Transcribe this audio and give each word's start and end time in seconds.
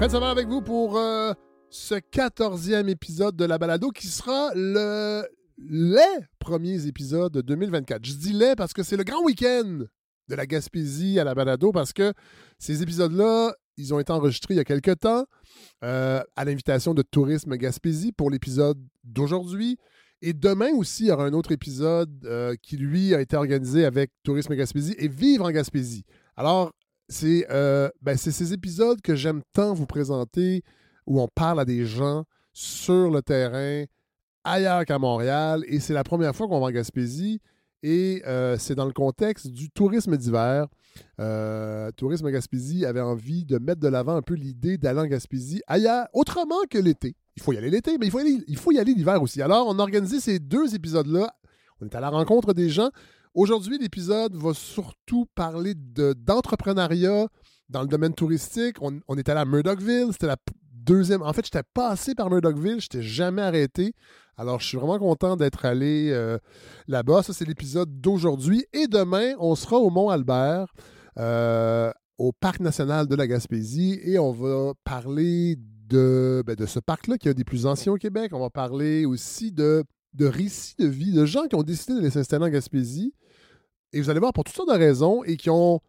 Fred 0.00 0.12
Savard 0.12 0.30
avec 0.30 0.48
vous 0.48 0.62
pour 0.62 0.96
euh, 0.96 1.34
ce 1.68 1.94
quatorzième 1.96 2.88
épisode 2.88 3.36
de 3.36 3.44
la 3.44 3.58
balado 3.58 3.90
qui 3.90 4.06
sera 4.06 4.50
le 4.54 5.22
les 5.58 6.24
premiers 6.38 6.86
épisodes 6.86 7.30
de 7.30 7.42
2024. 7.42 8.02
Je 8.02 8.14
dis 8.14 8.32
les 8.32 8.54
parce 8.56 8.72
que 8.72 8.82
c'est 8.82 8.96
le 8.96 9.04
grand 9.04 9.22
week-end 9.22 9.80
de 10.28 10.34
la 10.34 10.46
Gaspésie 10.46 11.20
à 11.20 11.24
la 11.24 11.34
balado 11.34 11.70
parce 11.70 11.92
que 11.92 12.14
ces 12.58 12.82
épisodes-là, 12.82 13.52
ils 13.76 13.92
ont 13.92 14.00
été 14.00 14.10
enregistrés 14.10 14.54
il 14.54 14.56
y 14.56 14.60
a 14.60 14.64
quelque 14.64 14.92
temps 14.92 15.26
euh, 15.84 16.22
à 16.34 16.46
l'invitation 16.46 16.94
de 16.94 17.02
Tourisme 17.02 17.54
Gaspésie 17.56 18.12
pour 18.12 18.30
l'épisode 18.30 18.78
d'aujourd'hui. 19.04 19.76
Et 20.22 20.32
demain 20.32 20.70
aussi, 20.72 21.04
il 21.04 21.08
y 21.08 21.12
aura 21.12 21.26
un 21.26 21.34
autre 21.34 21.52
épisode 21.52 22.24
euh, 22.24 22.54
qui, 22.62 22.78
lui, 22.78 23.14
a 23.14 23.20
été 23.20 23.36
organisé 23.36 23.84
avec 23.84 24.12
Tourisme 24.22 24.54
Gaspésie 24.54 24.94
et 24.96 25.08
Vivre 25.08 25.44
en 25.44 25.50
Gaspésie. 25.50 26.06
Alors, 26.38 26.72
c'est 27.10 27.44
euh, 27.50 27.90
ben, 28.00 28.16
c'est 28.16 28.30
ces 28.30 28.52
épisodes 28.52 29.00
que 29.02 29.16
j'aime 29.16 29.42
tant 29.52 29.74
vous 29.74 29.86
présenter 29.86 30.62
où 31.06 31.20
on 31.20 31.26
parle 31.26 31.58
à 31.58 31.64
des 31.64 31.84
gens 31.84 32.24
sur 32.52 33.10
le 33.10 33.20
terrain 33.20 33.84
ailleurs 34.44 34.84
qu'à 34.84 34.98
Montréal. 34.98 35.64
Et 35.66 35.80
c'est 35.80 35.92
la 35.92 36.04
première 36.04 36.34
fois 36.36 36.46
qu'on 36.46 36.60
va 36.60 36.66
en 36.66 36.70
Gaspésie. 36.70 37.40
Et 37.82 38.22
euh, 38.26 38.56
c'est 38.58 38.76
dans 38.76 38.84
le 38.84 38.92
contexte 38.92 39.48
du 39.48 39.70
tourisme 39.70 40.16
d'hiver. 40.16 40.68
Euh, 41.18 41.90
tourisme 41.92 42.30
Gaspésie 42.30 42.86
avait 42.86 43.00
envie 43.00 43.44
de 43.44 43.58
mettre 43.58 43.80
de 43.80 43.88
l'avant 43.88 44.14
un 44.14 44.22
peu 44.22 44.34
l'idée 44.34 44.78
d'aller 44.78 45.00
en 45.00 45.06
Gaspésie 45.06 45.62
ailleurs, 45.66 46.06
autrement 46.12 46.62
que 46.70 46.78
l'été. 46.78 47.16
Il 47.36 47.42
faut 47.42 47.52
y 47.52 47.58
aller 47.58 47.70
l'été, 47.70 47.98
mais 47.98 48.06
il 48.06 48.12
faut 48.12 48.20
y 48.20 48.22
aller, 48.22 48.44
il 48.46 48.56
faut 48.56 48.70
y 48.70 48.78
aller 48.78 48.94
l'hiver 48.94 49.20
aussi. 49.20 49.42
Alors, 49.42 49.66
on 49.66 49.78
a 49.78 49.82
organisé 49.82 50.20
ces 50.20 50.38
deux 50.38 50.76
épisodes-là. 50.76 51.34
On 51.80 51.86
est 51.86 51.94
à 51.94 52.00
la 52.00 52.10
rencontre 52.10 52.52
des 52.52 52.68
gens. 52.68 52.90
Aujourd'hui, 53.34 53.78
l'épisode 53.78 54.34
va 54.34 54.54
surtout 54.54 55.26
parler 55.36 55.74
de- 55.76 56.14
d'entrepreneuriat 56.14 57.28
dans 57.68 57.82
le 57.82 57.86
domaine 57.86 58.12
touristique. 58.12 58.76
On, 58.80 59.16
est 59.16 59.28
allé 59.28 59.40
à 59.40 59.44
Murdochville. 59.44 60.08
C'était 60.10 60.26
la 60.26 60.36
deuxième. 60.72 61.22
En 61.22 61.32
fait, 61.32 61.44
j'étais 61.44 61.62
passé 61.72 62.16
par 62.16 62.28
Murdochville. 62.28 62.80
Je 62.80 62.86
n'étais 62.86 63.02
jamais 63.02 63.42
arrêté. 63.42 63.92
Alors, 64.36 64.58
je 64.58 64.66
suis 64.66 64.78
vraiment 64.78 64.98
content 64.98 65.36
d'être 65.36 65.64
allé 65.64 66.10
euh, 66.10 66.38
là-bas. 66.88 67.22
Ça, 67.22 67.32
c'est 67.32 67.44
l'épisode 67.44 68.00
d'aujourd'hui. 68.00 68.66
Et 68.72 68.88
demain, 68.88 69.34
on 69.38 69.54
sera 69.54 69.76
au 69.76 69.90
Mont-Albert, 69.90 70.66
euh, 71.18 71.92
au 72.18 72.32
Parc 72.32 72.58
national 72.58 73.06
de 73.06 73.14
la 73.14 73.28
Gaspésie. 73.28 74.00
Et 74.02 74.18
on 74.18 74.32
va 74.32 74.72
parler 74.82 75.54
de, 75.86 76.42
ben, 76.44 76.56
de 76.56 76.66
ce 76.66 76.80
parc-là 76.80 77.16
qui 77.16 77.28
est 77.28 77.30
un 77.30 77.34
des 77.34 77.44
plus 77.44 77.66
anciens 77.66 77.92
au 77.92 77.96
Québec. 77.96 78.32
On 78.34 78.40
va 78.40 78.50
parler 78.50 79.04
aussi 79.04 79.52
de, 79.52 79.84
de 80.14 80.26
récits 80.26 80.74
de 80.78 80.86
vie, 80.86 81.12
de 81.12 81.24
gens 81.24 81.46
qui 81.46 81.54
ont 81.54 81.62
décidé 81.62 81.94
d'aller 81.94 82.10
s'installer 82.10 82.44
en 82.46 82.48
Gaspésie. 82.48 83.14
Et 83.92 84.00
vous 84.00 84.10
allez 84.10 84.20
voir 84.20 84.32
pour 84.32 84.44
toutes 84.44 84.54
sortes 84.56 84.70
de 84.70 84.74
raisons 84.78 85.24
et 85.24 85.36
qui 85.36 85.50
ont 85.50 85.80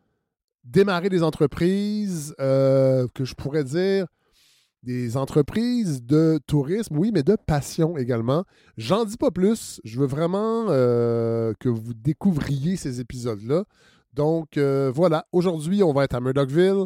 démarré 0.64 1.10
des 1.10 1.24
entreprises 1.24 2.36
euh, 2.40 3.08
que 3.14 3.26
je 3.26 3.34
pourrais 3.36 3.64
dire 3.64 4.06
des 4.84 5.16
entreprises 5.16 6.04
de 6.04 6.40
tourisme, 6.48 6.98
oui, 6.98 7.12
mais 7.14 7.22
de 7.22 7.36
passion 7.36 7.98
également. 7.98 8.46
J'en 8.78 9.06
dis 9.06 9.18
pas 9.18 9.30
plus. 9.30 9.80
Je 9.84 10.00
veux 10.00 10.08
vraiment 10.08 10.66
euh, 10.70 11.54
que 11.60 11.70
vous 11.70 11.94
découvriez 11.94 12.78
ces 12.78 13.00
épisodes-là. 13.00 13.66
Donc 14.14 14.58
euh, 14.58 14.92
voilà, 14.94 15.28
aujourd'hui, 15.32 15.84
on 15.84 15.94
va 15.94 16.06
être 16.06 16.16
à 16.16 16.20
Murdochville 16.20 16.86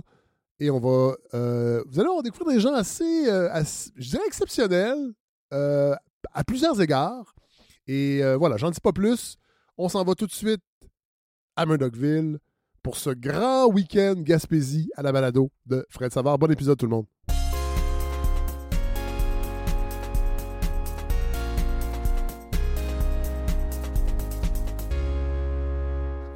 et 0.59 0.69
on 0.69 0.79
va. 0.79 1.15
vous 1.31 1.99
allez 1.99 2.07
voir, 2.07 2.17
on 2.17 2.21
des 2.51 2.59
gens 2.59 2.73
assez, 2.73 3.29
assez- 3.29 3.91
je 3.95 4.09
dirais, 4.09 4.23
exceptionnels 4.27 5.13
à 6.33 6.43
plusieurs 6.43 6.81
égards. 6.81 7.35
Et 7.87 8.23
euh, 8.23 8.37
voilà, 8.37 8.57
j'en 8.57 8.71
dis 8.71 8.79
pas 8.79 8.93
plus. 8.93 9.37
On 9.77 9.89
s'en 9.89 10.03
va 10.03 10.15
tout 10.15 10.25
de 10.25 10.31
suite 10.31 10.61
à 11.55 11.65
Murdochville 11.65 12.39
pour 12.81 12.97
ce 12.97 13.09
grand 13.09 13.67
week-end 13.67 14.15
Gaspésie 14.17 14.89
à 14.95 15.01
la 15.01 15.11
balado 15.11 15.51
de 15.65 15.85
Fred 15.89 16.11
Savard. 16.13 16.37
Bon 16.37 16.51
épisode 16.51 16.77
tout 16.77 16.85
le 16.85 16.91
monde. 16.91 17.05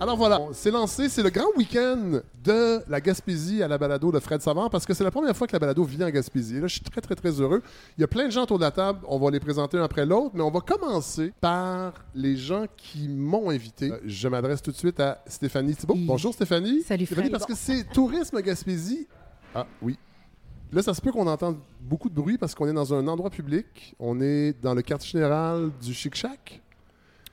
Alors 0.10 0.18
voilà, 0.18 0.42
on 0.42 0.54
s'est 0.54 0.72
lancé, 0.72 1.08
c'est 1.08 1.22
le 1.22 1.30
grand 1.30 1.56
week-end 1.56 2.22
de 2.44 2.80
la 2.90 3.00
Gaspésie 3.00 3.62
à 3.62 3.68
la 3.68 3.78
balado 3.78 4.12
de 4.12 4.18
Fred 4.20 4.42
Savard 4.42 4.72
parce 4.72 4.84
que 4.88 4.96
c'est 4.96 5.04
la 5.04 5.12
première 5.12 5.38
fois 5.38 5.46
que 5.46 5.54
la 5.54 5.60
balado 5.60 5.84
vient 5.84 6.08
en 6.08 6.10
Gaspésie. 6.10 6.56
Et 6.56 6.60
là, 6.62 6.66
je 6.66 6.74
suis 6.74 6.82
très, 6.82 7.00
très, 7.00 7.14
très 7.14 7.30
heureux. 7.30 7.62
Il 7.96 8.02
y 8.02 8.04
a 8.04 8.08
plein 8.08 8.26
de 8.26 8.32
gens 8.32 8.42
autour 8.42 8.58
de 8.58 8.64
la 8.64 8.72
table, 8.72 9.02
on 9.08 9.20
va 9.20 9.30
les 9.30 9.40
présenter 9.40 9.78
un 9.78 9.84
après 9.84 10.08
l'autre, 10.08 10.32
mais 10.34 10.42
on 10.42 10.50
va 10.50 10.62
commencer 10.62 11.32
par 11.40 11.94
les 12.16 12.36
gens 12.38 12.66
qui 12.76 13.08
m'ont 13.08 13.52
invité. 13.52 13.92
Euh, 13.92 14.00
Je 14.04 14.28
m'adresse 14.28 14.64
tout 14.64 14.72
de 14.72 14.78
suite 14.78 15.00
à 15.00 15.22
Stéphanie 15.28 15.76
Thibault. 15.76 15.94
Oui. 15.94 16.06
Bonjour 16.08 16.34
Stéphanie. 16.34 16.82
Salut, 16.82 17.06
Stéphanie, 17.06 17.28
Fred. 17.28 17.32
parce 17.32 17.46
que 17.46 17.54
c'est 17.56 17.84
Tourisme 17.94 18.42
Gaspésie. 18.42 19.08
Ah 19.54 19.68
oui. 19.80 19.96
Là, 20.74 20.82
ça 20.82 20.96
se 20.96 21.02
peut 21.02 21.12
qu'on 21.12 21.28
entende 21.28 21.58
beaucoup 21.82 22.10
de 22.10 22.16
bruit 22.16 22.40
parce 22.40 22.56
qu'on 22.56 22.68
est 22.68 22.74
dans 22.74 22.96
un 22.96 23.08
endroit 23.08 23.30
public. 23.30 23.94
On 24.00 24.20
est 24.22 24.56
dans 24.60 24.74
le 24.74 24.82
quartier 24.82 25.20
général 25.20 25.70
du 25.80 25.94
Chic 25.94 26.16
Shack. 26.16 26.64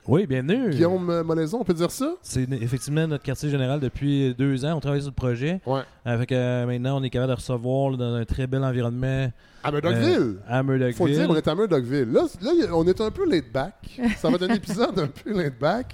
Oui, 0.07 0.25
bienvenue. 0.25 0.69
Guillaume 0.69 1.09
euh, 1.09 1.21
Molaison, 1.21 1.59
on 1.59 1.63
peut 1.65 1.73
dire 1.73 1.91
ça? 1.91 2.13
C'est 2.21 2.49
effectivement 2.53 3.05
notre 3.07 3.23
quartier 3.25 3.49
général 3.49 3.81
depuis 3.81 4.33
deux 4.35 4.63
ans. 4.63 4.77
On 4.77 4.79
travaille 4.79 5.01
sur 5.01 5.09
le 5.09 5.15
projet. 5.15 5.59
Ouais. 5.65 5.81
Avec 6.05 6.31
euh, 6.31 6.65
maintenant, 6.65 6.97
on 7.01 7.03
est 7.03 7.09
capable 7.09 7.31
de 7.31 7.35
recevoir 7.35 7.91
là, 7.91 7.97
dans 7.97 8.13
un 8.13 8.23
très 8.23 8.47
bel 8.47 8.63
environnement 8.63 9.29
À 9.65 9.69
Murdochville. 9.71 10.05
euh, 10.07 10.39
à 10.47 10.63
Murdochville. 10.63 10.95
Faut 10.95 11.07
dire, 11.09 11.29
on 11.29 11.35
est 11.35 11.45
à 11.45 11.53
Murdochville. 11.55 12.09
Là, 12.09 12.21
là, 12.41 12.51
on 12.73 12.87
est 12.87 13.01
un 13.01 13.11
peu 13.11 13.29
laid 13.29 13.51
back. 13.53 13.99
Ça 14.17 14.29
va 14.29 14.35
être 14.35 14.49
un 14.49 14.53
épisode 14.55 14.97
un 14.97 15.07
peu 15.07 15.33
laid 15.37 15.53
back 15.59 15.93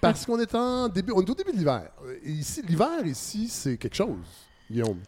parce 0.00 0.24
qu'on 0.24 0.38
est 0.38 0.54
en 0.54 0.88
début, 0.88 1.10
on 1.16 1.20
est 1.22 1.30
au 1.30 1.34
début 1.34 1.50
de 1.50 1.56
l'hiver. 1.56 1.82
Et 2.24 2.30
Ici, 2.30 2.62
l'hiver 2.68 3.04
ici, 3.06 3.48
c'est 3.48 3.76
quelque 3.76 3.96
chose. 3.96 4.14
Guillaume. 4.70 4.98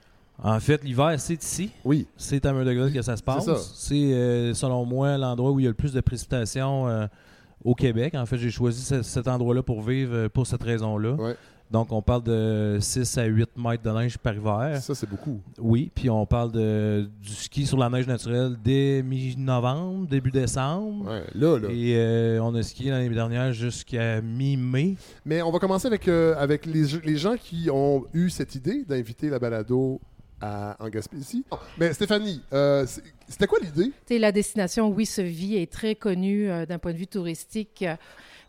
En 0.42 0.58
fait, 0.58 0.82
l'hiver, 0.82 1.14
c'est 1.18 1.40
ici. 1.40 1.70
Oui. 1.84 2.08
C'est 2.16 2.44
à 2.46 2.52
Murdochville 2.52 2.92
que 2.92 3.02
ça 3.02 3.16
se 3.16 3.22
passe. 3.22 3.48
C'est, 3.76 3.94
euh, 3.94 4.54
selon 4.54 4.84
moi, 4.86 5.16
l'endroit 5.18 5.52
où 5.52 5.60
il 5.60 5.64
y 5.64 5.66
a 5.66 5.70
le 5.70 5.74
plus 5.74 5.92
de 5.92 6.00
précipitations 6.00 6.88
euh, 6.88 7.06
au 7.64 7.74
Québec. 7.74 8.14
En 8.14 8.26
fait, 8.26 8.38
j'ai 8.38 8.50
choisi 8.50 8.82
ce- 8.82 9.02
cet 9.02 9.28
endroit-là 9.28 9.62
pour 9.62 9.82
vivre 9.82 10.14
euh, 10.14 10.28
pour 10.28 10.46
cette 10.46 10.62
raison-là. 10.62 11.12
Ouais. 11.14 11.36
Donc, 11.70 11.92
on 11.92 12.02
parle 12.02 12.24
de 12.24 12.78
6 12.80 13.16
à 13.18 13.26
8 13.26 13.50
mètres 13.56 13.84
de 13.84 13.90
neige 13.96 14.18
par 14.18 14.34
hiver. 14.34 14.78
Ça, 14.82 14.92
c'est 14.92 15.08
beaucoup. 15.08 15.40
Oui, 15.56 15.88
puis 15.94 16.10
on 16.10 16.26
parle 16.26 16.50
de, 16.50 17.08
du 17.22 17.30
ski 17.32 17.64
sur 17.64 17.78
la 17.78 17.88
neige 17.88 18.08
naturelle 18.08 18.56
dès 18.64 19.04
mi-novembre, 19.04 20.08
début 20.08 20.32
décembre. 20.32 21.08
Ouais, 21.08 21.22
là, 21.32 21.58
là. 21.60 21.68
Et 21.70 21.94
euh, 21.96 22.40
on 22.42 22.52
a 22.56 22.62
skié 22.64 22.90
l'année 22.90 23.08
dernière 23.14 23.52
jusqu'à 23.52 24.20
mi-mai. 24.20 24.96
Mais 25.24 25.42
on 25.42 25.52
va 25.52 25.60
commencer 25.60 25.86
avec, 25.86 26.08
euh, 26.08 26.34
avec 26.38 26.66
les, 26.66 26.86
les 27.04 27.16
gens 27.16 27.36
qui 27.40 27.68
ont 27.72 28.04
eu 28.14 28.30
cette 28.30 28.56
idée 28.56 28.84
d'inviter 28.84 29.28
la 29.30 29.38
balado 29.38 30.00
à, 30.40 30.76
en 30.78 30.88
Gaspésie. 30.88 31.44
Mais 31.78 31.92
Stéphanie, 31.92 32.42
euh, 32.52 32.86
c'était 33.28 33.46
quoi 33.46 33.58
l'idée? 33.60 33.92
La 34.18 34.32
destination, 34.32 34.88
oui, 34.88 35.06
se 35.06 35.22
vit, 35.22 35.56
est 35.56 35.70
très 35.70 35.94
connue 35.94 36.50
euh, 36.50 36.66
d'un 36.66 36.78
point 36.78 36.92
de 36.92 36.98
vue 36.98 37.06
touristique. 37.06 37.84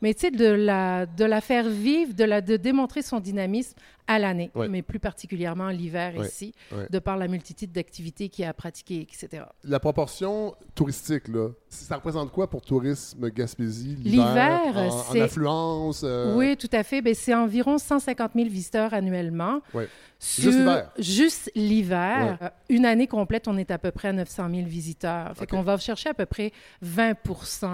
mais 0.01 0.13
de 0.13 0.47
la, 0.47 1.05
de 1.05 1.25
la 1.25 1.41
faire 1.41 1.69
vivre, 1.69 2.13
de, 2.13 2.23
la, 2.23 2.41
de 2.41 2.57
démontrer 2.57 3.01
son 3.01 3.19
dynamisme 3.19 3.77
à 4.11 4.19
l'année, 4.19 4.51
Ouais. 4.55 4.67
mais 4.67 4.81
plus 4.81 4.99
particulièrement 4.99 5.69
l'hiver 5.69 6.13
Ouais, 6.17 6.27
ici, 6.27 6.53
ouais. 6.71 6.87
de 6.89 6.99
par 6.99 7.17
la 7.17 7.27
multitude 7.27 7.71
d'activités 7.71 8.29
qu'il 8.29 8.43
y 8.43 8.45
a 8.45 8.49
à 8.49 8.53
pratiquer, 8.53 9.01
etc. 9.01 9.43
La 9.63 9.79
proportion 9.79 10.53
touristique, 10.75 11.27
là, 11.27 11.49
ça 11.69 11.95
représente 11.95 12.31
quoi 12.31 12.49
pour 12.49 12.61
Tourisme 12.61 13.29
Gaspésie 13.29 13.97
L'hiver, 14.03 14.59
en, 14.75 14.87
en 14.87 15.03
c'est- 15.11 15.21
affluence? 15.21 16.01
euh, 16.03 16.35
Oui, 16.35 16.57
tout 16.57 16.69
à 16.73 16.83
fait. 16.83 17.01
Ben, 17.01 17.13
c'est 17.13 17.33
environ 17.33 17.77
150 17.77 18.31
000 18.35 18.49
visiteurs 18.49 18.93
annuellement. 18.93 19.61
Sur- 20.19 20.51
Juste 20.99 21.49
l'hiver? 21.55 22.37
Euh, 22.41 22.49
Une 22.69 22.85
année 22.85 23.07
complète, 23.07 23.47
on 23.47 23.57
est 23.57 23.71
à 23.71 23.79
peu 23.79 23.89
près 23.91 24.09
à 24.09 24.13
900 24.13 24.49
000 24.53 24.67
visiteurs. 24.67 25.35
Fait 25.35 25.43
OK. 25.43 25.49
qu'on 25.49 25.61
va 25.63 25.77
chercher 25.77 26.09
à 26.09 26.13
peu 26.13 26.27
près 26.27 26.51
20 26.81 27.15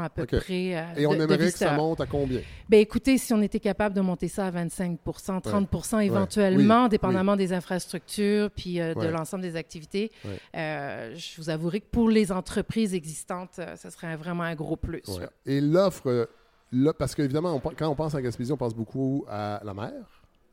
à 0.01 0.09
peu 0.09 0.21
OK. 0.21 0.37
près 0.39 0.77
euh, 0.77 0.83
Et 0.95 1.05
on 1.05 1.11
de 1.13 1.21
aimerait 1.23 1.37
que 1.37 1.49
ça 1.49 1.73
monte 1.75 1.99
à 1.99 2.05
combien? 2.05 2.39
Ben 2.69 2.79
écoutez, 2.79 3.17
si 3.17 3.33
on 3.33 3.41
était 3.41 3.59
capable 3.59 3.93
de 3.95 4.01
monter 4.01 4.27
ça 4.29 4.47
à 4.47 4.51
25 4.51 4.97
30 5.03 5.67
éventuellement, 6.01 6.26
Oui. 6.35 6.89
dépendamment 6.89 7.35
des 7.35 7.53
infrastructures 7.53 8.49
puis 8.51 8.79
euh, 8.81 8.93
de 8.93 9.07
l'ensemble 9.07 9.43
des 9.43 9.55
activités, 9.55 10.11
Ouais. 10.25 10.39
euh, 10.55 11.15
je 11.15 11.41
vous 11.41 11.49
avouerai 11.49 11.79
que 11.81 11.87
pour 11.91 12.09
les 12.09 12.31
entreprises 12.31 12.93
existantes, 12.93 13.59
euh, 13.59 13.75
ça 13.75 13.89
serait 13.91 14.15
vraiment 14.15 14.43
un 14.43 14.55
gros 14.55 14.75
plus. 14.75 15.03
Ouais. 15.07 15.27
Et 15.45 15.61
l'offre, 15.61 16.29
là, 16.71 16.93
parce 16.93 17.15
qu'évidemment, 17.15 17.59
quand 17.77 17.87
on 17.87 17.95
pense 17.95 18.15
à 18.15 18.21
Gaspésie, 18.21 18.51
on 18.51 18.57
pense 18.57 18.75
beaucoup 18.75 19.25
à 19.29 19.61
la 19.63 19.73
mer. 19.73 19.91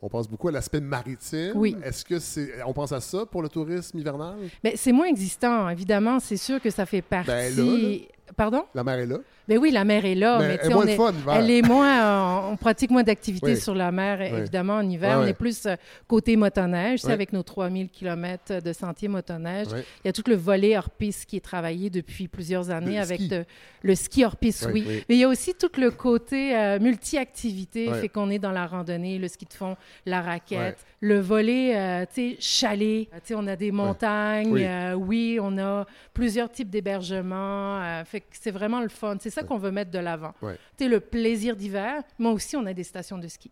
On 0.02 0.08
pense 0.10 0.28
beaucoup 0.28 0.48
à 0.48 0.52
l'aspect 0.52 0.80
maritime. 0.80 1.52
Oui. 1.54 1.76
Est-ce 1.82 2.04
que 2.04 2.18
c'est. 2.18 2.62
On 2.66 2.74
pense 2.74 2.92
à 2.92 3.00
ça 3.00 3.24
pour 3.24 3.40
le 3.40 3.48
tourisme 3.48 3.98
hivernal? 3.98 4.36
Ben, 4.62 4.74
c'est 4.76 4.92
moins 4.92 5.06
existant, 5.06 5.66
évidemment. 5.70 6.20
C'est 6.20 6.36
sûr 6.36 6.60
que 6.60 6.68
ça 6.68 6.84
fait 6.84 7.00
partie. 7.00 7.30
Ben 7.30 7.56
là, 7.56 7.62
là. 7.62 7.98
Pardon? 8.36 8.64
La 8.74 8.84
mer 8.84 8.98
est 8.98 9.06
là. 9.06 9.16
Ben 9.46 9.58
oui, 9.58 9.70
la 9.70 9.84
mer 9.84 10.04
est 10.06 10.14
là, 10.14 10.38
mais 10.38 10.48
mais, 10.48 10.58
elle 10.62 10.74
on 10.74 10.82
est, 10.86 10.96
fun 10.96 11.12
l'hiver. 11.12 11.34
elle 11.36 11.50
est 11.50 11.62
moins, 11.62 12.46
euh, 12.46 12.50
on 12.52 12.56
pratique 12.56 12.90
moins 12.90 13.02
d'activités 13.02 13.52
Oui. 13.52 13.60
sur 13.60 13.74
la 13.74 13.92
mer, 13.92 14.18
Oui. 14.20 14.38
évidemment, 14.38 14.76
en 14.76 14.88
hiver. 14.88 15.18
On 15.22 15.26
est 15.26 15.34
plus 15.34 15.66
euh, 15.66 15.76
côté 16.08 16.36
motoneige, 16.36 17.04
avec 17.04 17.32
nos 17.32 17.42
3000 17.42 17.90
km 17.90 18.60
de 18.62 18.72
sentiers 18.72 19.08
motoneige. 19.08 19.68
Il 19.72 20.06
y 20.06 20.08
a 20.08 20.12
tout 20.12 20.22
le 20.26 20.34
volet 20.36 20.76
hors-piste 20.78 21.26
qui 21.26 21.36
est 21.36 21.40
travaillé 21.44 21.90
depuis 21.90 22.26
plusieurs 22.28 22.70
années 22.70 22.96
Le 22.96 23.02
avec 23.02 23.20
ski. 23.20 23.28
de- 23.28 23.44
le 23.82 23.94
ski 23.94 24.24
hors-piste, 24.24 24.68
Oui. 24.72 24.84
Mais 25.08 25.16
il 25.16 25.18
y 25.18 25.24
a 25.24 25.28
aussi 25.28 25.52
tout 25.54 25.70
le 25.78 25.90
côté 25.90 26.56
euh, 26.56 26.78
multi-activité, 26.80 27.90
fait 28.00 28.08
qu'on 28.08 28.30
est 28.30 28.38
dans 28.38 28.52
la 28.52 28.66
randonnée, 28.66 29.18
le 29.18 29.28
ski 29.28 29.44
de 29.44 29.52
fond, 29.52 29.76
la 30.06 30.22
raquette, 30.22 30.78
le 31.00 31.20
volet, 31.20 31.76
euh, 31.76 32.06
tu 32.06 32.30
sais, 32.32 32.36
chalet. 32.40 33.08
Tu 33.12 33.18
sais, 33.24 33.34
on 33.36 33.46
a 33.46 33.56
des 33.56 33.70
montagnes, 33.72 34.50
Oui. 34.52 34.64
euh, 34.64 34.94
oui, 34.94 35.38
on 35.40 35.58
a 35.58 35.84
plusieurs 36.14 36.50
types 36.50 36.70
d'hébergements. 36.70 37.82
euh, 37.82 38.04
fait 38.04 38.20
que 38.20 38.26
c'est 38.32 38.50
vraiment 38.50 38.80
le 38.80 38.88
fun. 38.88 39.16
C'est 39.20 39.30
ça 39.34 39.42
Ouais. 39.42 39.46
qu'on 39.48 39.58
veut 39.58 39.70
mettre 39.70 39.90
de 39.90 39.98
l'avant. 39.98 40.32
Ouais. 40.42 40.56
Tu 40.78 40.84
sais, 40.84 40.90
le 40.90 41.00
plaisir 41.00 41.56
d'hiver, 41.56 42.02
mais 42.18 42.28
aussi 42.28 42.56
on 42.56 42.64
a 42.66 42.72
des 42.72 42.84
stations 42.84 43.18
de 43.18 43.28
ski. 43.28 43.50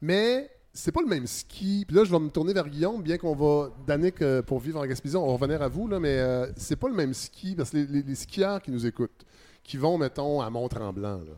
Mais 0.00 0.50
c'est 0.72 0.92
pas 0.92 1.00
le 1.00 1.06
même 1.08 1.26
ski. 1.26 1.84
Puis 1.86 1.96
là, 1.96 2.04
je 2.04 2.10
vais 2.10 2.18
me 2.18 2.28
tourner 2.28 2.52
vers 2.52 2.68
Guillaume, 2.68 3.02
bien 3.02 3.16
qu'on 3.16 3.34
va, 3.34 3.70
Danick, 3.86 4.20
euh, 4.20 4.42
pour 4.42 4.58
vivre 4.60 4.78
en 4.80 4.86
Gaspésie, 4.86 5.16
on 5.16 5.26
va 5.26 5.32
revenir 5.32 5.62
à 5.62 5.68
vous, 5.68 5.88
là, 5.88 5.98
mais 5.98 6.18
euh, 6.18 6.46
c'est 6.56 6.76
pas 6.76 6.88
le 6.88 6.94
même 6.94 7.14
ski, 7.14 7.54
parce 7.56 7.70
que 7.70 7.78
les, 7.78 7.86
les- 7.86 8.02
les 8.02 8.14
skieurs 8.14 8.60
qui 8.60 8.70
nous 8.70 8.84
écoutent, 8.86 9.24
qui 9.64 9.78
vont, 9.78 9.96
mettons, 9.96 10.40
à 10.42 10.50
Mont-Tremblant, 10.50 11.18
là, 11.18 11.32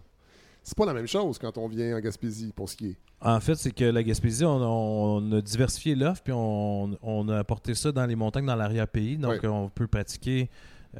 c'est 0.64 0.76
pas 0.76 0.84
la 0.86 0.92
même 0.92 1.06
chose 1.06 1.38
quand 1.38 1.56
on 1.56 1.68
vient 1.68 1.96
en 1.96 2.00
Gaspésie 2.00 2.52
pour 2.54 2.68
skier. 2.68 2.96
En 3.20 3.40
fait, 3.40 3.54
c'est 3.54 3.70
que 3.70 3.84
la 3.84 4.02
Gaspésie, 4.02 4.44
on, 4.44 4.50
on 4.60 5.32
a 5.32 5.40
diversifié 5.40 5.94
l'offre, 5.94 6.22
puis 6.22 6.32
on, 6.32 6.96
on 7.02 7.28
a 7.28 7.38
apporté 7.38 7.74
ça 7.74 7.90
dans 7.92 8.06
les 8.06 8.16
montagnes, 8.16 8.46
dans 8.46 8.54
l'arrière-pays. 8.56 9.16
Donc, 9.18 9.40
on 9.44 9.68
peut 9.68 9.86
pratiquer 9.86 10.50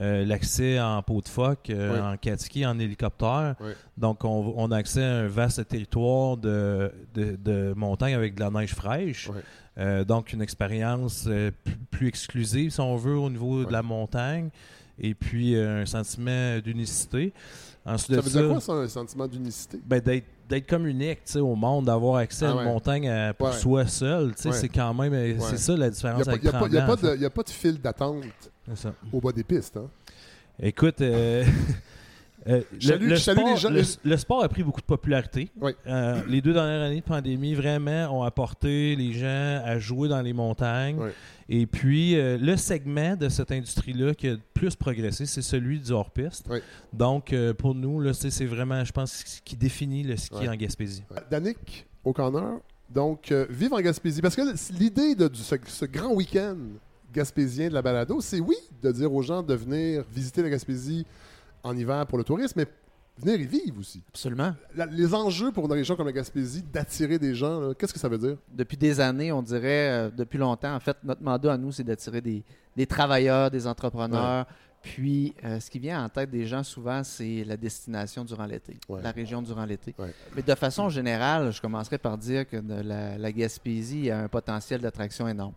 euh, 0.01 0.25
l'accès 0.25 0.79
en 0.81 1.03
peau 1.03 1.21
de 1.21 1.29
phoque, 1.29 1.71
euh, 1.71 2.13
en 2.13 2.17
cat-ski, 2.17 2.67
en 2.67 2.79
hélicoptère. 2.79 3.55
Donc, 3.97 4.25
on, 4.25 4.53
on 4.57 4.71
a 4.71 4.77
accès 4.77 5.03
à 5.03 5.17
un 5.21 5.27
vaste 5.29 5.67
territoire 5.67 6.37
de, 6.37 6.93
de, 7.15 7.75
avec 8.15 8.35
de 8.35 8.41
la 8.41 8.51
neige 8.51 8.75
fraîche. 8.75 9.31
Euh, 9.79 10.05
donc, 10.05 10.33
une 10.33 10.43
expérience 10.43 11.25
plus, 11.65 11.77
plus 11.91 12.09
exclusive, 12.09 12.71
si 12.71 12.81
on 12.81 12.97
veut, 12.97 13.17
au 13.17 13.31
niveau 13.31 13.65
de 13.65 13.73
la 13.73 13.83
montagne. 13.83 14.51
Et 15.01 15.15
puis, 15.15 15.57
un 15.57 15.87
sentiment 15.87 16.59
d'unicité. 16.59 17.33
Ensuite 17.87 18.17
Ça 18.17 18.21
veut 18.21 18.31
dire 18.43 18.51
quoi, 18.51 18.61
ça, 18.61 18.73
un 18.73 18.89
sentiment 18.89 19.27
d'unicité? 19.27 19.81
ben, 19.87 20.01
d'être 20.01 20.27
d'être 20.49 20.67
comme 20.67 20.87
unique 20.87 21.21
au 21.37 21.55
monde, 21.55 21.85
d'avoir 21.85 22.17
accès 22.17 22.47
Ah 22.47 22.49
à 22.49 22.53
une 22.53 22.59
ouais. 22.61 22.65
montagne 22.65 23.33
pour 23.37 23.49
Ouais. 23.49 23.53
soi 23.53 23.87
seul, 23.87 24.29
Ouais. 24.29 24.53
c'est 24.53 24.69
quand 24.71 24.95
même 24.95 25.39
c'est 25.41 25.59
ça 25.59 25.77
la 25.77 25.87
Il 25.87 25.89
n'y 25.91 25.95
différence 25.95 26.23
a, 26.23 26.25
pas- 26.25 26.33
a 26.33 26.93
a 26.93 26.97
de- 26.97 27.17
y 27.21 27.25
a 27.27 27.31
pas 27.31 27.43
de 27.43 27.51
fil 27.51 27.79
d'attente 27.79 28.25
ça. 28.77 28.95
au 29.13 29.21
bas 29.21 29.33
des 29.33 29.45
pistes. 29.45 29.77
Hein? 29.77 29.89
Écoute, 30.61 31.01
euh, 31.01 31.45
euh, 32.49 32.63
le, 32.83 32.97
le 32.97 33.17
sport, 33.17 33.49
les 33.49 33.57
gens- 33.57 33.71
le, 33.71 33.83
le 34.05 34.17
sport 34.17 34.43
a 34.43 34.49
pris 34.49 34.63
beaucoup 34.63 34.81
de 34.81 34.87
popularité. 34.87 35.51
Oui. 35.61 35.73
Euh, 35.87 36.21
les 36.29 36.41
deux 36.41 36.53
dernières 36.53 36.83
années 36.83 37.01
de 37.01 37.05
pandémie, 37.05 37.55
vraiment, 37.55 38.19
ont 38.19 38.23
apporté 38.23 38.97
les 38.97 39.13
gens 39.13 39.63
à 39.65 39.79
jouer 39.79 40.09
dans 40.09 40.21
les 40.23 40.33
montagnes. 40.33 40.97
Oui. 40.99 41.11
Et 41.51 41.67
puis, 41.67 42.17
euh, 42.19 42.37
le 42.39 42.57
segment 42.57 43.17
de 43.17 43.29
cette 43.29 43.51
industrie-là 43.53 44.15
qui 44.15 44.29
a 44.29 44.33
le 44.33 44.41
plus 44.53 44.75
progressé, 44.77 45.25
c'est 45.27 45.43
celui 45.43 45.79
du 45.81 45.93
hors-piste. 45.93 46.47
Oui. 46.51 46.59
Donc, 46.93 47.33
euh, 47.33 47.55
pour 47.55 47.75
nous, 47.75 48.13
c'est 48.13 48.45
vraiment, 48.47 48.85
je 48.85 48.93
pense, 48.93 49.13
ce 49.13 49.41
qui 49.43 49.57
définit 49.57 50.03
le 50.03 50.17
ski 50.17 50.49
en 50.49 50.55
Gaspésie. 50.57 51.05
Danick, 51.31 51.87
au 52.05 52.13
corner. 52.13 52.59
Donc, 52.91 53.33
vivre 53.51 53.77
en 53.77 53.81
Gaspésie. 53.81 54.21
Parce 54.23 54.35
que 54.37 54.43
l'idée 54.79 55.15
de 55.15 55.31
ce 55.35 55.85
grand 55.85 56.13
week-end 56.15 56.57
gaspésien 57.13 57.69
de 57.69 57.75
la 57.75 57.83
balado, 57.83 58.21
c'est 58.21 58.41
oui, 58.41 58.57
de 58.83 58.91
dire 58.93 59.13
aux 59.13 59.23
gens 59.23 59.43
de 59.43 59.55
venir 59.55 60.05
visiter 60.13 60.43
la 60.43 60.51
Gaspésie 60.51 61.07
en 61.63 61.77
hiver 61.77 62.07
pour 62.07 62.19
le 62.19 62.25
tourisme, 62.25 62.55
mais 62.57 62.67
venir 63.19 63.41
y 63.41 63.47
vivre 63.47 63.81
aussi. 63.81 64.03
Absolument. 64.09 64.55
La- 64.77 64.87
les 64.87 65.13
enjeux 65.15 65.51
pour 65.51 65.65
une 65.67 65.73
région 65.73 65.97
comme 65.97 66.07
la 66.07 66.13
Gaspésie, 66.13 66.63
d'attirer 66.63 67.19
des 67.19 67.35
gens, 67.35 67.73
qu'est-ce 67.75 67.93
que 67.93 67.99
ça 67.99 68.09
veut 68.09 68.19
dire? 68.19 68.37
Depuis 68.53 68.77
des 68.77 69.01
années, 69.01 69.33
on 69.33 69.43
dirait, 69.43 69.91
euh, 69.91 70.11
depuis 70.11 70.39
longtemps, 70.39 70.75
en 70.75 70.81
fait, 70.81 70.97
notre 71.03 71.23
mandat 71.23 71.55
à 71.55 71.57
nous, 71.57 71.73
c'est 71.73 71.85
d'attirer 71.85 72.21
des, 72.21 72.45
des 72.77 72.87
travailleurs, 72.87 73.51
des 73.51 73.67
entrepreneurs. 73.67 74.47
Puis, 74.81 75.35
euh, 75.45 75.59
ce 75.59 75.69
qui 75.69 75.81
vient 75.81 76.05
en 76.05 76.09
tête 76.09 76.31
des 76.31 76.47
gens 76.47 76.63
souvent, 76.63 77.03
c'est 77.03 77.43
la 77.45 77.57
destination 77.57 78.25
durant 78.25 78.47
l'été, 78.47 78.77
Ouais. 78.89 79.03
la 79.03 79.11
région 79.11 79.43
durant 79.43 79.65
l'été. 79.65 79.93
Ouais. 79.99 80.15
Mais 80.37 80.43
de 80.43 80.55
façon 80.55 80.89
générale, 80.89 81.51
je 81.53 81.61
commencerai 81.61 81.99
par 81.99 82.17
dire 82.17 82.49
que 82.49 82.59
de 82.59 82.83
la, 82.83 83.19
la 83.19 83.33
Gaspésie 83.33 84.09
a 84.09 84.21
un 84.21 84.29
potentiel 84.29 84.81
d'attraction 84.81 85.27
énorme. 85.27 85.55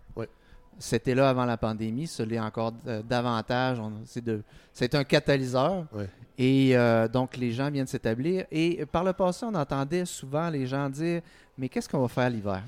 C'était 0.79 1.13
là 1.15 1.29
avant 1.29 1.45
la 1.45 1.57
pandémie, 1.57 2.07
ce 2.07 2.23
l'est 2.23 2.39
encore 2.39 2.73
euh, 2.87 3.01
davantage. 3.03 3.77
C'est 4.73 4.95
un 4.95 5.03
catalyseur. 5.03 5.85
Et 6.37 6.75
euh, 6.75 7.07
donc, 7.07 7.37
les 7.37 7.51
gens 7.51 7.69
viennent 7.69 7.85
s'établir. 7.87 8.45
Et 8.51 8.85
par 8.85 9.03
le 9.03 9.13
passé, 9.13 9.45
on 9.45 9.53
entendait 9.53 10.05
souvent 10.05 10.49
les 10.49 10.65
gens 10.65 10.89
dire 10.89 11.21
Mais 11.57 11.69
qu'est-ce 11.69 11.87
qu'on 11.87 11.99
va 12.01 12.07
faire 12.07 12.29
l'hiver. 12.29 12.63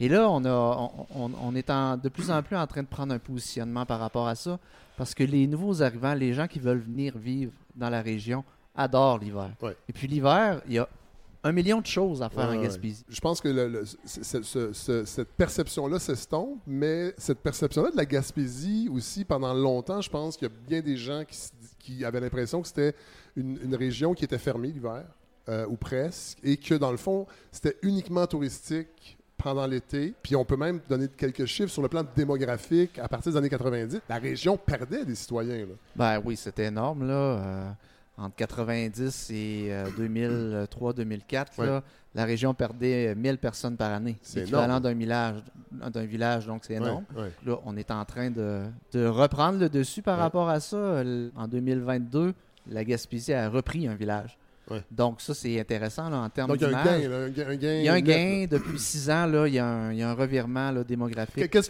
Et 0.00 0.08
là, 0.08 0.28
on, 0.28 0.44
a, 0.44 0.50
on, 0.50 1.06
on- 1.14 1.30
on 1.42 1.54
est 1.54 1.70
en- 1.70 1.96
de 1.96 2.08
plus 2.08 2.30
en 2.30 2.42
plus 2.42 2.56
en 2.56 2.66
train 2.66 2.82
de 2.82 2.88
prendre 2.88 3.14
un 3.14 3.18
positionnement 3.18 3.86
par 3.86 4.00
rapport 4.00 4.26
à 4.26 4.34
ça. 4.34 4.58
Parce 4.96 5.14
que 5.14 5.22
les 5.24 5.46
nouveaux 5.46 5.80
arrivants, 5.82 6.12
les 6.14 6.34
gens 6.34 6.46
qui 6.46 6.58
veulent 6.58 6.80
venir 6.82 7.16
vivre 7.16 7.52
dans 7.74 7.88
la 7.88 8.02
région, 8.02 8.44
adorent 8.76 9.18
l'hiver. 9.18 9.50
Et 9.88 9.92
puis, 9.92 10.06
l'hiver, 10.08 10.60
il 10.66 10.74
y 10.74 10.78
a 10.78 10.88
un 11.44 11.52
million 11.52 11.80
de 11.80 11.86
choses 11.86 12.22
à 12.22 12.28
faire 12.28 12.48
Ouais, 12.50 12.56
en. 12.58 12.62
Gaspésie. 12.62 13.04
Je 13.08 13.20
pense 13.20 13.40
que 13.40 13.48
le- 13.48 13.68
le- 13.68 13.84
ce- 13.84 13.96
ce- 14.22 14.42
ce- 14.42 14.72
ce- 14.72 15.04
cette 15.04 15.28
perception-là 15.32 15.98
s'estompe, 15.98 16.60
mais 16.66 17.14
cette 17.18 17.40
perception-là 17.40 17.90
de 17.90 17.96
la 17.96 18.06
Gaspésie 18.06 18.88
aussi, 18.92 19.24
pendant 19.24 19.52
longtemps, 19.54 20.00
je 20.00 20.10
pense 20.10 20.36
qu'il 20.36 20.48
y 20.48 20.50
a 20.50 20.54
bien 20.68 20.80
des 20.80 20.96
gens 20.96 21.24
qui, 21.78 22.04
avaient 22.04 22.20
l'impression 22.20 22.62
que 22.62 22.68
c'était 22.68 22.94
une, 23.36 23.58
une 23.64 23.74
région 23.74 24.14
qui 24.14 24.24
était 24.24 24.38
fermée 24.38 24.68
l'hiver, 24.68 25.04
euh, 25.48 25.66
ou 25.66 25.76
presque, 25.76 26.38
et 26.44 26.56
que 26.56 26.74
dans 26.76 26.92
le 26.92 26.96
fond, 26.96 27.26
c'était 27.50 27.76
uniquement 27.82 28.24
touristique 28.28 29.18
pendant 29.36 29.66
l'été. 29.66 30.14
Puis 30.22 30.36
on 30.36 30.44
peut 30.44 30.56
même 30.56 30.78
donner 30.88 31.08
quelques 31.08 31.46
chiffres 31.46 31.72
sur 31.72 31.82
le 31.82 31.88
plan 31.88 32.04
démographique. 32.14 33.00
À 33.00 33.08
partir 33.08 33.32
des 33.32 33.38
années 33.38 33.48
90, 33.48 34.00
la 34.08 34.18
région 34.18 34.56
perdait 34.56 35.04
des 35.04 35.16
citoyens. 35.16 35.66
là. 35.66 35.74
Ben 35.96 36.22
oui, 36.24 36.36
c'était 36.36 36.66
énorme, 36.66 37.08
là. 37.08 37.14
Euh, 37.14 37.70
entre 38.18 38.36
90 38.36 39.30
et 39.30 39.68
euh, 39.70 39.86
2003-2004, 39.98 41.46
Ouais. 41.58 41.66
là, 41.66 41.82
la 42.14 42.24
région 42.24 42.52
perdait 42.54 43.14
1000 43.14 43.38
personnes 43.38 43.76
par 43.76 43.90
année. 43.92 44.18
C'est 44.22 44.40
L'équivalent 44.40 44.80
d'un 44.80 44.92
village, 44.94 45.36
d'un 45.70 46.04
village, 46.04 46.46
donc 46.46 46.62
c'est 46.64 46.74
énorme. 46.74 47.04
Ouais, 47.16 47.22
ouais. 47.22 47.32
Là, 47.46 47.58
on 47.64 47.76
est 47.76 47.90
en 47.90 48.04
train 48.04 48.30
de, 48.30 48.62
de 48.92 49.06
reprendre 49.06 49.58
le 49.58 49.68
dessus 49.70 50.02
par 50.02 50.18
rapport 50.18 50.48
à 50.48 50.60
ça. 50.60 50.76
Euh, 50.76 51.30
En 51.36 51.48
2022, 51.48 52.34
la 52.70 52.84
Gaspésie 52.84 53.32
a 53.32 53.48
repris 53.48 53.88
un 53.88 53.94
village. 53.94 54.36
Donc 54.90 55.20
ça, 55.20 55.34
c'est 55.34 55.60
intéressant 55.60 56.08
là, 56.08 56.18
en 56.18 56.30
termes 56.30 56.48
Donc 56.48 56.56
il 56.58 56.70
y 56.70 56.72
a 56.72 56.78
un 56.78 56.84
gain, 56.84 57.08
là, 57.08 57.16
un 57.16 57.28
gain. 57.28 57.46
un 57.48 57.56
gain 57.56 57.74
Il 57.74 57.84
y 57.84 57.88
a 57.88 57.92
un 57.92 58.00
net, 58.00 58.04
gain 58.04 58.46
depuis 58.56 58.78
six 58.78 59.10
ans. 59.10 59.26
Là, 59.26 59.46
il, 59.46 59.52
y 59.52 59.58
a 59.58 59.66
un, 59.66 59.92
il 59.92 59.98
y 59.98 60.02
a 60.02 60.08
un 60.08 60.14
revirement 60.14 60.70
là, 60.70 60.82
démographique. 60.82 61.50
Qu'est-ce 61.50 61.68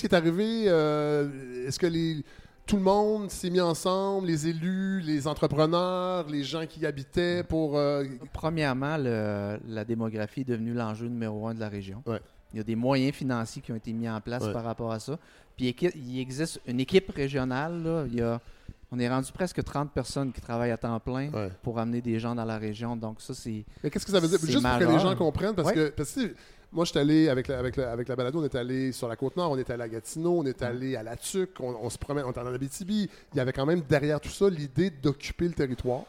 qui 0.00 0.06
est 0.06 0.12
arrivé? 0.12 0.64
euh, 0.68 1.66
Est-ce 1.66 1.78
que 1.78 1.86
les, 1.86 2.22
tout 2.66 2.76
le 2.76 2.82
monde 2.82 3.30
s'est 3.30 3.50
mis 3.50 3.60
ensemble, 3.60 4.26
les 4.26 4.48
élus, 4.48 5.00
les 5.00 5.26
entrepreneurs, 5.28 6.26
les 6.28 6.42
gens 6.44 6.66
qui 6.66 6.80
y 6.80 6.86
habitaient 6.86 7.42
pour... 7.44 7.76
euh, 7.76 8.04
Premièrement, 8.32 8.96
le- 8.96 9.58
la 9.68 9.84
démographie 9.84 10.40
est 10.42 10.44
devenue 10.48 10.72
l'enjeu 10.72 11.06
numéro 11.08 11.46
un 11.46 11.54
de 11.54 11.60
la 11.60 11.68
région. 11.68 12.02
Ouais. 12.06 12.20
Il 12.52 12.58
y 12.58 12.60
a 12.60 12.64
des 12.64 12.76
moyens 12.76 13.14
financiers 13.14 13.60
qui 13.60 13.72
ont 13.72 13.76
été 13.76 13.92
mis 13.92 14.08
en 14.08 14.20
place 14.20 14.44
Ouais. 14.44 14.52
par 14.52 14.64
rapport 14.64 14.92
à 14.92 15.00
ça. 15.00 15.18
Puis 15.56 15.74
il 15.96 16.18
existe 16.20 16.60
une 16.66 16.80
équipe 16.80 17.10
régionale. 17.10 17.82
Là. 17.82 18.04
Il 18.08 18.14
y 18.14 18.22
a, 18.22 18.40
on 18.92 18.98
est 18.98 19.08
rendu 19.08 19.30
presque 19.32 19.62
30 19.62 19.90
personnes 19.92 20.32
qui 20.32 20.40
travaillent 20.40 20.70
à 20.70 20.76
temps 20.76 20.98
plein 21.00 21.30
ouais. 21.30 21.50
pour 21.62 21.78
amener 21.78 22.00
des 22.00 22.18
gens 22.18 22.34
dans 22.34 22.44
la 22.44 22.58
région. 22.58 22.96
Donc 22.96 23.20
ça, 23.20 23.34
c'est... 23.34 23.64
Mais 23.82 23.90
qu'est-ce 23.90 24.06
que 24.06 24.12
ça 24.12 24.20
veut 24.20 24.28
dire? 24.28 24.38
Juste 24.38 24.62
pour 24.62 24.78
que 24.78 24.84
les 24.84 24.98
gens 25.00 25.16
comprennent, 25.16 25.54
parce 25.54 25.72
que, 25.72 25.88
parce 25.90 26.12
que 26.12 26.34
moi, 26.74 26.84
je 26.84 26.90
suis 26.90 26.98
allé 26.98 27.28
avec 27.28 27.46
la, 27.46 27.60
avec, 27.60 27.78
avec 27.78 28.08
la 28.08 28.16
balado, 28.16 28.40
on 28.40 28.44
est 28.44 28.54
allé 28.56 28.90
sur 28.90 29.06
la 29.06 29.14
Côte-Nord, 29.14 29.52
on 29.52 29.56
est 29.56 29.70
allé 29.70 29.84
à 29.84 29.88
Gatineau, 29.88 30.40
on 30.40 30.44
est 30.44 30.60
allé 30.60 30.96
à 30.96 31.04
La 31.04 31.16
Tuque, 31.16 31.60
on, 31.60 31.88
se 31.88 31.96
promène, 31.96 32.24
on 32.24 32.32
est 32.32 32.38
en 32.38 32.46
Abitibi. 32.46 33.08
Il 33.32 33.36
y 33.36 33.40
avait 33.40 33.52
quand 33.52 33.64
même 33.64 33.82
derrière 33.82 34.20
tout 34.20 34.28
ça 34.28 34.50
l'idée 34.50 34.90
d'occuper 34.90 35.46
le 35.46 35.54
territoire, 35.54 36.02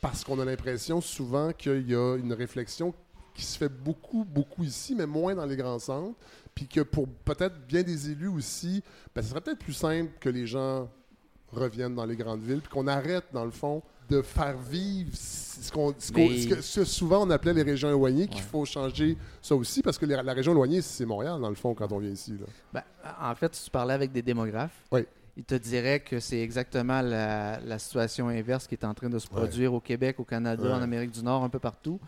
parce 0.00 0.24
qu'on 0.24 0.40
a 0.40 0.44
l'impression 0.44 1.00
souvent 1.00 1.52
qu'il 1.52 1.88
y 1.88 1.94
a 1.94 2.16
une 2.16 2.32
réflexion 2.32 2.92
qui 3.34 3.44
se 3.44 3.56
fait 3.56 3.68
beaucoup, 3.68 4.24
beaucoup 4.24 4.64
ici, 4.64 4.96
mais 4.96 5.06
moins 5.06 5.36
dans 5.36 5.46
les 5.46 5.56
grands 5.56 5.78
centres. 5.78 6.18
Puis 6.56 6.66
que 6.66 6.80
pour 6.80 7.06
peut-être 7.06 7.64
bien 7.68 7.84
des 7.84 8.10
élus 8.10 8.28
aussi, 8.28 8.82
ben, 9.14 9.22
ce 9.22 9.28
serait 9.28 9.40
peut-être 9.40 9.60
plus 9.60 9.72
simple 9.72 10.10
que 10.18 10.28
les 10.28 10.46
gens 10.48 10.88
reviennent 11.52 11.94
dans 11.94 12.04
les 12.04 12.16
grandes 12.16 12.42
villes, 12.42 12.60
puis 12.60 12.70
qu'on 12.70 12.88
arrête, 12.88 13.26
dans 13.32 13.44
le 13.44 13.52
fond, 13.52 13.80
de 14.10 14.22
faire 14.22 14.56
vivre 14.58 15.10
ce, 15.14 15.70
qu'on- 15.70 15.94
ce 15.98 16.10
qu'on- 16.12 16.28
Mais- 16.28 16.38
ce 16.40 16.48
que, 16.48 16.60
ce 16.60 16.84
souvent 16.84 17.26
on 17.26 17.30
appelait 17.30 17.54
les 17.54 17.62
régions 17.62 17.88
éloignées, 17.88 18.26
qu'il 18.26 18.40
Ouais. 18.42 18.48
faut 18.50 18.64
changer 18.64 19.16
ça 19.40 19.54
aussi, 19.54 19.82
parce 19.82 19.98
que 19.98 20.06
les- 20.06 20.20
la 20.22 20.32
région 20.32 20.52
éloignée, 20.52 20.82
c'est 20.82 21.06
Montréal, 21.06 21.40
dans 21.40 21.48
le 21.48 21.54
fond, 21.54 21.74
quand 21.74 21.90
on 21.92 21.98
vient 21.98 22.10
ici. 22.10 22.32
là. 22.32 22.46
Ben, 22.72 22.82
en 23.22 23.34
fait, 23.34 23.54
si 23.54 23.64
tu 23.64 23.70
parlais 23.70 23.94
avec 23.94 24.10
des 24.12 24.22
démographes, 24.22 24.82
Oui. 24.90 25.02
ils 25.36 25.44
te 25.44 25.54
diraient 25.54 26.00
que 26.00 26.18
c'est 26.18 26.40
exactement 26.40 27.00
la, 27.02 27.60
la 27.60 27.78
situation 27.78 28.28
inverse 28.28 28.66
qui 28.66 28.74
est 28.74 28.84
en 28.84 28.94
train 28.94 29.08
de 29.08 29.18
se 29.18 29.26
Ouais. 29.28 29.34
produire 29.36 29.72
au 29.74 29.80
Québec, 29.80 30.16
au 30.18 30.24
Canada, 30.24 30.62
Ouais. 30.62 30.72
en 30.72 30.82
Amérique 30.82 31.12
du 31.12 31.22
Nord, 31.22 31.44
un 31.44 31.48
peu 31.48 31.60
partout. 31.60 32.00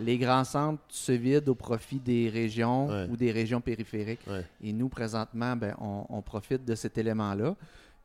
Les 0.00 0.18
grands 0.18 0.44
centres 0.44 0.82
se 0.88 1.12
vident 1.12 1.48
au 1.50 1.54
profit 1.54 1.98
des 2.00 2.28
régions 2.28 2.88
ou 3.10 3.16
des 3.16 3.30
régions 3.32 3.60
périphériques. 3.60 4.20
Et 4.62 4.72
nous, 4.72 4.88
présentement, 4.88 5.56
ben, 5.56 5.74
on, 5.80 6.04
on 6.10 6.22
profite 6.22 6.64
de 6.64 6.74
cet 6.74 6.98
élément-là. 6.98 7.54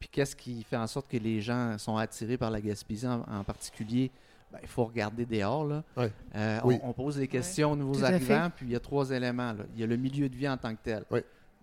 Puis 0.01 0.09
qu'est-ce 0.09 0.35
qui 0.35 0.63
fait 0.63 0.75
en 0.77 0.87
sorte 0.87 1.07
que 1.07 1.17
les 1.17 1.41
gens 1.41 1.77
sont 1.77 1.95
attirés 1.95 2.35
par 2.35 2.49
la 2.49 2.59
Gaspésie 2.59 3.05
en, 3.07 3.21
en 3.21 3.43
particulier? 3.43 4.09
Ben, 4.51 4.57
il 4.63 4.67
faut 4.67 4.83
regarder 4.83 5.25
dehors. 5.27 5.63
Là. 5.63 5.83
Ouais. 5.95 6.11
Euh, 6.35 6.59
Oui. 6.65 6.79
on, 6.83 6.89
on 6.89 6.93
pose 6.93 7.17
des 7.17 7.27
questions 7.27 7.71
aux 7.73 7.75
nouveaux 7.75 7.99
Tout 7.99 8.05
arrivants, 8.05 8.49
puis 8.53 8.65
il 8.65 8.71
y 8.71 8.75
a 8.75 8.79
trois 8.79 9.11
éléments. 9.11 9.53
là. 9.53 9.63
Il 9.75 9.79
y 9.79 9.83
a 9.83 9.87
le 9.87 9.95
milieu 9.97 10.27
de 10.27 10.35
vie 10.35 10.49
en 10.49 10.57
tant 10.57 10.73
que 10.75 10.81
tel. 10.83 11.05
Oui. 11.11 11.19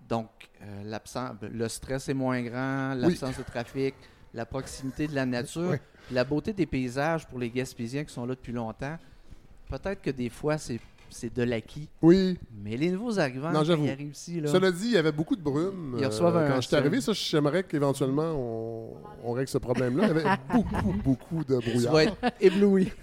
Donc, 0.09 0.29
euh, 0.63 0.83
l'absence, 0.85 1.33
le 1.43 1.69
stress 1.69 2.09
est 2.09 2.15
moins 2.15 2.41
grand, 2.43 2.95
l'absence 2.95 3.37
de 3.37 3.43
trafic, 3.43 3.95
la 4.33 4.47
proximité 4.47 5.09
de 5.09 5.15
la 5.17 5.27
nature, 5.27 5.71
Oui. 5.73 5.77
la 6.13 6.23
beauté 6.25 6.53
des 6.53 6.65
paysages 6.65 7.27
pour 7.27 7.41
les 7.41 7.51
Gaspésiens 7.51 8.05
qui 8.05 8.15
sont 8.15 8.25
là 8.25 8.35
depuis 8.37 8.53
longtemps. 8.53 8.97
Peut-être 9.69 10.01
que 10.01 10.11
des 10.11 10.31
fois, 10.31 10.57
c'est 10.57 10.81
c'est 11.11 11.35
de 11.35 11.43
l'acquis. 11.43 11.89
Oui. 12.03 12.39
Mais 12.63 12.77
les 12.77 12.91
nouveaux 12.91 13.19
arrivants, 13.19 13.51
Non, 13.51 13.61
quand 13.65 13.77
ils 13.83 13.91
arrivent 13.91 14.11
ici, 14.13 14.41
là, 14.41 14.51
Cela 14.51 14.71
dit, 14.71 14.87
il 14.87 14.93
y 14.93 14.97
avait 14.97 15.13
beaucoup 15.13 15.37
de 15.37 15.43
brume. 15.43 15.97
Ils 15.99 16.07
reçoivent 16.07 16.37
un- 16.37 16.49
quand 16.49 16.61
j'étais 16.61 16.77
arrivé, 16.77 17.01
ça, 17.01 17.13
j'aimerais 17.13 17.63
qu'éventuellement 17.65 18.33
on, 18.35 18.89
on 19.25 19.33
règle 19.33 19.49
ce 19.49 19.59
problème-là. 19.59 20.05
Il 20.05 20.09
y 20.09 20.11
avait 20.11 20.25
beaucoup, 20.53 20.93
beaucoup 21.05 21.45
de 21.45 21.59
tu 21.61 21.71
brouillard. 21.71 21.93
vas 21.93 22.05
être 22.05 22.17
ébloui. 22.41 22.93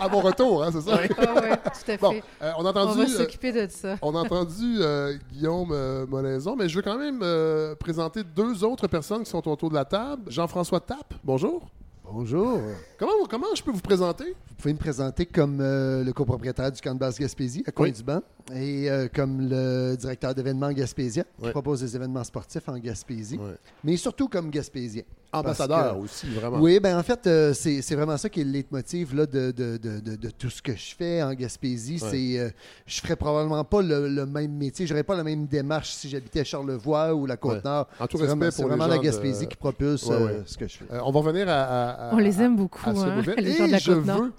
À 0.00 0.08
mon 0.08 0.20
retour, 0.20 0.62
hein, 0.62 0.70
c'est 0.72 0.80
ça? 0.82 1.00
Oui. 1.02 1.08
Ah 1.18 1.34
ouais, 1.34 1.56
tout 1.56 1.90
à 1.90 1.96
Bon, 1.96 2.12
fait. 2.12 2.22
euh, 2.42 2.52
on 2.56 2.60
a 2.60 2.66
On 2.66 2.66
entendu, 2.70 2.98
va 2.98 3.04
euh, 3.04 3.18
s'occuper 3.18 3.50
de 3.52 3.68
ça. 3.68 3.96
on 4.00 4.14
a 4.14 4.20
entendu 4.20 4.76
euh, 4.78 5.16
Guillaume 5.32 5.70
euh, 5.72 6.06
Molaison, 6.06 6.54
mais 6.54 6.68
je 6.68 6.76
veux 6.76 6.82
quand 6.82 6.96
même 6.98 7.18
euh, 7.22 7.74
présenter 7.74 8.22
deux 8.22 8.62
autres 8.62 8.86
personnes 8.86 9.24
qui 9.24 9.30
sont 9.30 9.46
autour 9.48 9.70
de 9.70 9.74
la 9.74 9.84
table. 9.84 10.22
Jean-François 10.28 10.78
Tappe, 10.78 11.14
bonjour. 11.24 11.68
Bonjour. 12.10 12.60
Comment, 12.98 13.12
comment 13.28 13.54
je 13.54 13.62
peux 13.62 13.70
vous 13.70 13.80
présenter? 13.80 14.24
Vous 14.48 14.54
pouvez 14.56 14.72
me 14.72 14.78
présenter 14.78 15.26
comme 15.26 15.60
euh, 15.60 16.02
le 16.02 16.12
copropriétaire 16.12 16.72
du 16.72 16.80
camp 16.80 16.94
de 16.94 16.98
base 16.98 17.18
Gaspésie, 17.18 17.62
à 17.66 17.70
coin 17.70 17.86
Oui. 17.86 17.92
du 17.92 18.02
banc, 18.02 18.22
et 18.54 18.90
euh, 18.90 19.08
comme 19.14 19.48
le 19.48 19.94
directeur 19.96 20.34
d'événements 20.34 20.72
gaspésien, 20.72 21.24
qui 21.38 21.44
Oui. 21.46 21.50
propose 21.50 21.80
des 21.80 21.94
événements 21.94 22.24
sportifs 22.24 22.68
en 22.68 22.78
Gaspésie, 22.78 23.38
mais 23.84 23.96
surtout 23.96 24.28
comme 24.28 24.50
gaspésien. 24.50 25.02
Ambassadeur 25.32 25.94
que- 25.96 26.00
aussi, 26.04 26.26
vraiment. 26.28 26.58
Oui, 26.58 26.80
ben 26.80 26.98
en 26.98 27.02
fait, 27.02 27.26
euh, 27.26 27.52
c'est 27.52 27.82
c'est 27.82 27.94
vraiment 27.94 28.16
ça 28.16 28.28
qui 28.30 28.40
est 28.40 28.44
le 28.44 28.50
leitmotiv 28.50 29.14
là, 29.14 29.26
de, 29.26 29.50
de, 29.50 29.76
de, 29.76 30.00
de, 30.00 30.16
de 30.16 30.30
tout 30.30 30.48
ce 30.48 30.62
que 30.62 30.72
je 30.74 30.94
fais 30.96 31.22
en 31.22 31.34
Gaspésie. 31.34 31.98
Ouais. 32.02 32.08
C'est, 32.10 32.38
euh, 32.38 32.48
je 32.86 33.00
ferais 33.00 33.16
probablement 33.16 33.62
pas 33.64 33.82
le, 33.82 34.08
le 34.08 34.24
même 34.26 34.52
métier, 34.52 34.86
j'aurais 34.86 35.02
pas 35.02 35.16
la 35.16 35.24
même 35.24 35.46
démarche 35.46 35.90
si 35.90 36.08
j'habitais 36.08 36.40
à 36.40 36.44
Charlevoix 36.44 37.14
ou 37.14 37.26
la 37.26 37.36
Côte-Nord. 37.36 37.88
En 38.00 38.06
tout 38.06 38.16
C'est 38.16 38.24
respect 38.24 38.36
vraiment, 38.38 38.52
pour 38.56 38.66
vraiment 38.68 38.86
la 38.86 38.96
de- 38.98 39.02
Gaspésie 39.02 39.46
qui 39.46 39.56
propulse 39.56 40.04
Ouais, 40.06 40.14
euh, 40.14 40.42
ce 40.46 40.56
que 40.56 40.66
je 40.66 40.78
fais. 40.78 40.84
Euh, 40.92 41.00
on 41.04 41.10
va 41.12 41.20
revenir 41.20 41.48
à, 41.48 41.52
à- 41.62 42.08
à- 42.10 42.14
On 42.14 42.18
les 42.18 42.40
aime 42.40 42.56
beaucoup, 42.56 42.88
à 42.88 42.94
ce 42.94 43.00
hein, 43.00 43.22
les 43.36 43.52
gens 43.52 43.66
de 43.66 43.70
la 43.72 43.78
je 43.78 43.92
veux 43.92 44.32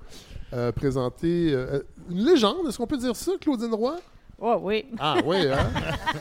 euh, 0.54 0.72
présenter 0.72 1.52
euh, 1.54 1.82
une 2.10 2.26
légende. 2.26 2.68
Est-ce 2.68 2.78
qu'on 2.80 2.88
peut 2.88 2.98
dire 2.98 3.16
ça, 3.16 3.34
Claudine 3.40 3.74
Roy? 3.74 3.98
Oh 4.42 4.58
oui. 4.62 4.86
Ah 5.00 5.16
oui, 5.26 5.38
hein? 5.52 5.70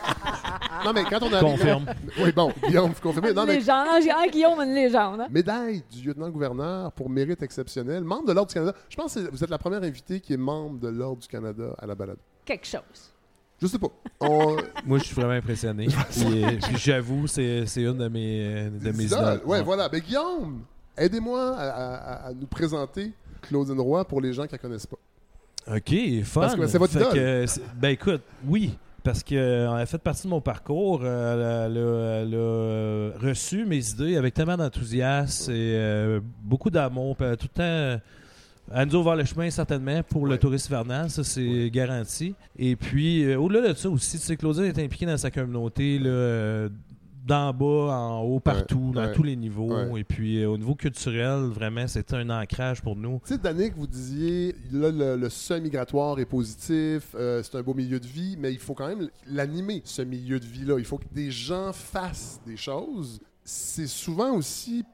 non, 0.85 0.93
mais 0.93 1.05
quand 1.05 1.23
on 1.23 1.33
a... 1.33 1.41
Confirme. 1.41 1.87
Oui, 2.21 2.33
bon, 2.33 2.53
Guillaume, 2.67 2.91
vous 2.93 3.01
confirmez. 3.01 3.33
Non, 3.33 3.43
Une 3.43 3.49
mais 3.49 3.55
légende. 3.57 3.87
Ah, 3.91 3.99
j'ai- 4.03 4.11
ah, 4.11 4.27
Guillaume, 4.31 4.61
une 4.61 4.75
légende. 4.75 5.21
hein. 5.21 5.27
médaille 5.31 5.83
du 5.91 6.03
lieutenant-gouverneur 6.07 6.93
pour 6.93 7.09
mérite 7.11 7.43
exceptionnel, 7.43 8.03
membre 8.05 8.27
de 8.27 8.33
l'Ordre 8.33 8.49
du 8.49 8.55
Canada. 8.55 8.75
Je 8.89 8.97
pense 8.97 9.15
que 9.15 9.31
vous 9.31 9.43
êtes 9.45 9.51
la 9.51 9.59
première 9.59 9.83
invitée 9.83 10.21
qui 10.21 10.33
est 10.33 10.37
membre 10.39 10.81
de 10.81 10.89
l'Ordre 10.89 11.23
du 11.23 11.29
Canada 11.29 11.75
à 11.79 11.87
la 11.87 11.95
balade. 11.95 12.19
Quelque 12.45 12.67
chose. 12.67 13.13
Je 13.61 13.67
sais 13.67 13.79
pas. 13.79 13.89
On... 14.21 14.57
Moi, 14.85 14.99
je 14.99 15.05
suis 15.05 15.15
vraiment 15.15 15.33
impressionné. 15.35 15.87
puis, 16.11 16.45
euh, 16.45 16.49
puis 16.63 16.77
j'avoue, 16.77 17.27
c'est 17.27 17.67
c'est 17.67 17.83
une 17.83 17.99
de 17.99 18.09
mes, 18.09 18.69
de 18.71 18.91
mes 18.93 19.05
idoles. 19.05 19.19
idoles. 19.19 19.41
Ouais, 19.47 19.63
voilà. 19.63 19.89
Mais 19.93 20.01
Guillaume, 20.01 20.63
aidez-moi 20.97 21.55
à, 21.57 21.69
à- 21.69 22.27
à 22.29 22.33
nous 22.35 22.47
présenter 22.47 23.13
Claudine 23.43 23.81
Roy 23.81 24.05
pour 24.05 24.21
les 24.21 24.33
gens 24.33 24.43
qui 24.43 24.55
ne 24.55 24.59
la 24.59 24.59
connaissent 24.59 24.87
pas. 24.87 24.97
OK, 25.71 26.23
fun. 26.25 26.41
Parce 26.41 26.55
que 26.57 26.67
c'est 26.67 26.79
votre 26.79 26.93
Fait 26.93 27.01
idole. 27.01 27.13
que, 27.15 27.47
c'est- 27.47 27.61
ben 27.79 27.89
écoute, 27.91 28.23
oui, 28.47 28.71
parce 29.05 29.23
qu'elle 29.23 29.67
a 29.67 29.85
fait 29.87 29.99
partie 29.99 30.25
de 30.25 30.29
mon 30.31 30.41
parcours. 30.41 31.01
euh, 31.05 31.67
Elle, 31.67 31.77
a- 31.77 32.37
euh, 32.37 33.11
reçu 33.21 33.65
mes 33.67 33.87
idées 33.91 34.17
avec 34.17 34.35
tellement 34.35 34.57
d'enthousiasme 34.57 35.51
et 35.53 35.75
euh, 35.77 36.21
beaucoup 36.43 36.71
d'amour. 36.71 37.17
Tout 37.17 37.25
le 37.25 37.37
temps, 37.37 37.63
euh, 37.63 37.99
elle 38.75 38.89
nous 38.89 38.97
a 38.97 38.99
ouvert 39.01 39.17
le 39.17 39.25
chemin 39.25 39.51
certainement 39.51 40.03
pour 40.03 40.23
Ouais. 40.23 40.31
le 40.31 40.39
tourisme 40.39 40.73
hivernal, 40.73 41.11
ça 41.11 41.23
c'est 41.25 41.71
garanti. 41.71 42.35
Et 42.59 42.75
puis, 42.77 43.25
euh, 43.25 43.39
au-delà 43.39 43.73
de 43.73 43.75
ça 43.77 43.89
aussi, 43.91 44.19
tu 44.19 44.25
sais, 44.25 44.37
Claudine 44.37 44.65
est 44.65 44.79
impliquée 44.79 45.07
dans 45.07 45.17
sa 45.17 45.31
communauté, 45.31 45.99
là, 45.99 46.09
euh, 46.11 46.69
d'en 47.29 47.53
bas, 47.53 47.95
en 47.95 48.23
haut, 48.23 48.41
partout, 48.41 48.91
dans 48.95 49.03
ouais. 49.03 49.13
tous 49.13 49.23
les 49.23 49.37
niveaux. 49.37 49.75
Ouais. 49.75 50.01
Et 50.01 50.05
puis, 50.05 50.43
euh, 50.43 50.49
au 50.49 50.57
niveau 50.57 50.75
culturel, 50.75 51.43
vraiment, 51.43 51.87
c'était 51.87 52.17
un 52.17 52.31
ancrage 52.31 52.81
pour 52.81 52.97
nous. 52.97 53.21
Tu 53.27 53.35
sais, 53.35 53.39
Danick, 53.39 53.75
vous 53.77 53.87
disiez, 53.87 54.57
là, 54.73 54.91
le, 54.91 55.17
le 55.17 55.29
seuil 55.29 55.61
migratoire 55.61 56.19
est 56.19 56.25
positif, 56.25 57.15
euh, 57.15 57.43
c'est 57.43 57.57
un 57.57 57.63
beau 57.63 57.75
milieu 57.75 58.01
de 58.01 58.07
vie, 58.07 58.37
mais 58.39 58.53
il 58.53 58.59
faut 58.59 58.75
quand 58.75 58.89
même 58.89 59.11
l'animer, 59.27 59.83
ce 59.85 60.01
milieu 60.01 60.41
de 60.41 60.47
vie-là. 60.47 60.79
Il 60.79 60.87
faut 60.87 60.97
que 60.97 61.05
des 61.13 61.31
gens 61.31 61.73
fassent 61.75 62.41
des 62.47 62.57
choses. 62.57 63.21
C'est 63.45 63.87
souvent 63.87 64.33
aussi, 64.35 64.85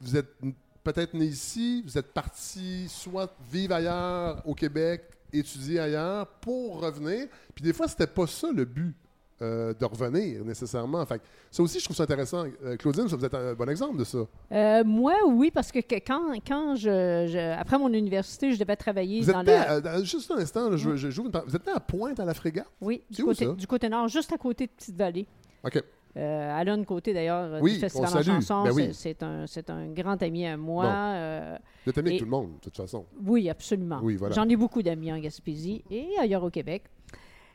vous 0.00 0.16
êtes 0.16 0.34
peut-être 0.82 1.14
né 1.14 1.26
ici, 1.26 1.82
vous 1.86 1.96
êtes 1.96 2.12
parti 2.12 2.88
soit 2.88 3.32
vivre 3.50 3.74
ailleurs 3.74 4.42
au 4.44 4.54
Québec, 4.54 5.02
étudier 5.32 5.78
ailleurs 5.78 6.26
pour 6.40 6.80
revenir. 6.80 7.28
Puis 7.54 7.64
des 7.64 7.72
fois, 7.72 7.86
c'était 7.86 8.06
pas 8.06 8.26
ça 8.26 8.48
le 8.52 8.64
but. 8.64 8.94
Euh, 9.42 9.74
de 9.74 9.84
revenir 9.84 10.44
nécessairement. 10.44 11.04
Fait 11.06 11.18
que 11.18 11.24
ça 11.50 11.62
aussi, 11.62 11.78
je 11.80 11.84
trouve 11.84 11.96
ça 11.96 12.04
intéressant. 12.04 12.44
Euh, 12.64 12.76
Claudine, 12.76 13.08
ça, 13.08 13.16
vous 13.16 13.24
êtes 13.24 13.34
un 13.34 13.54
bon 13.54 13.68
exemple 13.68 13.98
de 13.98 14.04
ça. 14.04 14.18
Euh, 14.52 14.84
moi, 14.84 15.14
oui, 15.26 15.50
parce 15.52 15.72
que, 15.72 15.80
que 15.80 15.96
quand, 15.96 16.34
quand 16.46 16.76
je, 16.76 17.26
je- 17.28 17.58
Après 17.58 17.78
mon 17.78 17.92
université, 17.92 18.52
je 18.52 18.58
devais 18.58 18.76
travailler 18.76 19.20
Vous 19.22 19.32
dans 19.32 19.40
êtes 19.44 19.84
la. 19.84 20.02
juste 20.04 20.30
un 20.30 20.36
instant, 20.38 20.70
là, 20.70 20.76
je- 20.76 20.96
je- 20.96 21.20
une 21.20 21.30
par- 21.30 21.44
vous 21.46 21.56
êtes 21.56 21.66
à 21.68 21.80
Pointe 21.80 22.20
à 22.20 22.24
la 22.24 22.34
Frégate? 22.34 22.66
Oui, 22.80 23.02
du 23.10 23.24
côté, 23.24 23.44
ça? 23.46 23.52
du 23.52 23.66
côté 23.66 23.88
nord, 23.88 24.08
juste 24.08 24.32
à 24.32 24.38
côté 24.38 24.66
de 24.66 24.72
Petite-Vallée. 24.72 25.26
OK. 25.64 25.82
Euh, 26.16 26.60
Alain 26.60 26.84
Côté, 26.84 27.12
d'ailleurs, 27.12 27.60
Oui, 27.60 27.72
du 27.74 27.80
Festival 27.80 28.08
en 28.16 28.22
chanson, 28.22 28.62
Ben 28.62 28.70
oui. 28.72 28.90
c'est- 28.92 29.20
un, 29.24 29.46
un 29.68 29.86
grand 29.88 30.22
ami 30.22 30.46
à 30.46 30.56
moi. 30.56 30.84
Euh, 30.86 31.56
Vous 31.84 31.90
êtes 31.90 31.98
ami 31.98 32.10
avec 32.10 32.20
tout 32.20 32.24
le 32.24 32.30
monde, 32.30 32.52
de 32.54 32.60
toute 32.60 32.76
façon. 32.76 33.04
oui, 33.26 33.50
absolument. 33.50 33.98
Oui, 34.00 34.14
voilà. 34.14 34.32
J'en 34.32 34.48
ai 34.48 34.54
beaucoup 34.54 34.80
d'amis 34.80 35.12
en 35.12 35.18
Gaspésie 35.18 35.82
et 35.90 36.06
ailleurs 36.20 36.44
au 36.44 36.50
Québec. 36.50 36.84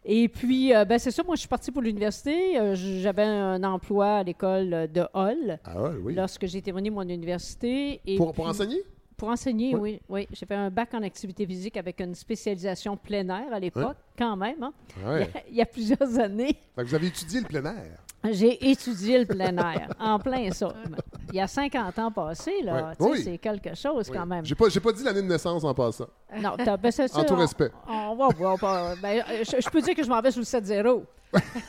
Et 0.06 0.28
puis, 0.30 0.74
euh, 0.74 0.86
ben, 0.86 0.98
c'est 0.98 1.12
ça, 1.12 1.24
moi, 1.24 1.36
je 1.36 1.42
suis 1.42 1.50
partie 1.50 1.72
pour 1.72 1.82
l'université. 1.82 2.58
Euh, 2.60 2.74
J'avais 2.76 3.24
un 3.24 3.62
emploi 3.64 4.18
à 4.18 4.24
l'école 4.24 4.88
de 4.94 5.06
Hall 5.14 5.60
Ah 5.66 5.82
ouais, 5.82 5.92
oui. 6.02 6.16
lorsque 6.16 6.46
j'ai 6.48 6.62
terminé 6.62 6.90
mon 6.90 7.02
université. 7.02 8.00
Et 8.06 8.16
Pour, 8.16 8.34
pour 8.34 8.48
enseigner? 8.48 8.82
Pour 9.18 9.28
enseigner, 9.28 9.76
Oui. 9.76 10.00
oui. 10.08 10.22
oui. 10.22 10.28
J'ai 10.32 10.46
fait 10.46 10.56
un 10.56 10.70
bac 10.70 10.94
en 10.94 11.04
activité 11.04 11.46
physique 11.46 11.76
avec 11.76 12.00
une 12.00 12.16
spécialisation 12.16 12.96
plein 12.96 13.28
air 13.28 13.52
à 13.52 13.60
l'époque, 13.60 13.98
quand 14.18 14.38
même. 14.38 14.64
hein. 14.64 14.74
Ah 15.06 15.10
Ouais. 15.12 15.22
Il, 15.22 15.36
y 15.36 15.38
a, 15.38 15.44
il 15.52 15.56
y 15.58 15.62
a 15.62 15.66
plusieurs 15.66 16.18
années, 16.20 16.56
Fait 16.76 16.84
que 16.84 16.88
vous 16.88 16.96
avez 16.96 17.08
étudié 17.08 17.42
le 17.42 17.46
plein 17.46 17.66
air. 17.66 18.02
j'ai 18.32 18.70
étudié 18.72 19.20
le 19.20 19.26
plein 19.26 19.56
air, 19.58 19.90
en 20.00 20.18
plein 20.20 20.50
ça. 20.52 20.74
Il 21.32 21.36
y 21.36 21.42
a 21.42 21.48
50 21.48 22.00
ans 22.00 22.12
passés, 22.12 22.62
là, 22.64 22.94
Ouais. 23.00 23.08
Oui. 23.12 23.22
c'est 23.24 23.38
quelque 23.38 23.76
chose 23.76 24.08
Oui. 24.10 24.18
quand 24.18 24.26
même. 24.26 24.46
J'ai 24.46 24.56
pas, 24.56 24.70
j'ai 24.70 24.80
pas 24.80 24.92
dit 24.92 25.04
l'année 25.04 25.22
de 25.22 25.28
naissance 25.28 25.64
en 25.64 25.74
passant. 25.74 26.08
Non, 26.42 26.52
t'as- 26.58 26.78
ben, 26.78 26.92
c'est 26.92 27.16
En 27.16 27.24
tout 27.24 27.34
on- 27.34 27.38
respect. 27.38 27.72
On, 27.88 28.16
va 28.16 28.28
voir. 28.36 28.58
pas- 28.60 28.96
ben, 29.02 29.24
euh, 29.30 29.44
je, 29.44 29.62
je 29.62 29.70
peux 29.70 29.82
dire 29.82 29.96
que 29.96 30.04
je 30.04 30.10
m'en 30.10 30.22
vais 30.22 30.32
sur 30.32 30.40
le 30.42 30.46
7-0. 30.46 31.04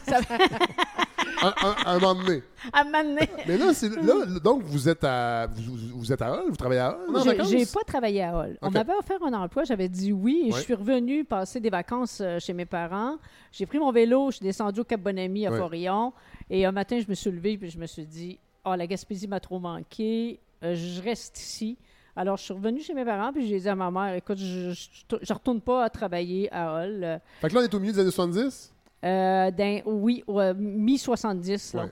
Ça 0.07 0.21
va- 0.21 0.37
Un, 1.43 1.55
un, 1.63 1.75
un 1.87 1.99
moment 1.99 2.15
donné. 2.23 2.43
à 2.73 2.85
m'amener. 2.85 3.29
Mais 3.47 3.57
là, 3.57 3.73
c'est, 3.73 3.89
là, 3.89 4.27
donc, 4.43 4.63
vous 4.63 4.89
êtes 4.89 5.05
à, 5.05 5.47
vous, 5.47 5.77
vous- 5.95 6.13
êtes 6.13 6.21
à 6.21 6.35
Hull? 6.35 6.51
Vous 6.51 6.57
travaillez 6.57 6.81
à 6.81 6.99
Hull? 7.09 7.47
J'ai- 7.47 7.65
pas 7.67 7.81
travaillé 7.87 8.23
à 8.23 8.37
Hall. 8.37 8.59
On 8.61 8.69
Ok. 8.69 8.75
m'avait 8.75 8.93
offert 8.99 9.23
un 9.23 9.33
emploi, 9.35 9.65
j'avais 9.65 9.89
dit 9.89 10.13
oui, 10.13 10.43
et 10.47 10.53
Ouais. 10.53 10.59
je 10.59 10.65
suis 10.65 10.75
revenue 10.75 11.25
passer 11.25 11.61
des 11.61 11.71
vacances 11.71 12.21
euh, 12.21 12.39
chez 12.41 12.53
mes 12.53 12.67
parents. 12.67 13.17
J'ai 13.53 13.65
pris 13.67 13.79
mon 13.79 13.91
vélo, 13.93 14.31
je 14.31 14.37
suis 14.37 14.45
descendue 14.45 14.81
au 14.81 14.85
Cap-Bonami 14.85 15.47
à 15.47 15.51
Ouais. 15.51 15.59
Forillon, 15.59 16.13
et 16.51 16.67
un 16.67 16.73
matin, 16.73 16.99
je 17.01 17.09
me 17.09 17.15
suis 17.15 17.31
levée, 17.31 17.57
puis 17.57 17.71
je 17.71 17.79
me 17.79 17.87
suis 17.87 18.05
dit, 18.07 18.39
oh, 18.65 18.75
la 18.75 18.87
Gaspésie 18.87 19.29
m'a 19.29 19.41
trop 19.41 19.59
manqué, 19.59 20.41
euh, 20.63 20.75
je 20.75 21.01
reste 21.03 21.39
ici. 21.41 21.77
Alors, 22.17 22.37
je 22.37 22.43
suis 22.43 22.53
revenue 22.55 22.81
chez 22.81 22.93
mes 22.93 23.05
parents, 23.05 23.33
puis 23.33 23.47
j'ai 23.47 23.61
dit 23.61 23.69
à 23.69 23.75
ma 23.75 23.91
mère, 23.91 24.15
écoute, 24.15 24.37
je, 24.39 24.71
je, 24.73 25.17
je 25.23 25.33
retourne 25.33 25.61
pas 25.61 25.85
à 25.85 25.91
travailler 25.91 26.53
à 26.53 26.75
Hall. 26.83 27.21
Fait 27.41 27.49
que 27.49 27.55
là, 27.55 27.61
on 27.61 27.65
est 27.65 27.75
au 27.75 27.81
milieu 27.81 27.93
des 27.93 28.01
années 28.01 28.11
70? 28.11 28.75
euh, 29.03 29.51
dans- 29.51 29.83
oui, 29.87 30.23
ouais, 30.27 30.53
mi-70, 30.55 31.77
là. 31.77 31.85
Ouais. 31.85 31.91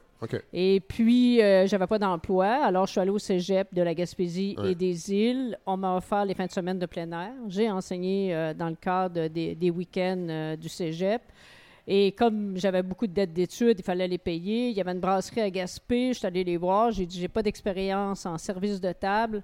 Et 0.52 0.80
puis, 0.80 1.40
euh, 1.40 1.66
j'avais 1.68 1.86
pas 1.86 1.98
d'emploi. 2.00 2.46
Alors, 2.48 2.86
je 2.86 2.90
suis 2.90 3.00
allée 3.00 3.10
au 3.10 3.20
cégep 3.20 3.72
de 3.72 3.82
la 3.82 3.94
Gaspésie 3.94 4.56
Ouais. 4.58 4.72
et 4.72 4.74
des 4.74 5.12
îles. 5.14 5.56
On 5.64 5.76
m'a 5.76 5.96
offert 5.96 6.24
les 6.24 6.34
fins 6.34 6.46
de 6.46 6.50
semaine 6.50 6.78
de 6.80 6.86
plein 6.86 7.10
air. 7.12 7.30
J'ai 7.46 7.70
enseigné 7.70 8.34
euh, 8.34 8.52
dans 8.52 8.68
le 8.68 8.74
cadre 8.74 9.28
des, 9.28 9.54
des 9.54 9.70
week-ends 9.70 10.26
euh, 10.28 10.56
du 10.56 10.68
cégep. 10.68 11.22
Et 11.90 12.12
comme 12.12 12.54
j'avais 12.58 12.82
beaucoup 12.82 13.06
de 13.06 13.14
dettes 13.14 13.32
d'études, 13.32 13.78
il 13.78 13.82
fallait 13.82 14.06
les 14.06 14.18
payer. 14.18 14.68
Il 14.68 14.76
y 14.76 14.80
avait 14.82 14.92
une 14.92 15.00
brasserie 15.00 15.40
à 15.40 15.48
Gaspé. 15.48 16.12
Je 16.12 16.18
suis 16.18 16.26
allée 16.26 16.44
les 16.44 16.58
voir. 16.58 16.90
J'ai 16.92 17.06
dit, 17.06 17.18
j'ai 17.18 17.28
pas 17.28 17.42
d'expérience 17.42 18.26
en 18.26 18.36
service 18.36 18.78
de 18.78 18.92
table. 18.92 19.42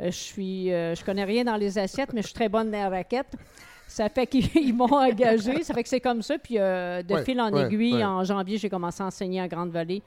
Euh, 0.00 0.06
je 0.06 0.16
suis, 0.16 0.72
euh, 0.72 0.94
je 0.94 1.04
connais 1.04 1.24
rien 1.24 1.44
dans 1.44 1.56
les 1.56 1.76
assiettes, 1.78 2.14
mais 2.14 2.22
je 2.22 2.28
suis 2.28 2.34
très 2.34 2.48
bonne 2.48 2.70
dans 2.70 2.78
la 2.78 2.88
raquette. 2.88 3.34
Ça 3.86 4.08
fait 4.08 4.26
qu'ils 4.26 4.48
ils 4.56 4.72
m'ont 4.72 4.86
engagé. 4.86 5.62
Ça 5.62 5.74
fait 5.74 5.82
que 5.82 5.90
c'est 5.90 6.00
comme 6.00 6.22
ça. 6.22 6.38
Puis 6.38 6.58
euh, 6.58 7.02
de 7.02 7.12
Ouais, 7.12 7.24
fil 7.24 7.38
en 7.38 7.52
ouais, 7.52 7.66
aiguille, 7.66 7.96
ouais. 7.96 8.04
en 8.04 8.24
janvier, 8.24 8.56
j'ai 8.56 8.70
commencé 8.70 9.02
à 9.02 9.06
enseigner 9.06 9.42
à 9.42 9.46
Grande-Vallée 9.48 10.02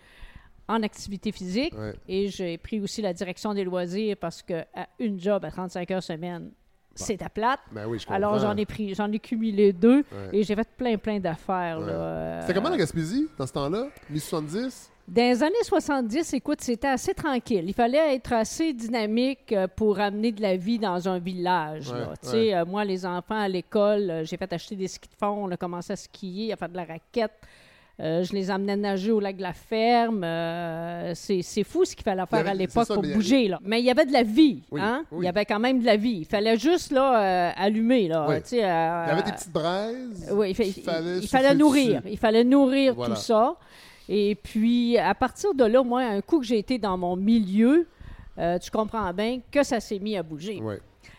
en 0.67 0.81
activité 0.81 1.31
physique. 1.31 1.75
Et 2.07 2.29
j'ai 2.29 2.57
pris 2.57 2.79
aussi 2.79 3.03
la 3.03 3.13
direction 3.13 3.53
des 3.53 3.63
loisirs 3.63 4.17
parce 4.19 4.41
que 4.41 4.61
à 4.73 4.87
une 4.97 5.19
job 5.19 5.45
à 5.45 5.51
35 5.51 5.91
heures 5.91 6.01
semaine, 6.01 6.49
c'est 6.95 7.21
à 7.21 7.29
plate. 7.29 7.59
Ben 7.71 7.85
oui, 7.87 7.99
je. 7.99 8.11
Alors 8.13 8.37
j'en 8.39 8.55
ai 8.57 8.65
pris, 8.65 8.93
j'en 8.93 9.11
ai 9.11 9.19
cumulé 9.19 9.73
deux 9.73 9.97
Ouais. 10.11 10.29
et 10.33 10.43
j'ai 10.43 10.55
fait 10.55 10.67
plein 10.77 10.97
plein 10.97 11.19
d'affaires. 11.19 11.79
Ouais. 11.79 11.85
là. 11.87 11.91
Euh, 11.93 12.41
C'était 12.41 12.53
comment 12.53 12.69
la 12.69 12.77
Gaspésie, 12.77 13.27
dans 13.37 13.47
ce 13.47 13.53
temps-là? 13.53 13.87
Mi-70? 14.09 14.89
Dans 15.07 15.21
les 15.23 15.43
années 15.43 15.63
70, 15.63 16.33
écoute, 16.35 16.61
c'était 16.61 16.87
assez 16.87 17.13
tranquille. 17.13 17.63
Il 17.67 17.73
fallait 17.73 18.15
être 18.15 18.31
assez 18.33 18.71
dynamique 18.71 19.51
euh, 19.51 19.67
pour 19.67 19.99
amener 19.99 20.31
de 20.31 20.41
la 20.41 20.55
vie 20.55 20.79
dans 20.79 21.09
un 21.09 21.19
village. 21.19 21.89
Ouais, 21.91 21.99
là. 21.99 22.13
Tu 22.21 22.27
ouais. 22.27 22.31
sais, 22.31 22.53
euh, 22.55 22.65
moi, 22.65 22.85
les 22.85 23.05
enfants 23.05 23.39
à 23.41 23.47
l'école, 23.47 24.21
j'ai 24.23 24.37
fait 24.37 24.53
acheter 24.53 24.75
des 24.75 24.87
skis 24.87 25.09
de 25.09 25.15
fond, 25.15 25.45
on 25.47 25.51
a 25.51 25.57
commencé 25.57 25.91
à 25.91 25.95
skier, 25.95 26.53
à 26.53 26.55
faire 26.55 26.69
de 26.69 26.77
la 26.77 26.85
raquette. 26.85 27.33
Euh, 28.01 28.23
je 28.23 28.33
les 28.33 28.49
emmenais 28.49 28.75
nager 28.77 29.11
au 29.11 29.19
lac 29.19 29.37
de 29.37 29.43
la 29.43 29.53
ferme. 29.53 30.23
Euh, 30.23 31.11
c'est 31.13 31.63
fou 31.63 31.85
ce 31.85 31.95
qu'il 31.95 32.03
fallait 32.03 32.25
faire 32.25 32.39
avait- 32.39 32.49
à 32.49 32.53
l'époque 32.55 32.87
pour 32.87 33.03
bouger. 33.03 33.47
Là. 33.47 33.59
Mais 33.63 33.79
il 33.79 33.85
y 33.85 33.91
avait 33.91 34.07
de 34.07 34.11
la 34.11 34.23
vie. 34.23 34.63
Oui, 34.71 34.81
hein? 34.81 35.05
oui. 35.11 35.19
Il 35.21 35.25
y 35.25 35.29
avait 35.29 35.45
quand 35.45 35.59
même 35.59 35.79
de 35.81 35.85
la 35.85 35.97
vie. 35.97 36.17
Il 36.21 36.25
fallait 36.25 36.57
juste 36.57 36.91
là, 36.91 37.21
euh, 37.21 37.51
allumer. 37.55 38.07
Là, 38.07 38.25
Oui. 38.27 38.35
Il 38.51 38.57
y 38.57 38.61
avait 38.63 39.21
des 39.21 39.31
petites 39.31 39.51
braises. 39.51 40.33
il, 40.47 40.55
fa- 40.55 40.63
fallait 40.91 41.17
il 41.17 41.21
souffler 41.21 41.27
fallait 41.27 41.55
nourrir. 41.55 42.01
Il 42.09 42.17
fallait 42.17 42.43
nourrir 42.43 42.95
Voilà. 42.95 43.13
tout 43.15 43.21
ça. 43.21 43.55
Et 44.09 44.33
puis, 44.35 44.97
à 44.97 45.13
partir 45.13 45.53
de 45.53 45.63
là, 45.63 45.83
moi, 45.83 46.01
un 46.01 46.21
coup 46.21 46.39
que 46.39 46.45
j'ai 46.45 46.57
été 46.57 46.79
dans 46.79 46.97
mon 46.97 47.15
milieu, 47.15 47.87
tu 48.61 48.71
comprends 48.71 49.13
bien 49.13 49.41
que 49.51 49.61
ça 49.61 49.79
s'est 49.79 49.99
mis 49.99 50.17
à 50.17 50.23
bouger. 50.23 50.59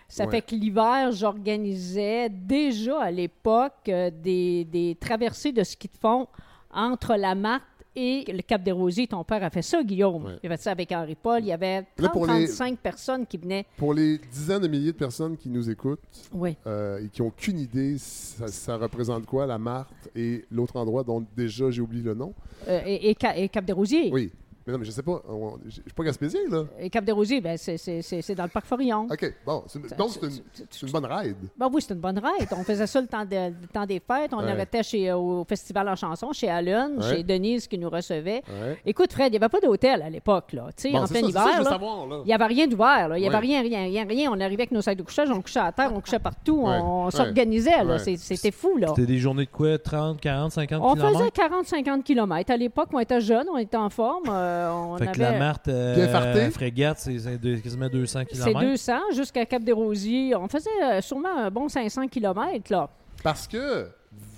Ça 0.08 0.24
Ouais. 0.24 0.30
fait 0.32 0.42
que 0.42 0.54
l'hiver, 0.56 1.10
j'organisais 1.12 2.28
déjà 2.28 3.00
à 3.02 3.10
l'époque 3.10 3.84
des, 3.86 4.64
des 4.64 4.96
traversées 5.00 5.52
de 5.52 5.62
ski 5.62 5.88
de 5.88 5.96
fond 5.98 6.26
entre 6.72 7.14
la 7.16 7.34
Marthe 7.34 7.62
et 7.94 8.24
le 8.32 8.40
Cap 8.40 8.62
des 8.62 8.72
Rosiers. 8.72 9.06
Ton 9.06 9.22
père 9.22 9.44
a 9.44 9.50
fait 9.50 9.60
ça, 9.60 9.82
Guillaume. 9.82 10.24
Ouais. 10.24 10.38
Il 10.42 10.50
a 10.50 10.56
fait 10.56 10.62
ça 10.62 10.70
avec 10.70 10.90
Henri 10.92 11.14
Paul. 11.14 11.40
Il 11.40 11.46
y 11.48 11.52
avait 11.52 11.84
Là, 11.98 12.08
pour 12.08 12.26
les- 12.26 12.46
30-35 12.46 12.76
personnes 12.78 13.26
qui 13.26 13.36
venaient. 13.36 13.66
Pour 13.76 13.92
les 13.92 14.16
dizaines 14.16 14.62
de 14.62 14.68
milliers 14.68 14.92
de 14.92 14.96
personnes 14.96 15.36
qui 15.36 15.50
nous 15.50 15.68
écoutent 15.68 16.00
Oui. 16.32 16.56
euh, 16.66 17.04
et 17.04 17.08
qui 17.08 17.20
n'ont 17.20 17.28
aucune 17.28 17.58
idée, 17.58 17.96
ça, 17.98 18.48
ça 18.48 18.76
représente 18.78 19.26
quoi, 19.26 19.44
la 19.46 19.58
Marthe 19.58 20.08
et 20.16 20.46
l'autre 20.50 20.76
endroit 20.76 21.04
dont 21.04 21.22
déjà 21.36 21.70
j'ai 21.70 21.82
oublié 21.82 22.02
le 22.02 22.14
nom? 22.14 22.32
Euh, 22.68 22.80
et, 22.86 23.10
et 23.10 23.48
Cap 23.50 23.64
des 23.66 23.72
Rosiers. 23.74 24.10
Oui. 24.10 24.32
Mais 24.66 24.72
non, 24.72 24.78
mais 24.78 24.84
je 24.84 24.90
sais 24.90 25.02
pas. 25.02 25.20
on- 25.28 25.58
Je 25.64 25.70
je 25.70 25.74
suis 25.80 25.82
pas 25.96 26.04
gaspésien, 26.04 26.40
là. 26.50 26.64
Et 26.78 26.88
Cap 26.90 27.04
des 27.04 27.12
Rosiers, 27.12 27.40
ben, 27.40 27.56
c'est- 27.56 27.76
c'est 27.76 28.02
c'est- 28.02 28.22
c'est 28.22 28.34
dans 28.34 28.44
le 28.44 28.48
parc 28.48 28.66
Forillon. 28.66 29.06
OK, 29.10 29.34
bon. 29.44 29.64
c'est 29.66 29.78
une- 29.78 29.88
Ça- 29.88 29.96
donc, 29.96 30.10
c'est 30.12 30.22
une, 30.24 30.30
ça- 30.30 30.40
c'est 30.70 30.86
une 30.86 30.92
bonne 30.92 31.06
ride. 31.06 31.36
Ben 31.58 31.68
oui, 31.72 31.82
c'est 31.82 31.94
une 31.94 32.00
bonne 32.00 32.18
ride. 32.18 32.48
On 32.52 32.62
faisait 32.62 32.86
ça 32.86 33.00
le 33.00 33.06
temps, 33.06 33.24
de- 33.24 33.50
le 33.60 33.66
temps 33.72 33.86
des 33.86 34.00
fêtes. 34.00 34.32
On 34.32 34.38
Ouais. 34.44 34.50
arrêtait 34.50 34.82
chez, 34.82 35.12
au 35.12 35.44
Festival 35.48 35.88
en 35.88 35.96
chanson, 35.96 36.32
chez 36.32 36.48
Allen, 36.48 36.96
Ouais. 36.98 37.16
chez 37.16 37.22
Denise 37.22 37.66
qui 37.66 37.78
nous 37.78 37.90
recevait. 37.90 38.42
Ouais. 38.48 38.78
Écoute, 38.86 39.12
Fred, 39.12 39.28
il 39.28 39.30
n'y 39.32 39.36
avait 39.44 39.48
pas 39.48 39.60
d'hôtel 39.60 40.02
à 40.02 40.10
l'époque. 40.10 40.52
là. 40.52 40.66
Tu 40.76 40.82
sais, 40.82 40.90
Bon, 40.92 40.98
en 40.98 41.06
c'est 41.06 41.14
plein 41.14 41.22
ça, 41.22 41.26
c'est 41.28 41.32
ça 41.32 41.40
que 41.44 41.44
je 41.44 41.50
hiver, 41.50 41.58
veux 41.58 41.64
là, 41.64 41.70
savoir, 41.70 42.06
là. 42.06 42.16
il 42.24 42.26
n'y 42.26 42.32
avait 42.34 42.44
rien 42.46 42.66
d'ouvert. 42.66 43.08
là. 43.08 43.18
Il 43.18 43.20
n'y 43.22 43.26
avait 43.26 43.34
Ouais. 43.36 43.40
rien, 43.40 43.62
rien, 43.62 43.82
rien, 43.84 44.04
rien. 44.08 44.30
On 44.30 44.40
arrivait 44.40 44.62
avec 44.62 44.72
nos 44.72 44.82
sacs 44.82 44.96
de 44.98 45.02
couchage, 45.02 45.30
on 45.30 45.40
couchait 45.42 45.60
à 45.60 45.72
terre, 45.72 45.90
on 45.94 46.00
couchait 46.00 46.18
partout. 46.18 46.62
Ouais. 46.62 46.78
On 46.82 47.06
Ouais. 47.06 47.10
s'organisait. 47.10 47.82
là. 47.84 47.94
Ouais. 47.94 47.98
C'est- 47.98 48.16
C'était 48.16 48.50
fou. 48.50 48.76
là. 48.76 48.88
C'était 48.88 49.06
des 49.06 49.18
journées 49.18 49.44
de 49.46 49.50
quoi? 49.50 49.78
30, 49.78 50.20
40, 50.20 50.52
50 50.52 50.80
On 50.84 50.94
kilomètres? 50.94 51.18
faisait 51.18 51.30
40-50 51.30 52.04
km. 52.04 52.50
À 52.52 52.56
l'époque, 52.56 52.88
on 52.92 52.98
était 53.00 53.20
jeunes, 53.20 53.46
on 53.52 53.58
était 53.58 53.76
en 53.76 53.90
forme. 53.90 54.24
euh, 54.28 54.51
on 54.72 54.96
Fait 54.96 55.04
avait... 55.04 55.12
que 55.12 55.20
la 55.20 55.38
Marthe, 55.38 55.68
euh, 55.68 55.94
Bien 55.94 56.08
farté. 56.08 56.50
Frégate, 56.50 56.98
c'est 56.98 57.18
c'est 57.18 57.38
de- 57.38 57.56
quasiment 57.56 57.88
200 57.88 58.20
C'est 58.32 58.38
km. 58.52 58.60
200 58.60 58.92
jusqu'à 59.14 59.46
Cap-des-Rosiers. 59.46 60.34
On 60.36 60.48
faisait 60.48 60.70
euh, 60.82 61.00
sûrement 61.00 61.36
un 61.36 61.50
bon 61.50 61.68
500 61.68 62.08
km. 62.08 62.70
Là. 62.70 62.88
Parce 63.22 63.46
que 63.46 63.88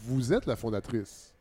vous 0.07 0.33
êtes 0.33 0.47
la 0.47 0.57
fondatrice 0.57 1.33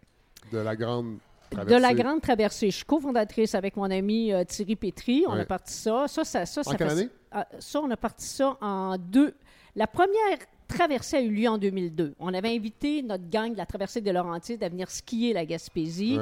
de 0.51 0.58
la 0.60 0.75
grande 0.75 1.18
De 1.51 1.56
traversée. 1.58 1.80
la 1.82 1.94
grande 1.94 2.22
traversée. 2.22 2.72
Je 2.72 2.75
suis 2.77 2.86
cofondatrice 2.86 3.56
avec 3.56 3.75
mon 3.77 3.89
ami 3.92 4.32
euh, 4.34 4.44
Thierry 4.44 4.75
Pétry. 4.75 5.25
On 5.27 5.34
Ouais. 5.34 5.42
a 5.42 5.46
parti 5.46 5.74
ça. 5.74 6.06
Ça, 6.08 6.24
ça, 6.24 6.46
ça, 6.46 6.62
En 6.62 6.63
ça 6.63 6.75
quelle 6.75 6.88
fait- 6.89 6.94
année? 6.94 7.10
Ah, 7.32 7.48
ça, 7.60 7.80
on 7.82 7.89
a 7.92 7.98
parti 7.98 8.25
ça 8.25 8.58
en 8.62 8.96
deux. 8.98 9.34
La 9.75 9.88
première 9.88 10.38
traversée 10.74 11.18
a 11.18 11.22
eu 11.22 11.30
lieu 11.32 11.48
en 11.48 11.58
2002. 11.58 12.13
On 12.20 12.34
avait 12.34 12.56
invité 12.56 13.01
notre 13.01 13.30
gang 13.30 13.51
de 13.53 13.58
la 13.58 13.65
traversée 13.65 14.01
de 14.01 14.12
Laurentides 14.12 14.63
à 14.63 14.70
venir 14.70 14.89
skier 14.89 15.34
la 15.34 15.46
Gaspésie. 15.46 16.18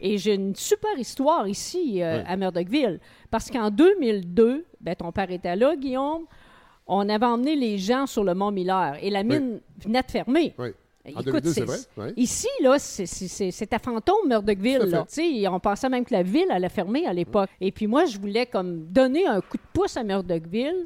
Et 0.00 0.18
j'ai 0.18 0.34
une 0.34 0.54
super 0.56 0.98
histoire 0.98 1.46
ici 1.48 2.02
euh, 2.02 2.22
à 2.26 2.36
Murdochville. 2.36 2.98
Parce 3.30 3.50
qu'en 3.50 3.70
2002, 3.70 4.64
ben, 4.80 4.94
ton 4.96 5.12
père 5.12 5.30
était 5.30 5.54
là, 5.56 5.76
Guillaume, 5.76 6.24
on 6.86 7.08
avait 7.08 7.26
emmené 7.26 7.54
les 7.56 7.78
gens 7.78 8.06
sur 8.06 8.24
le 8.24 8.34
Mont 8.34 8.50
Miller 8.50 8.96
et 9.00 9.10
la 9.10 9.22
mine 9.22 9.60
venait 9.78 10.02
de 10.02 10.10
fermer. 10.10 10.54
Oui. 10.58 10.68
En 11.04 11.10
Écoute, 11.20 11.24
2002, 11.26 11.52
c'est 11.52 11.64
vrai? 11.64 11.78
Ouais. 11.96 12.12
Ici, 12.16 12.46
là, 12.62 12.78
c'est- 12.78 13.06
c'est 13.06 13.26
c'est- 13.26 13.50
c'était 13.50 13.78
fantôme, 13.80 14.14
à 14.24 14.28
Murdochville. 14.28 14.78
là. 14.90 15.04
On 15.50 15.58
pensait 15.60 15.88
même 15.88 16.04
que 16.04 16.14
la 16.14 16.22
ville 16.22 16.46
allait 16.50 16.68
fermer 16.68 17.06
à 17.06 17.12
l'époque. 17.12 17.50
Et 17.60 17.72
puis 17.72 17.88
moi, 17.88 18.04
je 18.04 18.18
voulais 18.20 18.46
comme 18.46 18.84
donner 18.86 19.26
un 19.26 19.40
coup 19.40 19.56
de 19.56 19.62
pouce 19.72 19.96
à 19.96 20.04
Murdochville. 20.04 20.84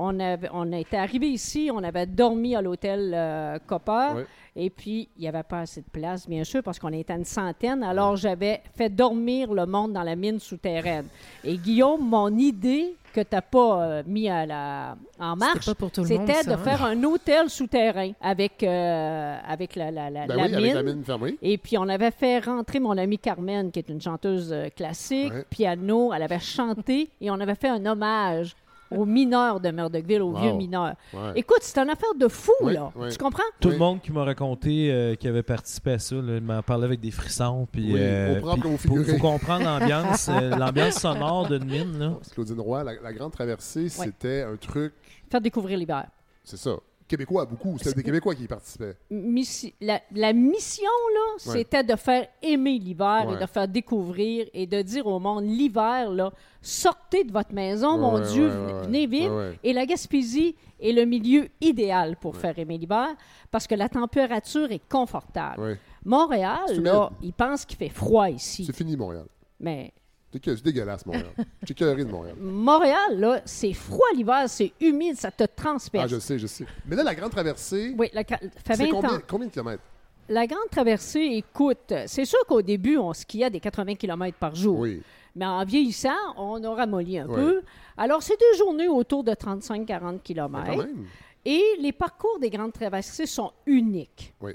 On, 0.00 0.20
avait, 0.20 0.48
on 0.52 0.70
était 0.72 0.96
arrivé 0.96 1.28
ici, 1.28 1.70
on 1.74 1.82
avait 1.82 2.06
dormi 2.06 2.54
à 2.54 2.62
l'hôtel 2.62 3.12
euh, 3.14 3.58
Copper. 3.66 4.24
Et 4.54 4.70
puis, 4.70 5.08
il 5.16 5.20
n'y 5.22 5.28
avait 5.28 5.42
pas 5.44 5.60
assez 5.60 5.80
de 5.82 5.90
place, 5.92 6.28
bien 6.28 6.42
sûr, 6.42 6.62
parce 6.64 6.78
qu'on 6.80 6.92
était 6.92 7.12
à 7.12 7.16
une 7.16 7.24
centaine. 7.24 7.82
Alors, 7.84 8.16
j'avais 8.16 8.60
fait 8.76 8.88
dormir 8.88 9.52
le 9.52 9.66
monde 9.66 9.92
dans 9.92 10.02
la 10.02 10.16
mine 10.16 10.40
souterraine. 10.40 11.06
Et 11.44 11.56
Guillaume, 11.58 12.08
mon 12.08 12.28
idée 12.36 12.94
que 13.12 13.20
tu 13.20 13.28
n'as 13.32 13.40
pas 13.40 13.82
euh, 13.82 14.02
mis 14.06 14.28
à 14.28 14.46
la, 14.46 14.96
en 15.20 15.36
marche, 15.36 15.60
C'était 15.60 15.66
pas 15.66 15.74
pour 15.76 15.90
tout 15.92 16.02
le 16.02 16.08
monde, 16.08 16.26
c'était 16.26 16.42
ça, 16.42 16.50
de 16.50 16.60
hein? 16.60 16.64
faire 16.64 16.84
un 16.84 17.02
hôtel 17.04 17.48
souterrain 17.50 18.10
avec, 18.20 18.62
euh, 18.64 19.36
avec 19.46 19.76
la, 19.76 19.90
la, 19.92 20.10
la, 20.10 20.26
Ben 20.26 20.36
la 20.36 20.42
oui, 20.44 20.48
mine. 20.50 20.56
avec 20.56 20.74
la 20.74 20.82
mine 20.82 21.04
fermée. 21.04 21.38
Et 21.40 21.56
puis, 21.58 21.78
on 21.78 21.88
avait 21.88 22.10
fait 22.10 22.40
rentrer 22.40 22.80
mon 22.80 22.96
amie 22.98 23.18
Carmen, 23.18 23.70
qui 23.70 23.78
est 23.78 23.88
une 23.88 24.00
chanteuse 24.00 24.52
euh, 24.52 24.68
classique, 24.74 25.32
Ouais. 25.32 25.44
piano. 25.50 26.12
Elle 26.12 26.22
avait 26.22 26.38
chanté 26.40 27.10
et 27.20 27.30
on 27.30 27.38
avait 27.40 27.54
fait 27.54 27.68
un 27.68 27.84
hommage 27.86 28.56
aux 28.90 29.04
mineurs 29.04 29.60
de 29.60 29.70
Murdochville, 29.70 30.22
aux 30.22 30.32
Wow. 30.32 30.40
vieux 30.40 30.52
mineurs. 30.52 30.94
Ouais. 31.12 31.32
Écoute, 31.36 31.58
c'est 31.62 31.78
une 31.78 31.90
affaire 31.90 32.14
de 32.18 32.28
fou, 32.28 32.52
Oui, 32.62 32.74
là. 32.74 32.90
oui. 32.96 33.08
Tu 33.10 33.18
comprends? 33.18 33.42
Tout 33.60 33.68
Oui. 33.68 33.74
le 33.74 33.78
monde 33.80 34.00
qui 34.00 34.12
m'a 34.12 34.24
raconté 34.24 34.90
euh, 34.92 35.14
qui 35.14 35.28
avait 35.28 35.42
participé 35.42 35.92
à 35.92 35.98
ça, 35.98 36.16
il 36.16 36.40
m'en 36.40 36.62
parlait 36.62 36.84
avec 36.86 37.00
des 37.00 37.10
frissons. 37.10 37.66
Puis, 37.70 37.92
Oui, 37.92 38.00
euh, 38.00 38.40
faut 38.40 39.18
comprendre 39.18 39.64
l'ambiance, 39.64 40.28
euh, 40.28 40.50
l'ambiance 40.58 40.94
sonore 40.94 41.48
d'une 41.48 41.64
mine. 41.64 41.98
Là. 41.98 42.12
Claudine 42.34 42.60
Roy, 42.60 42.84
la, 42.84 42.92
la 43.02 43.12
grande 43.12 43.32
traversée, 43.32 43.88
c'était 43.88 44.42
un 44.42 44.56
truc, 44.56 44.92
Faire 45.30 45.40
découvrir 45.40 45.78
l'hiver. 45.78 46.06
c'est 46.44 46.56
ça. 46.56 46.76
Québécois, 47.08 47.44
beaucoup. 47.46 47.76
C'était 47.78 47.94
des 47.94 48.02
Québécois 48.04 48.34
qui 48.34 48.44
y 48.44 48.46
participaient. 48.46 48.94
missi- 49.10 49.74
la, 49.80 50.00
la 50.14 50.32
mission, 50.32 50.84
là, 51.14 51.50
Ouais. 51.52 51.58
c'était 51.58 51.82
de 51.82 51.96
faire 51.96 52.28
aimer 52.42 52.78
l'hiver 52.78 53.24
Ouais. 53.28 53.34
et 53.34 53.40
de 53.40 53.46
faire 53.46 53.66
découvrir 53.66 54.46
et 54.54 54.66
de 54.66 54.82
dire 54.82 55.06
au 55.06 55.18
monde, 55.18 55.44
l'hiver, 55.44 56.10
là, 56.10 56.32
sortez 56.62 57.24
de 57.24 57.32
votre 57.32 57.52
maison, 57.52 57.98
mon 57.98 58.18
Dieu, 58.20 58.48
venez- 58.48 59.06
vivre. 59.06 59.54
Et 59.64 59.72
la 59.72 59.86
Gaspésie 59.86 60.54
est 60.80 60.92
le 60.92 61.04
milieu 61.04 61.48
idéal 61.60 62.16
pour 62.20 62.36
faire 62.36 62.58
aimer 62.58 62.78
l'hiver 62.78 63.08
parce 63.50 63.66
que 63.66 63.74
la 63.74 63.88
température 63.88 64.70
est 64.70 64.86
confortable. 64.88 65.78
Montréal, 66.04 66.80
là, 66.82 67.10
ils 67.22 67.32
pensent 67.32 67.64
qu'il 67.64 67.76
fait 67.78 67.88
froid 67.88 68.28
ici. 68.30 68.64
C'est 68.66 68.76
fini, 68.76 68.96
Montréal. 68.96 69.26
Mais 69.60 69.92
C'est 70.32 70.62
dégueulasse, 70.62 71.06
Montréal. 71.06 71.26
J'ai 71.66 71.74
cœuré 71.74 72.04
de 72.04 72.10
Montréal. 72.10 72.36
Montréal, 72.38 73.18
là, 73.18 73.40
c'est 73.44 73.72
froid 73.72 74.06
l'hiver, 74.14 74.44
c'est 74.46 74.72
humide, 74.80 75.16
ça 75.16 75.30
te 75.30 75.44
transperce. 75.44 76.04
Ah, 76.04 76.08
je 76.08 76.18
sais, 76.18 76.38
je 76.38 76.46
sais. 76.46 76.66
Mais 76.86 76.96
là, 76.96 77.02
la 77.02 77.14
grande 77.14 77.30
traversée, 77.30 77.94
Oui, 77.96 78.08
la, 78.12 78.24
fait 78.24 78.38
c'est 78.66 78.84
20 78.84 78.90
combien, 78.90 79.14
ans. 79.14 79.20
combien 79.26 79.46
de 79.46 79.52
kilomètres? 79.52 79.82
La 80.28 80.46
grande 80.46 80.68
traversée, 80.70 81.20
écoute, 81.20 81.94
c'est 82.06 82.26
sûr 82.26 82.40
qu'au 82.46 82.60
début, 82.60 82.98
on 82.98 83.14
skiait 83.14 83.46
à 83.46 83.50
des 83.50 83.60
80 83.60 83.94
km 83.94 84.36
par 84.36 84.54
jour. 84.54 84.80
Oui. 84.80 85.02
Mais 85.34 85.46
en 85.46 85.64
vieillissant, 85.64 86.10
on 86.36 86.62
a 86.62 86.74
ramolli 86.74 87.18
un 87.18 87.26
peu. 87.26 87.62
Alors, 87.96 88.22
c'est 88.22 88.38
deux 88.38 88.58
journées 88.58 88.88
autour 88.88 89.24
de 89.24 89.32
35-40 89.32 89.78
Mais 89.78 89.86
quand 89.86 90.18
km. 90.18 90.76
même. 90.76 91.06
Et 91.46 91.62
les 91.80 91.92
parcours 91.92 92.38
des 92.38 92.50
grandes 92.50 92.72
traversées 92.74 93.24
sont 93.24 93.52
uniques. 93.64 94.34
Oui. 94.42 94.52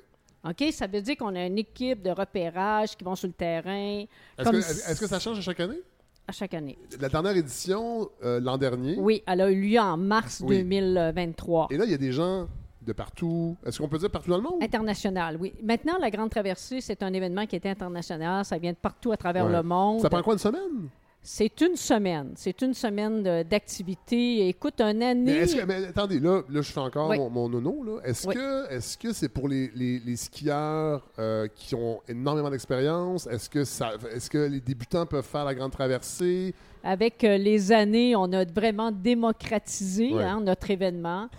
OK? 0.47 0.63
Ça 0.71 0.87
veut 0.87 1.01
dire 1.01 1.15
qu'on 1.17 1.35
a 1.35 1.45
une 1.45 1.57
équipe 1.57 2.01
de 2.01 2.09
repérage 2.11 2.95
qui 2.97 3.03
vont 3.03 3.15
sur 3.15 3.27
le 3.27 3.33
terrain 3.33 4.03
Est-ce 4.37 4.49
que, 4.49 4.61
si- 4.61 4.91
est-ce 4.91 4.99
que 4.99 5.07
ça 5.07 5.19
change 5.19 5.37
à 5.37 5.41
chaque 5.41 5.59
année? 5.59 5.79
à 6.25 6.31
chaque 6.31 6.53
année. 6.53 6.77
La 7.01 7.09
dernière 7.09 7.35
édition, 7.35 8.09
euh, 8.23 8.39
l'an 8.39 8.57
dernier? 8.57 8.95
Oui, 8.97 9.21
elle 9.27 9.41
a 9.41 9.51
eu 9.51 9.59
lieu 9.61 9.79
en 9.79 9.97
mars 9.97 10.41
Oui. 10.45 10.59
2023. 10.59 11.67
Et 11.69 11.75
là, 11.77 11.83
il 11.83 11.91
y 11.91 11.93
a 11.93 11.97
des 11.97 12.13
gens 12.13 12.47
de 12.81 12.93
partout. 12.93 13.57
Est-ce 13.65 13.79
qu'on 13.79 13.89
peut 13.89 13.97
dire 13.97 14.09
partout 14.09 14.29
dans 14.29 14.37
le 14.37 14.43
monde? 14.43 14.63
International, 14.63 15.35
oui. 15.37 15.53
Maintenant, 15.61 15.97
la 15.99 16.09
Grande 16.09 16.29
Traversée, 16.29 16.79
c'est 16.79 17.03
un 17.03 17.11
événement 17.11 17.45
qui 17.45 17.57
est 17.57 17.65
international. 17.65 18.45
Ça 18.45 18.57
vient 18.57 18.71
de 18.71 18.77
partout 18.77 19.11
à 19.11 19.17
travers 19.17 19.45
Ouais. 19.45 19.51
le 19.51 19.63
monde. 19.63 19.99
Ça 20.01 20.09
prend 20.09 20.21
quoi, 20.23 20.33
une 20.33 20.39
semaine? 20.39 20.87
C'est 21.25 21.61
une 21.61 21.77
semaine. 21.77 22.33
C'est 22.35 22.61
une 22.61 22.73
semaine 22.73 23.23
d'activité. 23.43 24.49
Écoute, 24.49 24.75
Mais, 24.79 25.05
année. 25.05 25.45
que- 25.45 25.65
mais 25.65 25.85
attendez, 25.85 26.19
là, 26.19 26.41
là, 26.49 26.61
je 26.61 26.69
fais 26.71 26.81
encore 26.81 27.09
Oui. 27.09 27.17
mon, 27.17 27.29
mon 27.29 27.47
nono. 27.47 28.01
Est-ce 28.03 28.27
Oui. 28.27 28.35
que 28.35 28.69
est-ce 28.69 28.97
que 28.97 29.13
c'est 29.13 29.29
pour 29.29 29.47
les, 29.47 29.71
les- 29.73 29.99
les 29.99 30.15
skieurs 30.17 31.07
euh, 31.19 31.47
qui 31.55 31.75
ont 31.75 32.01
énormément 32.09 32.49
d'expérience? 32.49 33.25
Est-ce 33.27 33.49
que, 33.49 33.63
ça, 33.63 33.91
est-ce 34.13 34.29
que 34.29 34.37
les 34.37 34.59
débutants 34.59 35.05
peuvent 35.05 35.23
faire 35.25 35.45
la 35.45 35.55
grande 35.55 35.71
traversée? 35.71 36.53
Avec 36.83 37.23
euh, 37.23 37.37
les 37.37 37.71
années, 37.71 38.17
on 38.17 38.31
a 38.33 38.43
vraiment 38.43 38.91
démocratisé 38.91 40.11
hein, 40.21 40.41
notre 40.41 40.69
événement. 40.71 41.29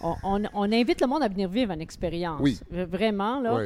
On, 0.00 0.14
on- 0.24 0.42
on 0.54 0.72
invite 0.72 0.98
le 1.02 1.06
monde 1.06 1.22
à 1.22 1.28
venir 1.28 1.50
vivre 1.50 1.72
une 1.72 1.82
expérience. 1.82 2.40
Vraiment, 2.70 3.38
là. 3.40 3.64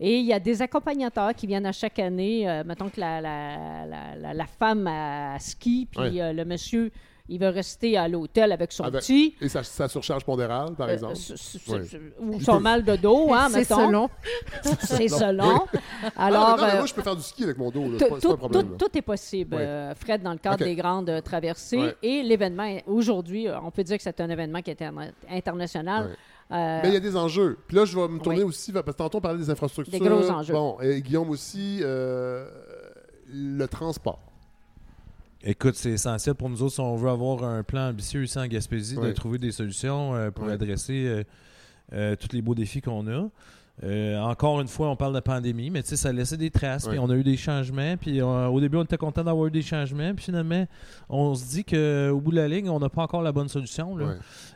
Et 0.00 0.18
il 0.18 0.26
y 0.26 0.32
a 0.32 0.40
des 0.40 0.60
accompagnateurs 0.60 1.34
qui 1.34 1.46
viennent 1.46 1.66
à 1.66 1.72
chaque 1.72 1.98
année. 1.98 2.48
Euh, 2.48 2.64
mettons 2.64 2.88
que 2.88 2.98
la, 3.00 3.20
la, 3.20 3.86
la- 3.86 4.16
la- 4.16 4.34
la 4.34 4.46
femme 4.46 4.86
à 4.88 5.38
ski, 5.38 5.88
puis 5.90 6.00
Ouais. 6.00 6.20
euh, 6.20 6.32
le 6.32 6.44
monsieur 6.44 6.90
il 7.28 7.40
veut 7.40 7.48
rester 7.48 7.96
à 7.96 8.06
l'hôtel 8.06 8.52
avec 8.52 8.70
son 8.70 8.84
Avec- 8.84 9.00
petit. 9.00 9.34
Et 9.40 9.48
sa, 9.48 9.62
sa 9.62 9.88
surcharge 9.88 10.24
pondérale, 10.24 10.74
par 10.74 10.88
euh, 10.88 10.92
exemple. 10.92 11.14
Oui. 11.68 11.78
ou 12.20 12.40
son 12.40 12.56
peut- 12.56 12.62
mal 12.62 12.84
de 12.84 12.96
dos, 12.96 13.32
hein, 13.32 13.48
C'est 13.50 13.64
selon. 13.64 14.10
C'est 14.80 15.08
selon. 15.08 15.64
Alors, 16.16 16.58
non, 16.58 16.64
euh, 16.64 16.76
moi, 16.78 16.86
je 16.86 16.92
peux 16.92 17.00
faire 17.02 17.16
du 17.16 17.22
ski 17.22 17.44
avec 17.44 17.56
mon 17.56 17.70
dos. 17.70 17.92
là. 17.92 17.98
tout, 17.98 18.36
pas, 18.36 18.48
pas 18.48 18.86
est 18.94 19.02
possible, 19.02 19.56
euh, 19.58 19.94
Fred, 19.94 20.22
dans 20.22 20.32
le 20.32 20.38
cadre 20.38 20.62
des 20.64 20.74
grandes 20.74 21.08
euh, 21.08 21.20
traversées. 21.22 21.94
Et 22.02 22.22
l'événement, 22.22 22.76
aujourd'hui, 22.86 23.46
on 23.62 23.70
peut 23.70 23.84
dire 23.84 23.96
que 23.96 24.02
c'est 24.02 24.20
un 24.20 24.28
événement 24.28 24.60
qui 24.60 24.70
est 24.70 24.80
interna- 24.82 25.12
international. 25.30 26.16
Euh, 26.52 26.80
Mais 26.82 26.88
il 26.88 26.94
y 26.94 26.96
a 26.96 27.00
des 27.00 27.16
enjeux. 27.16 27.56
Puis 27.66 27.74
là, 27.78 27.86
je 27.86 27.98
vais 27.98 28.06
me 28.06 28.18
tourner 28.18 28.40
Oui. 28.40 28.44
aussi, 28.50 28.70
parce 28.70 28.84
que 28.84 28.90
tantôt, 28.90 29.16
on 29.16 29.20
parlait 29.22 29.38
des 29.38 29.48
infrastructures. 29.48 29.98
Des 29.98 30.06
gros 30.06 30.28
enjeux. 30.30 30.52
Bon, 30.52 30.76
et 30.82 31.00
Guillaume 31.00 31.30
aussi, 31.30 31.78
euh, 31.80 32.46
le 33.32 33.66
transport. 33.66 34.20
Écoute, 35.46 35.74
c'est 35.74 35.90
essentiel 35.90 36.34
pour 36.34 36.48
nous 36.48 36.62
autres 36.62 36.74
si 36.74 36.80
on 36.80 36.96
veut 36.96 37.10
avoir 37.10 37.44
un 37.44 37.62
plan 37.62 37.88
ambitieux 37.90 38.24
ici 38.24 38.38
en 38.38 38.46
Gaspésie, 38.46 38.96
de 39.08 39.12
trouver 39.12 39.38
des 39.38 39.52
solutions 39.52 40.14
euh, 40.14 40.30
pour 40.30 40.44
adresser 40.54 41.04
euh, 41.06 41.24
euh, 41.92 42.16
tous 42.16 42.34
les 42.34 42.40
beaux 42.40 42.54
défis 42.54 42.80
qu'on 42.80 43.06
a. 43.08 43.28
Euh, 43.82 44.18
encore 44.20 44.60
une 44.60 44.68
fois, 44.68 44.88
on 44.88 44.94
parle 44.96 45.14
de 45.14 45.20
pandémie, 45.20 45.68
mais 45.68 45.82
tu 45.82 45.88
sais, 45.90 45.96
ça 45.96 46.10
a 46.10 46.12
laissé 46.12 46.36
des 46.36 46.50
traces, 46.50 46.86
puis 46.92 46.98
on 47.00 47.10
a 47.10 47.14
eu 47.16 47.24
des 47.24 47.36
changements, 47.36 47.96
puis 47.96 48.22
au 48.22 48.60
début, 48.60 48.76
on 48.78 48.84
était 48.84 48.96
content 48.96 49.24
d'avoir 49.24 49.46
eu 49.46 49.50
des 49.50 49.62
changements, 49.62 50.14
puis 50.14 50.24
finalement, 50.26 50.64
on 51.08 51.34
se 51.34 51.44
dit 51.44 51.64
qu'au 51.64 52.20
bout 52.20 52.30
de 52.30 52.36
la 52.36 52.46
ligne, 52.48 52.70
on 52.70 52.78
n'a 52.78 52.88
pas 52.88 53.02
encore 53.02 53.20
la 53.22 53.32
bonne 53.32 53.48
solution. 53.48 53.96
là. 53.96 54.06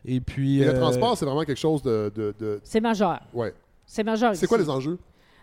Et 0.04 0.20
puis... 0.20 0.60
Et 0.60 0.64
le 0.66 0.74
transport, 0.78 1.18
c'est 1.18 1.24
vraiment 1.26 1.42
quelque 1.44 1.58
chose 1.58 1.82
de. 1.82 2.10
de- 2.14 2.32
de- 2.38 2.60
c'est 2.62 2.80
majeur. 2.80 3.20
Ouais. 3.34 3.52
C'est 3.84 4.04
majeur. 4.04 4.36
C'est 4.36 4.46
quoi 4.46 4.56
les 4.58 4.70
enjeux? 4.70 4.98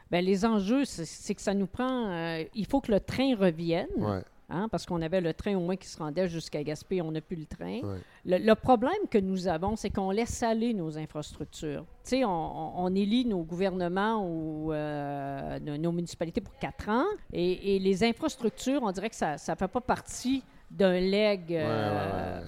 Ben, 0.09 0.23
les 0.23 0.45
enjeux, 0.45 0.85
c'est- 0.85 1.03
c'est 1.05 1.35
que 1.35 1.41
ça 1.41 1.53
nous 1.53 1.67
prend. 1.67 2.09
euh, 2.11 2.43
il 2.55 2.65
faut 2.65 2.79
que 2.79 2.91
le 2.91 2.99
train 3.01 3.35
revienne. 3.35 3.87
Ouais. 3.97 4.21
Hein, 4.49 4.67
parce 4.69 4.85
qu'on 4.85 5.01
avait 5.01 5.21
le 5.21 5.33
train 5.33 5.55
au 5.55 5.59
moins 5.61 5.75
qui 5.75 5.87
se 5.87 5.97
rendait 5.97 6.27
jusqu'à 6.27 6.63
Gaspé, 6.63 7.01
on 7.01 7.11
n'a 7.11 7.21
plus 7.21 7.35
le 7.37 7.45
train. 7.45 7.79
Le, 8.25 8.37
le 8.37 8.55
problème 8.55 9.07
que 9.09 9.17
nous 9.17 9.47
avons, 9.47 9.75
c'est 9.75 9.89
qu'on 9.89 10.11
laisse 10.11 10.41
aller 10.43 10.73
nos 10.73 10.97
infrastructures. 10.97 11.85
Tu 12.03 12.09
sais, 12.09 12.25
on, 12.25 12.79
on- 12.83 12.95
élit 12.95 13.25
nos 13.25 13.43
gouvernements 13.43 14.25
ou 14.25 14.71
euh, 14.71 15.59
nos, 15.59 15.77
nos 15.77 15.91
municipalités 15.91 16.41
pour 16.41 16.55
quatre 16.57 16.87
ans, 16.89 17.05
et, 17.33 17.75
et 17.75 17.79
les 17.79 18.03
infrastructures, 18.03 18.81
on 18.83 18.91
dirait 18.91 19.09
que 19.09 19.15
ça 19.15 19.33
ne 19.33 19.55
fait 19.55 19.67
pas 19.67 19.81
partie 19.81 20.43
d'un 20.71 20.99
leg 20.99 21.53
euh, 21.53 22.39
ouais, 22.39 22.43
ouais. 22.43 22.47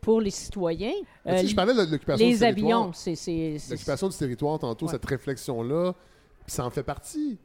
pour 0.00 0.20
les 0.20 0.30
citoyens. 0.30 0.92
Euh, 1.26 1.38
je 1.44 1.54
parlais 1.54 1.74
de 1.74 1.90
l'occupation 1.90 2.24
les 2.26 2.34
du 2.34 2.38
territoire. 2.38 2.80
avions, 2.82 2.92
c'est... 2.92 3.56
L'occupation 3.70 4.08
du 4.08 4.16
territoire, 4.16 4.58
tantôt, 4.58 4.86
Ouais. 4.86 4.92
cette 4.92 5.04
réflexion-là, 5.06 5.94
ça 6.46 6.64
en 6.64 6.70
fait 6.70 6.82
partie 6.84 7.38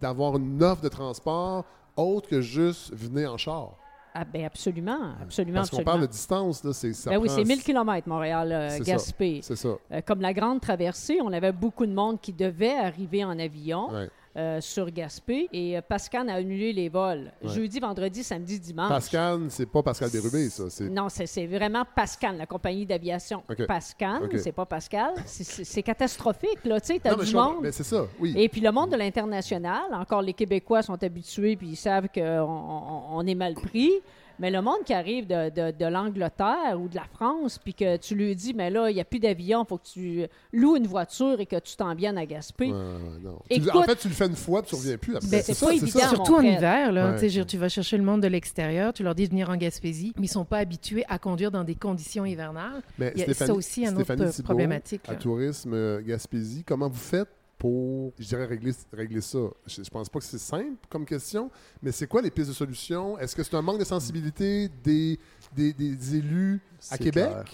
d'avoir 0.00 0.36
une 0.36 0.62
offre 0.62 0.82
de 0.82 0.88
transport 0.88 1.64
autre 1.96 2.28
que 2.28 2.40
juste 2.40 2.94
venir 2.94 3.32
en 3.32 3.36
char. 3.36 3.76
Ah, 4.16 4.24
ben 4.24 4.44
absolument, 4.44 5.14
absolument, 5.20 5.58
Parce 5.58 5.70
qu'on 5.70 5.82
parle 5.82 6.02
de 6.02 6.06
distance, 6.06 6.62
là, 6.62 6.72
c'est 6.72 6.92
ça 6.92 7.10
Ben 7.10 7.18
oui, 7.18 7.28
c'est 7.28 7.42
1000 7.44 7.64
km, 7.64 8.08
Montréal, 8.08 8.68
C'est 8.70 8.84
ça. 8.84 8.92
Gaspé. 8.92 9.40
C'est 9.42 9.56
ça. 9.56 9.70
Euh, 9.90 10.00
comme 10.02 10.20
la 10.20 10.32
grande 10.32 10.60
traversée, 10.60 11.18
on 11.20 11.32
avait 11.32 11.50
beaucoup 11.50 11.84
de 11.84 11.92
monde 11.92 12.20
qui 12.20 12.32
devait 12.32 12.76
arriver 12.78 13.24
en 13.24 13.36
avion 13.40 13.90
Ouais. 13.92 14.08
Euh, 14.36 14.60
sur 14.60 14.90
Gaspé 14.90 15.48
et 15.52 15.76
euh, 15.76 15.80
Pascal 15.80 16.28
a 16.28 16.34
annulé 16.34 16.72
les 16.72 16.88
vols. 16.88 17.32
Ouais. 17.42 17.50
Jeudi, 17.50 17.78
vendredi, 17.78 18.24
samedi, 18.24 18.58
dimanche. 18.58 18.88
Pascal, 18.88 19.42
c'est 19.48 19.66
pas 19.66 19.82
Pascal 19.82 20.10
Bérubé, 20.10 20.48
ça. 20.50 20.64
C'est... 20.68 20.88
Non, 20.88 21.08
c'est 21.08 21.26
c'est 21.26 21.46
vraiment 21.46 21.84
Pascal, 21.94 22.36
la 22.36 22.46
compagnie 22.46 22.84
d'aviation. 22.86 23.42
Pascal, 23.68 24.28
c'est 24.38 24.52
pas 24.52 24.66
Pascal. 24.66 25.12
C'est- 25.26 25.82
catastrophique, 25.82 26.64
là. 26.64 26.80
Tu 26.80 26.94
sais, 26.94 27.00
t'as 27.00 27.16
mais 27.16 27.24
du 27.24 27.32
comprends. 27.32 27.52
monde. 27.54 27.62
Mais 27.62 27.72
c'est 27.72 27.84
ça, 27.84 28.06
oui. 28.18 28.34
Et 28.36 28.48
puis 28.48 28.60
le 28.60 28.72
monde 28.72 28.90
de 28.90 28.96
l'international, 28.96 29.82
encore 29.92 30.22
les 30.22 30.32
Québécois 30.32 30.82
sont 30.82 31.00
habitués 31.02 31.56
puis 31.56 31.68
ils 31.68 31.76
savent 31.76 32.08
qu'on 32.12 32.20
on, 32.22 33.18
on 33.18 33.26
est 33.26 33.34
mal 33.34 33.54
pris. 33.54 33.90
Mais 34.38 34.50
le 34.50 34.60
monde 34.62 34.82
qui 34.84 34.92
arrive 34.92 35.26
de, 35.26 35.50
de- 35.50 35.76
de 35.76 35.84
l'Angleterre 35.86 36.78
ou 36.80 36.88
de 36.88 36.96
la 36.96 37.04
France, 37.12 37.58
puis 37.62 37.74
que 37.74 37.96
tu 37.96 38.14
lui 38.14 38.34
dis, 38.34 38.52
mais 38.54 38.70
là, 38.70 38.90
il 38.90 38.94
n'y 38.94 39.00
a 39.00 39.04
plus 39.04 39.18
d'avion, 39.20 39.62
il 39.64 39.68
faut 39.68 39.78
que 39.78 39.86
tu 39.86 40.26
loues 40.52 40.76
une 40.76 40.86
voiture 40.86 41.40
et 41.40 41.46
que 41.46 41.58
tu 41.60 41.76
t'en 41.76 41.94
viennes 41.94 42.18
à 42.18 42.26
Gaspé. 42.26 42.66
Ouais, 42.66 42.72
ouais, 42.72 42.98
non. 43.22 43.38
Tu- 43.48 43.56
Écoute- 43.58 43.74
en 43.76 43.82
fait, 43.84 43.96
tu 43.96 44.08
le 44.08 44.14
fais 44.14 44.26
une 44.26 44.36
fois, 44.36 44.62
puis 44.62 44.70
tu 44.70 44.74
reviens 44.76 44.96
plus. 44.98 45.16
Après. 45.16 45.28
Ben, 45.28 45.42
c'est 45.42 45.58
pas 45.64 45.72
évident, 45.72 45.98
ça. 46.00 46.08
Surtout 46.08 46.34
en 46.34 46.40
hiver, 46.42 46.92
là, 46.92 47.14
Ouais. 47.14 47.44
tu 47.46 47.56
vas 47.58 47.68
chercher 47.68 47.96
le 47.96 48.04
monde 48.04 48.22
de 48.22 48.28
l'extérieur, 48.28 48.92
tu 48.92 49.02
leur 49.02 49.14
dis 49.14 49.24
de 49.24 49.30
venir 49.30 49.50
en 49.50 49.56
Gaspésie, 49.56 50.12
mais 50.18 50.26
ils 50.26 50.28
sont 50.28 50.44
pas 50.44 50.58
habitués 50.58 51.04
à 51.08 51.18
conduire 51.18 51.50
dans 51.50 51.64
des 51.64 51.74
conditions 51.74 52.24
hivernales. 52.24 52.82
Mais 52.98 53.12
Il 53.14 53.20
y 53.20 53.22
a 53.22 53.24
Stéphanie- 53.26 53.46
ça 53.48 53.54
aussi, 53.54 53.86
un 53.86 53.94
Stéphanie 53.94 54.22
autre 54.22 54.32
Thibault, 54.32 54.44
problématique. 54.46 55.02
À. 55.08 55.14
Tourisme 55.14 55.72
euh, 55.74 56.00
Gaspésie, 56.02 56.64
comment 56.66 56.88
vous 56.88 56.94
faites 56.96 57.28
pour, 57.58 58.12
je 58.18 58.26
dirais, 58.26 58.46
régler, 58.46 58.72
régler 58.92 59.20
ça? 59.20 59.38
Je, 59.66 59.82
je 59.82 59.90
pense 59.90 60.08
pas 60.08 60.18
que 60.18 60.24
c'est 60.24 60.38
simple 60.38 60.76
comme 60.88 61.04
question, 61.06 61.50
mais 61.82 61.92
c'est 61.92 62.06
quoi 62.06 62.22
les 62.22 62.30
pistes 62.30 62.48
de 62.48 62.54
solution? 62.54 63.18
Est-ce 63.18 63.34
que 63.34 63.42
c'est 63.42 63.54
un 63.54 63.62
manque 63.62 63.78
de 63.78 63.84
sensibilité 63.84 64.68
des, 64.82 65.18
des, 65.54 65.72
des 65.72 66.16
élus 66.16 66.60
à 66.90 66.98
Québec? 66.98 67.28
clair. 67.30 67.44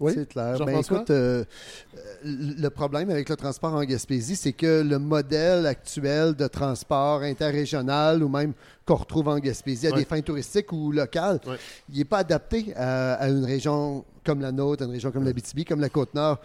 Oui. 0.00 0.12
C'est 0.14 0.26
clair. 0.26 0.58
Ben, 0.64 0.78
écoute, 0.78 1.10
euh, 1.10 1.44
le 2.24 2.68
problème 2.70 3.10
avec 3.10 3.28
le 3.28 3.36
transport 3.36 3.74
en 3.74 3.84
Gaspésie, 3.84 4.34
c'est 4.34 4.54
que 4.54 4.80
le 4.82 4.98
modèle 4.98 5.66
actuel 5.66 6.34
de 6.34 6.46
transport 6.46 7.20
interrégional 7.20 8.22
ou 8.22 8.28
même 8.30 8.54
qu'on 8.86 8.94
retrouve 8.94 9.28
en 9.28 9.38
Gaspésie 9.38 9.88
à 9.88 9.92
des 9.92 10.06
fins 10.06 10.22
touristiques 10.22 10.72
ou 10.72 10.90
locales, 10.90 11.38
il 11.90 11.98
n'est 11.98 12.06
pas 12.06 12.18
adapté 12.18 12.72
à, 12.76 13.12
à 13.14 13.28
une 13.28 13.44
région 13.44 14.06
comme 14.24 14.40
la 14.40 14.52
nôtre, 14.52 14.84
une 14.84 14.90
région 14.90 15.10
comme 15.10 15.24
l'Abitibi, 15.24 15.64
comme 15.64 15.80
la 15.80 15.88
Côte-Nord. 15.88 16.38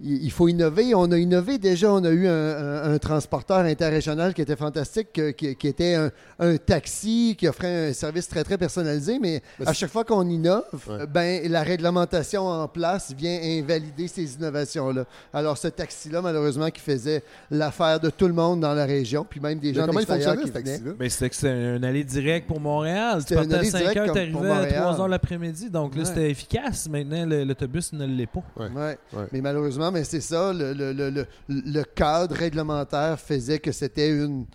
Il, 0.00 0.24
il 0.24 0.30
faut 0.30 0.48
innover. 0.48 0.94
On 0.94 1.10
a 1.12 1.18
innové 1.18 1.58
déjà. 1.58 1.92
On 1.92 2.04
a 2.04 2.10
eu 2.10 2.26
un, 2.26 2.32
un- 2.32 2.92
un 2.94 2.98
transporteur 2.98 3.58
interrégional 3.58 4.34
qui 4.34 4.42
était 4.42 4.56
fantastique, 4.56 5.12
que- 5.12 5.30
qui, 5.30 5.54
qui 5.56 5.68
était 5.68 5.94
un, 5.94 6.10
un 6.38 6.56
taxi 6.56 7.36
qui 7.38 7.48
offrait 7.48 7.90
un 7.90 7.92
service 7.92 8.28
très, 8.28 8.44
très 8.44 8.58
personnalisé. 8.58 9.18
Mais 9.20 9.42
à 9.60 9.66
c'est- 9.66 9.80
chaque 9.80 9.90
fois 9.90 10.04
qu'on 10.04 10.28
innove, 10.28 10.64
Ouais. 10.88 11.06
ben, 11.06 11.50
la 11.50 11.62
réglementation 11.62 12.46
en 12.46 12.68
place 12.68 13.12
vient 13.16 13.38
invalider 13.42 14.08
ces 14.08 14.34
innovations-là. 14.34 15.04
Alors, 15.32 15.56
ce 15.58 15.68
taxi-là, 15.68 16.20
malheureusement, 16.22 16.70
qui 16.70 16.80
faisait 16.80 17.22
l'affaire 17.50 18.00
de 18.00 18.10
tout 18.10 18.26
le 18.26 18.32
monde 18.34 18.60
dans 18.60 18.74
la 18.74 18.84
région, 18.84 19.24
puis 19.28 19.40
même 19.40 19.58
des 19.58 19.68
Mais 19.68 19.74
gens 19.74 19.86
comment 19.86 20.00
il 20.00 20.06
d'extérieur 20.06 20.36
qui 20.42 20.48
ce 20.48 20.52
venaient. 20.52 20.64
taxi-là? 20.64 20.92
Mais 20.98 21.08
c'était 21.08 21.28
que 21.30 21.34
c'était 21.36 21.48
un 21.50 21.82
aller 21.82 22.04
direct 22.04 22.46
pour 22.46 22.60
Montréal. 22.60 23.16
Tu 23.18 23.20
C'était 23.22 23.34
un 23.34 23.38
partais 23.38 23.54
à 23.54 23.58
aller 23.58 23.70
5 23.70 23.78
direct 23.78 23.96
heures, 23.98 24.12
t'arrivais 24.12 24.32
pour 24.32 24.42
à 24.44 24.48
Montréal. 24.48 24.74
3 24.82 25.00
heures 25.00 25.08
l'après-midi. 25.08 25.70
Donc 25.70 25.94
là, 25.94 26.00
Ouais. 26.02 26.06
c'était 26.06 26.30
efficace. 26.30 26.88
Maintenant, 26.88 27.21
l'autobus 27.26 27.92
ne 27.92 28.06
l'est 28.06 28.26
pas. 28.26 28.42
Ouais. 28.56 28.68
Ouais. 28.70 28.98
Ouais. 29.12 29.24
Mais 29.32 29.40
malheureusement, 29.40 29.90
mais 29.92 30.04
c'est 30.04 30.20
ça, 30.20 30.52
le, 30.52 30.72
le- 30.72 30.92
le- 30.92 31.10
le- 31.10 31.26
le 31.48 31.82
cadre 31.84 32.34
réglementaire 32.34 33.18
faisait 33.18 33.58
que 33.58 33.72
c'était 33.72 34.10
une, 34.10 34.46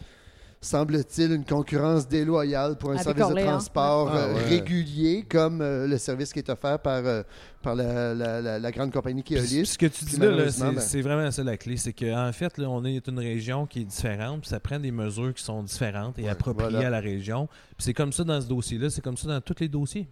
semble-t-il, 0.60 1.32
une 1.34 1.46
concurrence 1.46 2.08
déloyale 2.08 2.78
pour 2.78 2.90
un 2.90 2.94
Avec 2.96 3.04
service 3.18 3.28
de 3.36 3.42
transport 3.42 4.10
Ah, 4.12 4.18
euh, 4.18 4.34
ouais. 4.34 4.44
régulier 4.50 5.24
comme 5.30 5.62
euh, 5.62 5.88
le 5.88 5.98
service 5.98 6.34
qui 6.34 6.40
est 6.40 6.50
offert 6.50 6.80
par, 6.80 7.06
euh, 7.06 7.22
par 7.62 7.76
la, 7.76 8.14
la- 8.16 8.42
la- 8.42 8.60
la 8.60 8.72
grande 8.72 8.92
compagnie 8.92 9.22
Puis, 9.22 9.36
Keolis. 9.36 9.66
ce 9.68 9.78
que 9.78 9.86
tu 9.86 10.04
Puis 10.04 10.16
dis 10.16 10.20
là, 10.20 10.26
là, 10.26 10.32
malheureusement, 10.32 10.70
c'est 10.70 10.76
ben- 10.76 10.82
c'est 10.82 11.02
vraiment 11.02 11.32
ça 11.32 11.44
la 11.44 11.58
clé. 11.58 11.78
C'est 11.78 11.94
qu'en 11.94 12.32
fait, 12.34 12.58
là, 12.58 12.70
on 12.70 12.84
est 12.86 13.08
une 13.08 13.20
région 13.20 13.68
qui 13.68 13.82
est 13.82 13.86
différente, 13.86 14.42
puis 14.42 14.50
ça 14.50 14.60
prend 14.60 14.80
des 14.80 14.92
mesures 14.92 15.34
qui 15.34 15.44
sont 15.44 15.62
différentes 15.64 16.18
et 16.18 16.24
Ouais, 16.24 16.30
appropriées 16.30 16.72
voilà. 16.72 16.88
à 16.88 16.92
la 16.92 17.00
région. 17.02 17.48
Puis 17.78 17.86
c'est 17.86 17.94
comme 17.94 18.12
ça 18.12 18.24
dans 18.24 18.42
ce 18.42 18.48
dossier-là, 18.48 18.90
c'est 18.90 19.02
comme 19.02 19.18
ça 19.18 19.28
dans 19.28 19.42
tous 19.42 19.60
les 19.60 19.70
dossiers. 19.70 20.08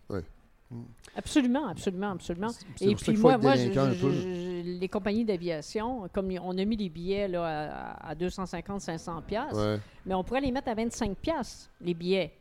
Absolument, 1.16 1.68
absolument, 1.68 2.12
absolument. 2.12 2.50
Et 2.82 2.96
puis 2.96 3.16
moi, 3.18 3.38
moi 3.38 3.56
je- 3.56 3.72
je- 3.72 3.94
je- 3.94 4.80
les 4.80 4.90
compagnies 4.90 5.24
d'aviation, 5.24 6.10
comme 6.12 6.32
on 6.44 6.58
a 6.58 6.66
mis 6.66 6.76
les 6.76 6.90
billets 6.90 7.28
là, 7.28 7.46
à, 8.04 8.10
à 8.10 8.16
250-500 8.16 9.22
piastres, 9.22 9.56
Ouais. 9.58 9.80
mais 10.06 10.14
on 10.14 10.24
pourrait 10.24 10.42
les 10.42 10.52
mettre 10.52 10.68
à 10.70 10.74
25 10.74 11.16
piastres, 11.18 11.70
les 11.80 11.94
billets. 11.94 12.34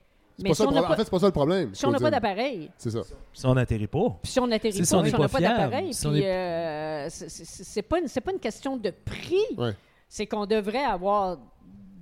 Mais 0.42 0.48
si 0.48 0.56
ça 0.56 0.64
on. 0.68 0.74
En 0.76 0.82
pas, 0.82 0.96
fait, 0.96 1.04
c'est 1.04 1.10
pas 1.10 1.18
ça 1.20 1.26
le 1.26 1.32
problème. 1.32 1.74
si 1.74 1.86
on 1.86 1.92
n'a 1.92 2.00
pas 2.00 2.10
d'appareil, 2.10 2.68
C'est 2.76 2.90
ça. 2.90 3.02
Si 3.32 3.46
on 3.46 3.54
n'atterrit 3.54 3.86
pas. 3.86 4.18
puis 4.20 4.32
si 4.32 4.40
on 4.40 4.46
n'atterrit 4.48 4.78
pas, 4.80 4.84
si 4.84 4.94
on 4.96 5.02
n'a 5.02 5.28
pas 5.28 5.40
d'appareil, 5.40 5.94
si 5.94 6.08
puis 6.08 6.18
est- 6.20 6.26
euh, 6.28 7.06
c'est- 7.08 7.82
pas, 7.82 8.00
une- 8.00 8.08
c'est 8.08 8.20
pas 8.20 8.32
une 8.32 8.40
question 8.40 8.76
de 8.76 8.90
prix, 8.90 9.36
Ouais. 9.56 9.74
c'est 10.08 10.26
qu'on 10.26 10.46
devrait 10.46 10.82
avoir 10.82 11.38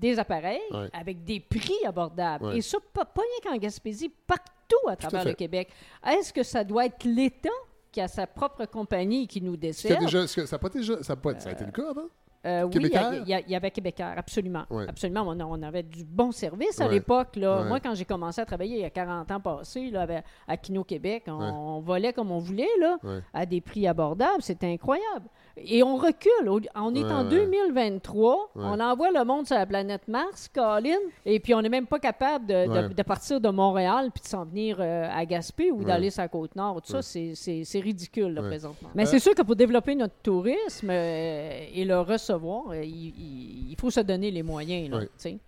des 0.03 0.19
appareils 0.19 0.61
Ouais. 0.73 0.91
avec 0.93 1.25
des 1.25 1.41
prix 1.41 1.73
abordables. 1.87 2.45
Ouais. 2.47 2.59
Et 2.59 2.61
ça, 2.61 2.77
pas, 2.93 3.05
pas 3.07 3.23
rien 3.23 3.53
qu'en 3.53 3.59
Gaspésie, 3.59 4.11
partout 4.27 4.89
à 4.89 4.97
travers 4.97 5.25
le 5.25 5.33
Québec. 5.35 5.71
Est-ce 6.07 6.33
que 6.33 6.43
ça 6.43 6.65
doit 6.65 6.87
être 6.87 7.05
l'État 7.05 7.49
qui 7.91 8.01
a 8.01 8.09
sa 8.09 8.27
propre 8.27 8.65
compagnie 8.67 9.27
qui 9.27 9.41
nous 9.41 9.55
a 9.55 9.57
dessert? 9.57 9.99
déjà- 9.99 10.23
est-ce 10.25 10.37
que 10.37 10.47
ça 10.47 10.59
pas, 10.59 10.69
déjà- 10.69 11.03
ça 11.03 11.13
a 11.15 11.17
pas- 11.17 11.39
ça 11.39 11.49
a 11.51 11.53
été 11.53 11.65
le 11.65 11.71
cas 11.73 11.91
avant? 11.91 12.07
Euh, 12.45 12.65
oui, 12.65 12.73
il 12.83 13.29
y, 13.29 13.33
a- 13.35 13.37
a- 13.37 13.57
avait 13.57 13.71
Québécois, 13.71 14.07
absolument. 14.17 14.65
Ouais. 14.69 14.85
Absolument. 14.89 15.23
On, 15.29 15.39
a- 15.39 15.45
on 15.45 15.63
avait 15.63 15.85
du 15.85 16.03
bon 16.03 16.33
service 16.33 16.81
à 16.81 16.87
Ouais. 16.87 16.95
l'époque. 16.95 17.29
Ouais. 17.37 17.43
Moi, 17.69 17.79
quand 17.79 17.95
j'ai 17.95 18.05
commencé 18.05 18.41
à 18.41 18.45
travailler 18.45 18.79
il 18.79 18.83
y 18.83 18.85
a 18.85 18.91
40 18.91 19.31
ans 19.31 19.39
passés 19.39 19.91
là, 19.91 20.09
à 20.49 20.57
Kino 20.57 20.83
Québec, 20.83 21.23
on, 21.29 21.79
volait 21.79 22.13
comme 22.13 22.33
on 22.33 22.39
voulait 22.39 22.67
là, 22.81 22.99
à 23.33 23.47
des 23.47 23.61
prix 23.61 23.87
abordables. 23.87 24.43
C'était 24.43 24.67
incroyable. 24.67 25.27
Et 25.57 25.83
on 25.83 25.97
recule. 25.97 26.49
On 26.49 26.95
est 26.95 27.05
Ouais, 27.05 27.13
en 27.13 27.25
ouais. 27.25 27.31
2023. 27.31 28.35
Ouais. 28.55 28.63
On 28.65 28.81
envoie 28.81 29.11
le 29.11 29.25
monde 29.25 29.47
sur 29.47 29.57
la 29.57 29.67
planète 29.67 30.09
Mars, 30.09 30.49
Colin. 30.53 30.97
Et 31.27 31.41
puis, 31.41 31.55
on 31.55 31.63
n'est 31.63 31.69
même 31.69 31.87
pas 31.87 31.99
capable 31.99 32.47
de, 32.47 32.67
de- 32.67 32.71
Ouais. 32.71 32.89
de 32.89 33.03
partir 33.03 33.41
de 33.41 33.49
Montréal 33.51 34.11
puis 34.15 34.23
de 34.23 34.29
s'en 34.29 34.45
venir 34.45 34.77
euh, 34.81 35.09
à 35.13 35.25
Gaspé 35.27 35.71
ou 35.71 35.79
Ouais. 35.81 35.85
d'aller 35.85 36.11
sur 36.11 36.23
la 36.23 36.29
Côte-Nord. 36.29 36.81
Tout 36.83 36.93
Ouais. 36.95 37.03
ça, 37.03 37.03
c'est- 37.03 37.35
c'est 37.35 37.65
c'est 37.65 37.81
ridicule 37.81 38.33
là, 38.35 38.43
Ouais. 38.43 38.49
présentement. 38.49 38.89
Mais 38.95 39.03
Euh, 39.05 39.11
c'est 39.11 39.19
sûr 39.19 39.35
que 39.35 39.43
pour 39.43 39.57
développer 39.57 39.95
notre 39.95 40.15
tourisme 40.23 40.89
euh, 40.91 41.67
et 41.75 41.85
le 41.85 42.01
recevoir, 42.01 42.71
euh, 42.71 42.83
il, 42.85 43.09
il- 43.09 43.71
il 43.73 43.77
faut 43.79 43.91
se 43.91 44.01
donner 44.01 44.31
les 44.31 44.43
moyens. 44.43 44.91
Là. 44.91 45.01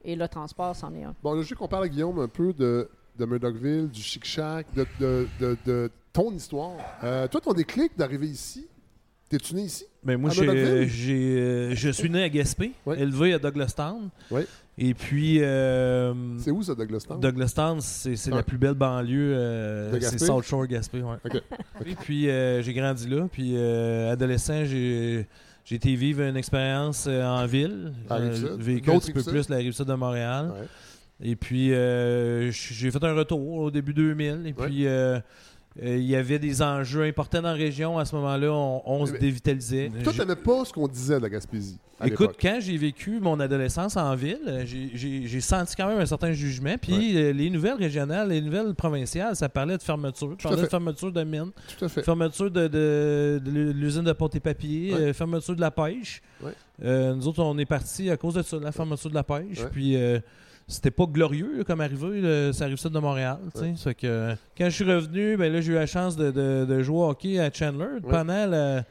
Et 0.05 0.17
le 0.17 0.29
transport, 0.29 0.77
c'en 0.77 0.95
est 0.95 1.05
un. 1.05 1.15
Bon, 1.23 1.41
je 1.43 1.49
veux 1.49 1.57
qu'on 1.57 1.69
parle 1.69 1.85
à 1.85 1.89
Guillaume 1.89 2.19
un 2.21 2.29
peu 2.29 2.53
de, 2.53 2.89
de 3.19 3.25
Murdochville, 3.25 3.89
du 3.89 4.03
Chic 4.03 4.25
Shack, 4.25 4.67
de, 4.75 4.87
de, 5.01 5.27
de, 5.41 5.57
de 5.65 5.91
ton 6.13 6.31
histoire. 6.33 6.73
Euh, 7.03 7.27
toi, 7.29 7.41
ton 7.41 7.53
déclic 7.53 7.97
d'arriver 7.97 8.27
ici, 8.27 8.67
t'es-tu 9.29 9.55
né 9.55 9.63
ici? 9.63 9.87
Ben, 10.05 10.19
moi, 10.19 10.31
j'ai- 10.31 10.87
j'ai, 10.87 11.39
euh, 11.41 11.75
je 11.75 11.89
suis 11.91 12.11
né 12.11 12.23
à 12.25 12.29
Gaspé, 12.29 12.73
élevé 12.97 13.33
à 13.35 13.39
Douglastown. 13.39 14.11
Et 14.77 14.93
puis, 14.93 15.39
euh, 15.41 16.13
C'est 16.39 16.51
où 16.51 16.63
ça, 16.63 16.75
Douglastown? 16.75 17.21
Douglastown, 17.21 17.81
c'est 17.81 18.17
c'est 18.17 18.31
la 18.33 18.43
plus 18.43 18.59
belle 18.59 18.75
banlieue. 18.75 19.33
euh, 19.35 19.93
De 19.93 19.99
Gaspé? 19.99 20.19
c'est 20.19 20.27
South 20.27 20.45
Shore 20.45 20.67
Gaspé, 20.67 21.01
ouais. 21.01 21.17
Et 21.87 21.95
puis, 21.95 22.29
euh, 22.29 22.61
j'ai 22.61 22.75
grandi 22.75 23.09
là. 23.09 23.29
Puis, 23.31 23.53
euh, 23.57 24.13
adolescent, 24.13 24.65
j'ai 24.65 25.27
j'ai 25.65 25.77
été 25.77 25.95
vivre 25.95 26.21
une 26.23 26.37
expérience 26.37 27.07
euh, 27.09 27.23
en 27.25 27.47
ville. 27.47 27.93
À 28.11 28.17
Rive-Sud? 28.17 28.57
vécu 28.59 28.91
un 28.91 28.99
petit 28.99 29.13
peu 29.13 29.23
plus 29.23 29.49
la 29.49 29.57
rive 29.57 29.73
sud 29.73 29.87
de 29.87 29.95
Montréal. 29.95 30.51
Ouais. 30.53 30.67
Et 31.31 31.37
puis, 31.37 31.73
euh, 31.73 32.51
j'ai 32.51 32.91
fait 32.91 33.03
un 33.05 33.15
retour 33.15 33.41
au 33.55 33.71
début 33.71 33.95
2000. 33.95 34.41
Et 34.45 34.61
Ouais. 34.61 34.67
puis, 34.67 34.87
euh, 35.83 35.97
il 35.97 36.05
y 36.05 36.15
avait 36.15 36.39
des 36.39 36.63
enjeux 36.63 37.03
importants 37.03 37.43
dans 37.43 37.49
la 37.49 37.55
région. 37.55 37.99
À 37.99 38.05
ce 38.05 38.15
moment-là, 38.15 38.53
on, 38.53 38.83
on 38.87 39.05
Eh 39.05 39.09
se 39.09 39.13
ben, 39.13 39.19
dévitalisait. 39.21 39.91
Toi, 40.05 40.13
J'ai- 40.13 40.19
t'aimais 40.21 40.37
pas 40.37 40.65
ce 40.65 40.73
qu'on 40.73 40.87
disait 40.87 41.17
de 41.17 41.23
la 41.23 41.29
Gaspésie 41.31 41.79
à 42.01 42.07
Écoute, 42.09 42.37
quand 42.41 42.59
j'ai 42.61 42.77
vécu 42.77 43.19
mon 43.21 43.39
adolescence 43.41 43.97
en 43.97 44.15
ville, 44.15 44.63
j'ai- 44.67 45.41
senti 45.41 45.75
quand 45.77 45.87
même 45.89 45.99
un 46.01 46.07
certain 46.07 46.33
jugement. 46.33 46.75
Puis 46.81 47.17
euh, 47.17 47.33
les 47.33 47.51
nouvelles 47.51 47.75
régionales, 47.79 48.29
les 48.31 48.41
nouvelles 48.41 48.75
provinciales, 48.75 49.35
ça 49.37 49.49
parlait 49.49 49.77
de 49.77 49.83
fermeture. 49.83 50.37
Ça 50.41 50.49
parlait 50.49 50.63
de 50.65 50.69
fermeture 50.69 51.11
de 51.13 51.25
mines, 51.25 51.51
Tout 51.79 51.85
à 51.85 51.89
fait. 51.89 52.03
fermeture 52.03 52.51
de, 52.51 52.69
de- 52.69 53.41
de 53.45 53.51
l'usine 53.73 54.03
de 54.03 54.13
pâte 54.13 54.35
et 54.37 54.41
papier, 54.41 54.93
Ouais. 54.95 55.01
euh, 55.01 55.13
fermeture 55.13 55.55
de 55.57 55.61
la 55.61 55.71
pêche. 55.71 56.21
Ouais. 56.43 56.53
Euh, 56.85 57.15
nous 57.15 57.27
autres, 57.29 57.43
on 57.43 57.57
est 57.59 57.65
partis 57.67 58.11
à 58.11 58.17
cause 58.17 58.35
de 58.35 58.43
ça, 58.43 58.59
la 58.59 58.73
fermeture 58.73 59.11
de 59.11 59.15
la 59.15 59.23
pêche. 59.25 59.65
Puis 59.73 59.97
c'était 60.67 60.91
pas 60.91 61.05
glorieux 61.07 61.59
là, 61.59 61.65
comme 61.65 61.81
arrivé, 61.81 62.21
là, 62.21 62.53
ça 62.53 62.65
arrive 62.65 62.77
ça 62.79 62.89
de 62.89 62.99
Montréal. 62.99 63.39
Ouais. 63.55 63.75
Fait 63.77 63.95
que, 63.95 64.35
quand 64.57 64.65
je 64.65 64.71
suis 64.71 64.85
revenu, 64.85 65.37
ben 65.37 65.53
là, 65.53 65.61
j'ai 65.61 65.73
eu 65.73 65.75
la 65.75 65.87
chance 65.87 66.17
de, 66.17 66.31
de- 66.31 66.65
de 66.69 66.83
jouer 66.83 66.99
au 66.99 67.09
hockey 67.11 67.39
à 67.39 67.51
Chandler 67.53 68.01
pendant 68.09 68.47
la, 68.47 68.85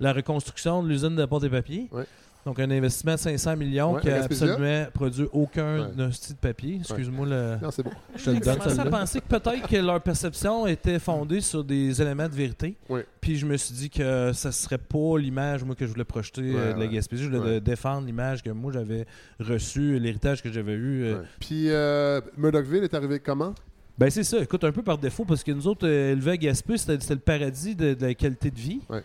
la 0.00 0.12
reconstruction 0.12 0.82
de 0.82 0.88
l'usine 0.88 1.16
de 1.16 1.24
pâte 1.24 1.44
et 1.44 1.48
papier. 1.50 1.88
Ouais. 1.92 2.04
Donc, 2.44 2.60
un 2.60 2.70
investissement 2.70 3.12
de 3.14 3.18
500 3.18 3.56
millions 3.56 3.94
Ouais, 3.94 4.00
qui 4.02 4.10
à 4.10 4.16
a 4.16 4.18
Gaspésia. 4.18 4.52
absolument 4.52 4.86
produit 4.92 5.26
aucun 5.32 5.88
Ouais. 5.96 6.04
hostie 6.04 6.34
de 6.34 6.38
papier. 6.38 6.76
Excuse-moi, 6.80 7.26
le... 7.26 7.56
Non, 7.62 7.70
c'est 7.70 7.82
bon. 7.82 7.90
je 8.16 8.24
te 8.24 8.30
le 8.30 8.36
J'ai 8.36 8.40
donne. 8.42 8.58
commencé 8.58 8.80
à 8.80 8.84
penser 8.84 9.20
que 9.20 9.26
peut-être 9.28 9.66
que 9.68 9.76
leur 9.76 10.00
perception 10.02 10.66
était 10.66 10.98
fondée 10.98 11.40
sur 11.40 11.64
des 11.64 12.02
éléments 12.02 12.28
de 12.28 12.34
vérité. 12.34 12.76
Ouais. 12.88 13.06
Puis 13.20 13.36
je 13.36 13.46
me 13.46 13.56
suis 13.56 13.74
dit 13.74 13.88
que 13.90 14.32
ça 14.34 14.52
serait 14.52 14.76
pas 14.78 15.16
l'image 15.18 15.64
moi 15.64 15.74
que 15.74 15.86
je 15.86 15.90
voulais 15.92 16.04
projeter 16.04 16.42
euh, 16.42 16.68
Ouais, 16.68 16.74
de 16.74 16.80
la 16.80 16.86
ouais. 16.86 16.92
Gaspésie. 16.92 17.24
Je 17.24 17.30
voulais 17.30 17.60
défendre 17.60 18.06
l'image 18.06 18.42
que 18.42 18.50
moi 18.50 18.72
j'avais 18.72 19.06
reçue, 19.40 19.98
l'héritage 19.98 20.42
que 20.42 20.52
j'avais 20.52 20.74
eu. 20.74 21.04
euh. 21.04 21.20
Ouais. 21.20 21.26
Puis 21.40 21.70
euh, 21.70 22.20
Murdochville 22.36 22.84
est 22.84 22.92
arrivé 22.94 23.20
comment? 23.20 23.54
Ben 23.96 24.10
c'est 24.10 24.24
ça. 24.24 24.38
Écoute, 24.40 24.64
un 24.64 24.72
peu 24.72 24.82
par 24.82 24.98
défaut, 24.98 25.24
parce 25.24 25.44
que 25.44 25.52
nous 25.52 25.66
autres, 25.68 25.86
euh, 25.86 26.12
élevés 26.12 26.32
à 26.32 26.36
Gaspé, 26.36 26.76
c'était 26.76 26.98
c'était 27.00 27.14
le 27.14 27.20
paradis 27.20 27.74
de, 27.76 27.94
de 27.94 28.06
la 28.06 28.14
qualité 28.14 28.50
de 28.50 28.58
vie. 28.58 28.80
Ouais. 28.90 29.02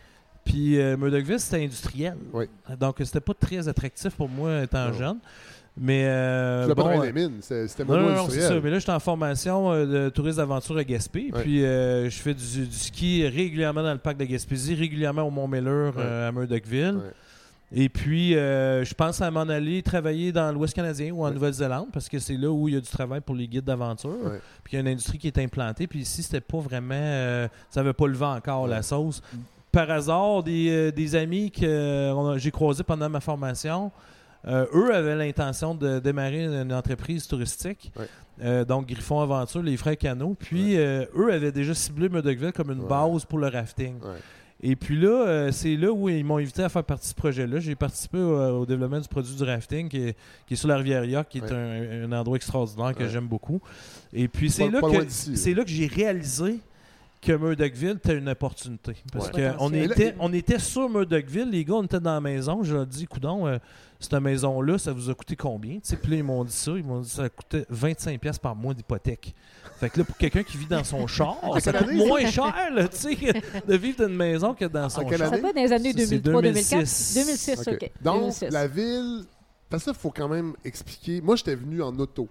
Puis 0.52 0.80
euh, 0.80 0.98
Murdochville, 0.98 1.40
c'était 1.40 1.64
industriel. 1.64 2.16
Ouais. 2.34 2.50
Donc 2.80 2.96
c'était 3.00 3.20
pas 3.20 3.34
très 3.34 3.68
attractif 3.68 4.14
pour 4.16 4.28
moi 4.30 4.64
étant 4.64 4.88
Non. 4.88 4.94
jeune. 4.94 5.18
Mais 5.82 6.06
euh, 6.08 6.68
tu 6.68 6.74
bon, 6.74 6.76
pas 6.76 6.82
euh, 6.82 6.94
travaillé 6.94 7.12
les 7.14 7.22
mines, 7.22 7.38
c'était 7.42 7.86
non, 7.86 8.02
non, 8.02 8.10
non, 8.16 8.30
c'est 8.30 8.42
ça. 8.42 8.60
Mais 8.62 8.70
là, 8.70 8.80
j'étais 8.80 8.92
en 8.92 9.00
formation 9.00 9.72
euh, 9.72 9.86
de 9.86 10.10
tourisme 10.10 10.40
d'aventure 10.40 10.76
à 10.78 10.84
Gaspé. 10.84 11.32
Puis, 11.34 11.64
euh, 11.64 12.10
je 12.10 12.18
fais 12.20 12.34
du, 12.34 12.66
du 12.68 12.76
ski 12.76 13.26
régulièrement 13.28 13.84
dans 13.84 13.94
le 13.94 14.00
parc 14.00 14.18
de 14.18 14.26
Gaspésie, 14.26 14.76
régulièrement 14.76 15.22
au 15.22 15.30
Mont-Mélur, 15.32 15.94
euh, 15.98 16.28
à 16.28 16.32
Murdochville. 16.34 16.98
Et 17.72 17.88
puis, 17.88 18.36
euh, 18.36 18.84
je 18.84 18.94
pense 18.96 19.22
à 19.22 19.30
m'en 19.32 19.42
aller 19.42 19.82
travailler 19.84 20.32
dans 20.34 20.52
l'Ouest 20.52 20.74
canadien 20.74 21.12
ou 21.14 21.24
en. 21.24 21.32
Nouvelle-Zélande 21.32 21.88
parce 21.94 22.10
que 22.10 22.18
c'est 22.20 22.36
là 22.36 22.50
où 22.52 22.68
il 22.68 22.74
y 22.74 22.78
a 22.78 22.82
du 22.82 22.90
travail 22.90 23.22
pour 23.22 23.36
les 23.36 23.48
guides 23.48 23.64
d'aventure. 23.64 24.18
Puis, 24.64 24.74
il 24.74 24.76
y 24.76 24.78
a 24.80 24.82
une 24.82 24.88
industrie 24.90 25.20
qui 25.20 25.28
est 25.28 25.38
implantée. 25.38 25.86
Puis 25.88 26.00
ici, 26.00 26.24
c'était 26.24 26.42
pas 26.42 26.60
vraiment. 26.60 26.96
euh, 26.96 27.48
ça 27.70 27.82
n'avait 27.82 27.94
pas 27.94 28.08
le 28.08 28.16
vent 28.16 28.36
encore, 28.36 28.68
la 28.68 28.82
sauce. 28.82 29.22
Par 29.72 29.90
hasard, 29.92 30.44
des, 30.44 30.70
euh, 30.70 30.92
des 30.92 31.16
amis 31.16 31.52
que 31.52 31.66
euh, 31.66 32.38
j'ai 32.38 32.52
croisés 32.52 32.84
pendant 32.84 33.10
ma 33.10 33.20
formation, 33.20 33.92
euh, 34.48 34.66
eux 34.74 34.94
avaient 34.94 35.16
l'intention 35.16 35.76
de 35.76 36.00
démarrer 36.00 36.46
une 36.46 36.74
entreprise 36.74 37.28
touristique. 37.28 37.92
Euh, 38.42 38.64
donc, 38.66 38.88
Griffon 38.88 39.20
Aventure, 39.22 39.62
les 39.62 39.78
frères 39.78 39.98
Cano. 39.98 40.36
Puis, 40.40 40.78
euh, 40.78 41.06
eux 41.16 41.32
avaient 41.32 41.52
déjà 41.52 41.74
ciblé 41.74 42.08
Murdochville 42.10 42.54
comme 42.54 42.72
une 42.72 42.88
base 42.88 43.26
pour 43.26 43.38
le 43.38 43.48
rafting. 43.48 43.96
Et 44.62 44.76
puis 44.76 45.00
là, 45.00 45.52
c'est 45.54 45.76
là 45.78 45.90
où 45.92 46.10
ils 46.10 46.26
m'ont 46.26 46.38
invité 46.38 46.64
à 46.64 46.70
faire 46.70 46.84
partie 46.84 47.06
de 47.06 47.10
ce 47.12 47.16
projet-là. 47.16 47.60
J'ai 47.60 47.76
participé 47.76 48.18
au, 48.18 48.60
au 48.62 48.66
développement 48.66 49.00
du 49.00 49.08
produit 49.08 49.34
du 49.34 49.44
rafting 49.44 49.88
qui 49.88 50.08
est, 50.08 50.18
qui 50.48 50.54
est 50.54 50.58
sur 50.58 50.68
la 50.68 50.76
rivière 50.78 51.06
York, 51.06 51.28
qui 51.30 51.38
est 51.38 51.52
un, 51.52 52.04
un 52.04 52.12
endroit 52.12 52.36
extraordinaire 52.36 52.94
que 52.94 53.08
j'aime 53.08 53.28
beaucoup. 53.28 53.62
Et 54.12 54.28
puis 54.28 54.50
c'est 54.50 54.70
là, 54.70 54.82
que, 54.82 55.56
là 55.56 55.64
que 55.64 55.70
j'ai 55.70 55.88
réalisé 55.88 56.60
que 57.22 57.34
Murdochville 57.34 57.98
était 57.98 58.18
une 58.18 58.30
opportunité. 58.30 58.96
Parce 59.12 59.26
Ouais. 59.28 59.32
que 59.34 59.50
on 59.56 59.70
Potentiel. 59.70 59.92
était, 59.92 60.16
on 60.20 60.32
était 60.34 60.60
sur 60.60 60.90
Murdochville, 60.90 61.50
les 61.50 61.66
gars, 61.66 61.74
on 61.76 61.84
était 61.84 62.00
dans 62.00 62.14
la 62.14 62.22
maison. 62.22 62.64
Je 62.64 62.74
leur 62.74 62.84
ai 62.84 62.86
dit, 62.86 63.06
coudon, 63.08 63.46
euh, 63.48 63.58
cette 64.00 64.14
maison-là, 64.14 64.78
ça 64.78 64.94
vous 64.94 65.10
a 65.10 65.14
coûté 65.14 65.36
combien? 65.36 65.76
Tu 65.76 65.82
sais, 65.84 65.98
Puis 65.98 66.12
là, 66.12 66.18
ils 66.18 66.24
m'ont 66.24 66.46
dit 66.46 66.54
ça. 66.54 66.72
Ils 66.72 66.84
m'ont 66.84 67.02
dit 67.02 67.10
ça 67.10 67.28
coûtait 67.28 67.66
25$ 67.70 68.40
par 68.40 68.56
mois 68.56 68.74
d'hypothèque. 68.74 69.36
Fait 69.80 69.90
que 69.90 70.00
là, 70.00 70.06
pour 70.06 70.16
quelqu'un 70.18 70.44
qui 70.44 70.58
vit 70.58 70.66
dans 70.68 70.84
son 70.84 71.06
char, 71.08 71.38
ça 71.60 71.74
coûte 71.74 71.90
année, 71.90 72.06
moins 72.08 72.26
cher 72.26 72.54
là, 72.74 72.88
tu 72.88 72.98
sais, 72.98 73.16
de 73.68 73.76
vivre 73.76 73.98
dans 74.00 74.08
une 74.08 74.16
maison 74.16 74.54
que 74.54 74.66
dans 74.66 74.88
son 74.90 75.02
char. 75.10 75.30
Ça 75.30 75.36
être 75.38 75.42
dans 75.54 75.62
les 75.62 75.72
années 75.74 75.92
Ça, 75.94 76.06
c'est 76.06 76.18
2003-2004. 76.20 76.42
2006. 76.42 77.14
2006, 77.16 77.60
OK. 77.60 77.68
OK. 77.74 77.92
Donc, 78.02 78.20
2006. 78.22 78.50
la 78.52 78.68
ville. 78.68 79.26
Parce 79.70 79.84
que 79.84 79.92
ça, 79.92 79.98
il 79.98 80.02
faut 80.02 80.12
quand 80.12 80.28
même 80.30 80.54
expliquer. 80.66 81.22
Moi, 81.22 81.36
j'étais 81.36 81.56
venu 81.56 81.82
en 81.84 81.96
auto 82.00 82.28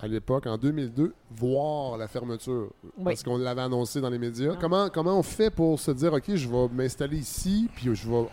à 0.00 0.06
l'époque, 0.06 0.46
en 0.46 0.56
2002, 0.56 1.12
voir 1.30 1.96
la 1.98 2.06
fermeture. 2.08 2.70
Oui. 2.96 3.04
Parce 3.04 3.22
qu'on 3.22 3.36
l'avait 3.36 3.62
annoncé 3.62 4.00
dans 4.00 4.10
les 4.10 4.18
médias. 4.18 4.54
Comment, 4.60 4.88
comment 4.90 5.18
on 5.18 5.22
fait 5.22 5.50
pour 5.50 5.78
se 5.80 5.90
dire, 5.90 6.12
OK, 6.12 6.34
je 6.34 6.48
vais 6.48 6.68
m'installer 6.68 7.18
ici, 7.18 7.68
puis 7.74 7.94
je 7.94 8.08
vais, 8.08 8.26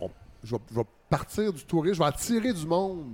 on- 0.00 0.10
je, 0.44 0.54
vais, 0.54 0.60
je 0.70 0.76
vais 0.76 0.86
partir 1.08 1.52
du 1.52 1.64
tourisme, 1.64 1.94
je 1.94 1.98
vais 2.00 2.04
attirer 2.08 2.52
du 2.52 2.66
monde 2.66 3.04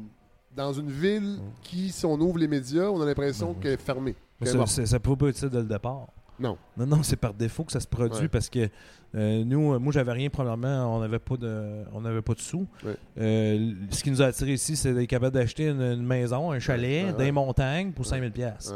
dans 0.56 0.72
une 0.72 0.90
ville 0.90 1.38
qui, 1.62 1.90
si 1.90 2.04
on 2.04 2.14
ouvre 2.20 2.38
les 2.38 2.48
médias, 2.48 2.88
on 2.90 3.00
a 3.00 3.06
l'impression 3.06 3.50
Mhm. 3.50 3.60
qu'elle 3.60 3.72
est 3.72 3.76
fermée. 3.80 4.16
Ça 4.86 4.98
peut 5.00 5.16
pas 5.16 5.28
être 5.28 5.36
ça 5.36 5.48
dès 5.48 5.58
le 5.58 5.64
départ. 5.64 6.08
Non. 6.40 6.56
Non, 6.76 6.86
non, 6.86 7.02
c'est 7.02 7.16
par 7.16 7.34
défaut 7.34 7.64
que 7.64 7.72
ça 7.72 7.80
se 7.80 7.86
produit 7.86 8.22
Ouais. 8.22 8.28
parce 8.28 8.48
que 8.48 8.68
euh, 9.14 9.42
nous, 9.44 9.72
euh, 9.72 9.78
moi, 9.78 9.92
j'avais 9.92 10.12
rien, 10.12 10.28
premièrement, 10.28 10.94
on 10.96 11.00
n'avait 11.00 11.18
pas 11.18 11.36
de, 11.36 11.82
on 11.92 12.00
n'avait 12.02 12.20
pas 12.22 12.34
de 12.34 12.40
sous. 12.40 12.66
Ouais. 12.84 12.94
Euh, 13.18 13.72
ce 13.90 14.02
qui 14.04 14.10
nous 14.10 14.20
a 14.22 14.26
attiré 14.26 14.52
ici, 14.52 14.76
c'est 14.76 14.92
d'être 14.92 15.08
capable 15.08 15.34
d'acheter 15.34 15.68
une, 15.68 15.80
une 15.80 16.06
maison, 16.06 16.52
un 16.52 16.58
chalet, 16.58 17.06
Ouais, 17.16 17.24
les 17.24 17.32
montagnes 17.32 17.92
pour 17.92 18.04
Ouais. 18.04 18.10
5000 18.10 18.30
pièces. 18.32 18.72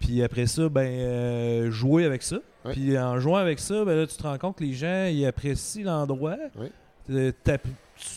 Puis 0.00 0.22
après 0.22 0.46
ça, 0.46 0.68
ben, 0.68 1.70
jouer 1.70 2.04
avec 2.04 2.22
ça. 2.22 2.38
Puis 2.72 2.98
en 2.98 3.18
jouant 3.20 3.36
avec 3.36 3.58
ça, 3.60 3.84
ben 3.84 3.96
là, 3.96 4.06
tu 4.06 4.16
te 4.16 4.22
rends 4.24 4.36
compte 4.36 4.56
que 4.58 4.64
les 4.64 4.74
gens, 4.74 5.06
ils 5.06 5.24
apprécient 5.24 5.84
l'endroit. 5.84 6.36
Tu 7.08 7.32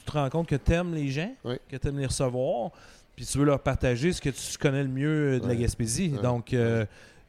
te 0.05 0.11
rends 0.11 0.29
compte 0.29 0.47
que 0.47 0.55
tu 0.55 0.73
aimes 0.73 0.93
les 0.93 1.07
gens, 1.09 1.31
que 1.69 1.77
tu 1.77 1.87
aimes 1.87 1.97
les 1.99 2.05
recevoir. 2.07 2.71
Puis 3.15 3.25
tu 3.25 3.37
veux 3.37 3.45
leur 3.45 3.59
partager 3.61 4.13
ce 4.13 4.21
que 4.21 4.29
tu 4.29 4.57
connais 4.57 4.83
le 4.83 4.89
mieux 4.89 5.39
de 5.39 5.47
la. 5.47 5.55
Gaspésie. 5.55 6.09
Donc, 6.09 6.55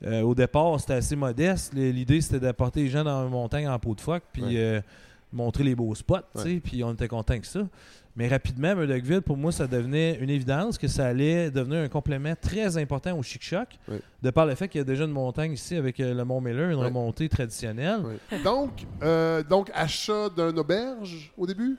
euh, 0.04 0.22
au 0.22 0.34
départ, 0.34 0.78
c'était 0.80 0.94
assez 0.94 1.16
modeste. 1.16 1.72
L'idée, 1.74 2.20
c'était 2.20 2.40
d'apporter 2.40 2.82
les 2.82 2.88
gens 2.88 3.04
dans 3.04 3.22
la 3.22 3.28
montagne 3.28 3.68
en 3.68 3.78
peau 3.78 3.94
de 3.94 4.00
phoque, 4.00 4.22
puis 4.32 4.42
Ouais. 4.42 4.56
euh, 4.56 4.80
montrer 5.32 5.64
les 5.64 5.74
beaux 5.74 5.94
spots, 5.94 6.16
Ouais. 6.34 6.60
puis 6.60 6.82
on 6.84 6.92
était 6.92 7.08
content 7.08 7.38
que 7.38 7.46
ça. 7.46 7.60
Mais 8.14 8.28
rapidement, 8.28 8.74
Murdochville, 8.76 9.22
pour 9.22 9.38
moi, 9.38 9.52
ça 9.52 9.66
devenait 9.66 10.18
une 10.20 10.28
évidence 10.28 10.76
que 10.76 10.86
ça 10.86 11.06
allait 11.06 11.50
devenir 11.50 11.78
un 11.80 11.88
complément 11.88 12.34
très 12.38 12.76
important 12.76 13.16
au 13.18 13.22
Chic-Choc, 13.22 13.68
de 14.22 14.30
par 14.30 14.44
le 14.44 14.54
fait 14.54 14.68
qu'il 14.68 14.80
y 14.80 14.82
a 14.82 14.84
déjà 14.84 15.04
une 15.04 15.12
montagne 15.12 15.52
ici 15.52 15.76
avec 15.76 15.98
euh, 15.98 16.12
le 16.12 16.22
Mont-Miller, 16.22 16.70
une 16.72 16.78
Ouais. 16.80 16.84
remontée 16.86 17.30
traditionnelle. 17.30 18.00
Donc, 18.44 18.84
euh, 19.02 19.42
donc, 19.42 19.70
achat 19.74 20.28
d'un 20.28 20.54
auberge 20.58 21.32
au 21.38 21.46
début? 21.46 21.78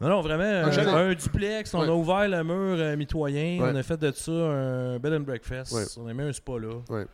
Non, 0.00 0.08
non, 0.08 0.20
vraiment, 0.22 0.42
Un 0.42 1.14
duplex. 1.14 1.74
On 1.74 1.82
a 1.82 1.90
ouvert 1.92 2.28
le 2.28 2.42
mur 2.42 2.76
euh, 2.78 2.96
mitoyen. 2.96 3.58
On 3.60 3.76
a 3.76 3.82
fait 3.82 3.98
de 3.98 4.10
ça 4.12 4.32
un 4.32 4.98
bed 4.98 5.12
and 5.12 5.20
breakfast. 5.20 5.98
On 6.02 6.06
a 6.08 6.14
mis 6.14 6.22
un 6.22 6.32
spa 6.32 6.52
là. 6.58 7.04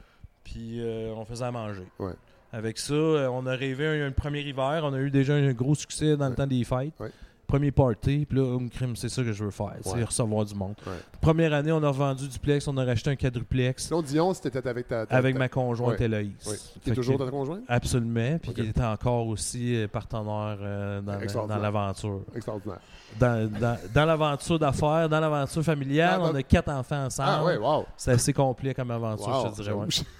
Puis 0.53 0.81
euh, 0.81 1.13
on 1.17 1.25
faisait 1.25 1.45
à 1.45 1.51
manger. 1.51 1.87
Ouais. 1.99 2.13
Avec 2.53 2.79
ça, 2.79 2.93
euh, 2.95 3.29
on 3.29 3.47
a 3.47 3.55
rêvé 3.55 3.87
un, 3.87 4.09
un 4.09 4.11
premier 4.11 4.41
hiver. 4.41 4.81
On 4.85 4.93
a 4.93 4.99
eu 4.99 5.11
déjà 5.11 5.35
un 5.35 5.53
gros 5.53 5.75
succès 5.75 6.17
dans 6.17 6.25
le 6.27 6.31
Ouais. 6.31 6.37
temps 6.37 6.47
des 6.47 6.65
fêtes. 6.65 6.93
Ouais. 6.99 7.11
Premier 7.47 7.73
party. 7.73 8.27
Puis 8.29 8.39
là, 8.39 8.45
hum, 8.45 8.71
crime, 8.71 8.95
c'est 8.95 9.09
ça 9.09 9.23
que 9.25 9.33
je 9.33 9.43
veux 9.45 9.51
faire. 9.51 9.75
C'est 9.83 10.05
recevoir 10.05 10.45
du 10.45 10.55
monde. 10.55 10.75
Première 11.21 11.53
année, 11.53 11.73
on 11.73 11.83
a 11.83 11.89
revendu 11.89 12.29
duplex. 12.29 12.67
On 12.69 12.77
a 12.77 12.85
racheté 12.85 13.11
un 13.11 13.17
quadruplex 13.17 13.87
Sinon, 13.87 14.03
Dion, 14.03 14.35
c'était 14.35 14.65
avec 14.69 14.87
ta. 14.87 15.05
ta- 15.07 15.17
avec 15.17 15.35
ta- 15.35 15.39
ma 15.41 15.49
conjointe. 15.49 15.97
Oui. 16.01 16.35
Qui 16.83 16.91
est 16.91 16.95
toujours 16.95 17.19
que- 17.19 17.25
ta 17.25 17.31
conjointe? 17.31 17.63
Absolument. 17.67 18.39
Puis 18.41 18.51
Ok. 18.51 18.57
qui 18.57 18.67
était 18.69 18.85
encore 18.85 19.27
aussi 19.27 19.75
euh, 19.77 19.89
partenaire 19.89 20.59
euh, 20.61 21.01
dans, 21.01 21.13
l'aventure 21.59 22.21
Extraordinaire. 22.37 22.79
dans, 23.19 23.51
dans, 23.51 23.77
dans 23.95 24.05
l'aventure 24.05 24.59
d'affaires, 24.59 25.09
dans 25.09 25.19
l'aventure 25.21 25.65
familiale. 25.65 26.21
Ah, 26.23 26.29
on 26.33 26.35
a 26.37 26.43
quatre 26.45 26.69
enfants 26.71 27.05
ensemble. 27.07 27.29
Ah, 27.33 27.45
ouais, 27.45 27.57
wow. 27.59 27.85
C'est 27.97 28.13
assez 28.13 28.33
complet 28.33 28.75
comme 28.75 28.93
aventure, 28.93 29.27
Wow, 29.29 29.47
je 29.57 29.57
te 29.57 29.63
dirais. 29.63 29.75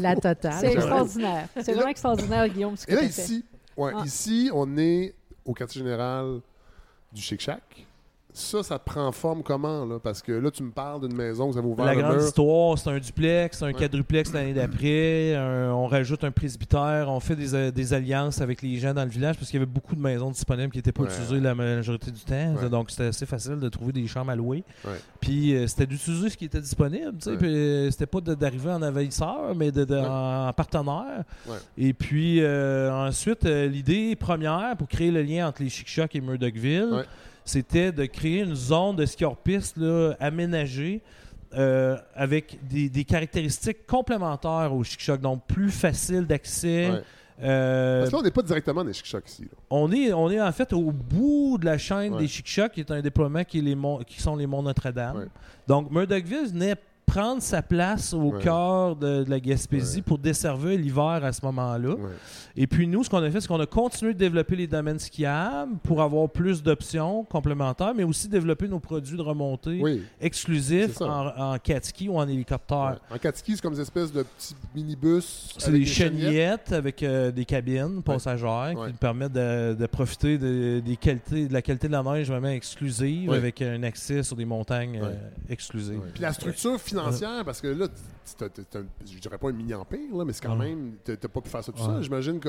La 0.00 0.14
totale. 0.16 0.54
C'est 0.60 0.72
extraordinaire. 0.72 1.48
C'est 1.54 1.66
là- 1.68 1.72
vraiment 1.74 1.88
extraordinaire, 1.88 2.48
Guillaume, 2.48 2.76
ce 2.76 2.86
que 2.86 2.92
Et 2.92 2.94
là, 2.96 3.00
tu 3.02 3.08
fait. 3.08 3.22
ici, 3.22 3.44
ouais, 3.76 3.92
Ah. 3.96 4.02
ici, 4.04 4.50
on 4.52 4.76
est 4.76 5.14
au 5.44 5.52
quartier 5.54 5.80
général 5.80 6.40
du 7.12 7.20
Chic 7.22 7.40
Shack. 7.40 7.86
Ça, 8.34 8.62
ça 8.62 8.78
prend 8.78 9.12
forme 9.12 9.42
comment? 9.42 9.84
Là? 9.84 9.98
Parce 10.02 10.22
que 10.22 10.32
là, 10.32 10.50
tu 10.50 10.62
me 10.62 10.70
parles 10.70 11.06
d'une 11.06 11.14
maison 11.16 11.48
que 11.48 11.52
vous 11.52 11.58
avez 11.58 11.68
ouvert 11.68 11.84
La 11.84 11.94
le 11.94 12.00
grande 12.00 12.16
mur. 12.16 12.24
histoire, 12.24 12.78
c'est 12.78 12.88
un 12.90 12.98
duplex, 12.98 13.62
un 13.62 13.66
Ouais. 13.66 13.72
quadruplex 13.74 14.32
l'année 14.32 14.54
d'après. 14.54 15.36
on 15.72 15.86
rajoute 15.86 16.24
un 16.24 16.30
presbytère, 16.30 17.06
on 17.08 17.20
fait 17.20 17.36
des, 17.36 17.54
euh, 17.54 17.70
des 17.70 17.92
alliances 17.92 18.40
avec 18.40 18.62
les 18.62 18.76
gens 18.78 18.94
dans 18.94 19.04
le 19.04 19.10
village 19.10 19.36
parce 19.36 19.50
qu'il 19.50 19.60
y 19.60 19.62
avait 19.62 19.70
beaucoup 19.70 19.94
de 19.94 20.00
maisons 20.00 20.30
disponibles 20.30 20.70
qui 20.72 20.78
n'étaient 20.78 20.92
pas 20.92 21.02
Ouais. 21.02 21.08
utilisées 21.10 21.40
la 21.40 21.54
majorité 21.54 22.10
du 22.10 22.20
temps. 22.20 22.54
Ouais. 22.54 22.68
Donc 22.70 22.90
c'était 22.90 23.06
assez 23.06 23.26
facile 23.26 23.58
de 23.58 23.68
trouver 23.68 23.92
des 23.92 24.06
chambres 24.06 24.30
à 24.30 24.36
louer. 24.36 24.64
Puis 25.20 25.54
euh, 25.54 25.66
c'était 25.66 25.86
d'utiliser 25.86 26.30
ce 26.30 26.36
qui 26.36 26.44
était 26.46 26.60
disponible. 26.60 27.12
puis, 27.18 27.36
euh, 27.42 27.90
c'était 27.90 28.06
pas 28.06 28.20
d'arriver 28.20 28.70
en 28.70 28.82
envahisseur, 28.82 29.54
mais 29.54 29.70
de, 29.72 29.84
en, 29.96 30.48
en 30.48 30.52
partenaire. 30.52 31.24
Et 31.76 31.92
puis 31.92 32.40
euh, 32.42 32.90
ensuite, 33.08 33.44
euh, 33.44 33.66
l'idée 33.66 34.16
première 34.16 34.76
pour 34.78 34.88
créer 34.88 35.10
le 35.10 35.22
lien 35.22 35.48
entre 35.48 35.62
les 35.62 35.68
Chic-Chocs 35.68 36.14
et 36.14 36.20
Murdochville. 36.20 37.04
C'était 37.44 37.92
de 37.92 38.04
créer 38.06 38.40
une 38.40 38.54
zone 38.54 38.96
de 38.96 39.06
ski 39.06 39.24
hors 39.24 39.36
piste 39.36 39.76
là, 39.76 40.14
aménagée 40.20 41.02
euh, 41.54 41.96
avec 42.14 42.58
des, 42.66 42.88
des 42.88 43.04
caractéristiques 43.04 43.86
complémentaires 43.86 44.72
au 44.74 44.82
Chic-Choc, 44.82 45.20
donc 45.20 45.46
plus 45.46 45.70
facile 45.70 46.26
d'accès. 46.26 46.90
Ouais. 46.90 47.02
Euh, 47.42 48.00
Parce 48.00 48.10
que 48.10 48.14
là, 48.16 48.20
on 48.20 48.24
n'est 48.24 48.30
pas 48.30 48.42
directement 48.42 48.84
des 48.84 48.92
chic 48.92 49.06
ici. 49.26 49.42
là. 49.42 49.48
on 49.70 49.90
est, 49.90 50.12
on 50.12 50.30
est 50.30 50.40
en 50.40 50.52
fait 50.52 50.72
au 50.72 50.92
bout 50.92 51.58
de 51.58 51.64
la 51.64 51.76
chaîne 51.76 52.14
Ouais. 52.14 52.20
des 52.20 52.28
Chic-Chocs, 52.28 52.72
qui 52.72 52.80
est 52.80 52.90
un 52.90 53.00
déploiement 53.00 53.42
qui, 53.44 53.58
est 53.58 53.62
les 53.62 53.74
monts, 53.74 53.98
qui 54.06 54.20
sont 54.22 54.36
les 54.36 54.46
monts 54.46 54.62
Notre-Dame. 54.62 55.16
Ouais. 55.16 55.26
Donc, 55.66 55.90
Murdochville 55.90 56.46
venait 56.52 56.76
prendre 57.12 57.42
sa 57.42 57.60
place 57.60 58.14
au 58.14 58.22
Ouais. 58.32 58.42
cœur 58.42 58.96
de, 58.96 59.24
de 59.24 59.30
la 59.30 59.38
Gaspésie 59.38 59.96
Ouais. 59.98 60.02
pour 60.02 60.16
desservir 60.18 60.78
l'hiver 60.78 61.20
à 61.22 61.30
ce 61.32 61.44
moment-là. 61.44 61.90
Ouais. 61.90 62.10
Et 62.56 62.66
puis 62.66 62.86
nous, 62.86 63.04
ce 63.04 63.10
qu'on 63.10 63.22
a 63.22 63.30
fait, 63.30 63.40
c'est 63.40 63.48
qu'on 63.48 63.60
a 63.60 63.66
continué 63.66 64.14
de 64.14 64.18
développer 64.18 64.56
les 64.56 64.66
domaines 64.66 64.98
skiables 64.98 65.76
pour 65.82 66.00
avoir 66.00 66.28
plus 66.30 66.62
d'options 66.62 67.24
complémentaires, 67.24 67.92
mais 67.94 68.04
aussi 68.04 68.28
développer 68.28 68.66
nos 68.68 68.78
produits 68.78 69.16
de 69.16 69.22
remontée 69.22 69.78
Oui. 69.82 70.02
exclusifs 70.20 71.00
en, 71.02 71.26
en 71.54 71.58
cat 71.58 71.80
ski 71.82 72.08
ou 72.08 72.16
en 72.18 72.26
hélicoptère. 72.26 72.98
Ouais. 73.10 73.16
En 73.16 73.18
Katski, 73.18 73.52
c'est 73.56 73.60
comme 73.62 73.74
des 73.74 73.80
espèces 73.80 74.12
de 74.12 74.22
petits 74.22 74.54
minibus. 74.74 75.54
C'est 75.58 75.70
des 75.70 75.84
chenillettes. 75.84 76.72
avec 76.72 77.02
euh, 77.02 77.30
des 77.30 77.44
cabines 77.44 78.02
passagères 78.02 78.72
Ouais. 78.76 78.86
qui 78.86 78.92
nous 78.92 78.98
permettent 78.98 79.32
de, 79.32 79.74
de 79.78 79.86
profiter 79.86 80.38
de, 80.38 80.80
des 80.80 80.96
qualités, 80.96 81.46
de 81.48 81.52
la 81.52 81.60
qualité 81.62 81.88
de 81.88 81.92
la 81.92 82.02
neige 82.02 82.28
vraiment 82.28 82.48
exclusive 82.48 83.28
Ouais. 83.30 83.36
avec 83.36 83.60
un 83.62 83.82
accès 83.82 84.22
sur 84.22 84.36
des 84.36 84.44
montagnes 84.46 85.00
Ouais. 85.02 85.08
euh, 85.08 85.28
exclusives. 85.50 85.98
Ouais. 85.98 86.08
Puis 86.14 86.22
la 86.22 86.32
structure 86.32 86.80
financière, 86.80 87.01
parce 87.44 87.60
que 87.60 87.68
là, 87.68 87.88
tu- 87.88 87.94
tu- 88.36 88.50
tu- 88.50 88.64
tu- 89.06 89.14
je 89.14 89.18
dirais 89.20 89.38
pas 89.38 89.48
un 89.48 89.52
mini-empire, 89.52 90.14
là, 90.16 90.24
mais 90.24 90.32
c'est 90.32 90.44
quand 90.44 90.56
même, 90.56 90.94
tu 91.04 91.12
n'as 91.12 91.16
pas 91.16 91.40
pu 91.40 91.48
faire 91.50 91.64
ça 91.64 91.72
tout 91.72 91.80
Ouais. 91.80 91.86
seul. 91.86 92.02
J'imagine 92.02 92.40
que 92.40 92.48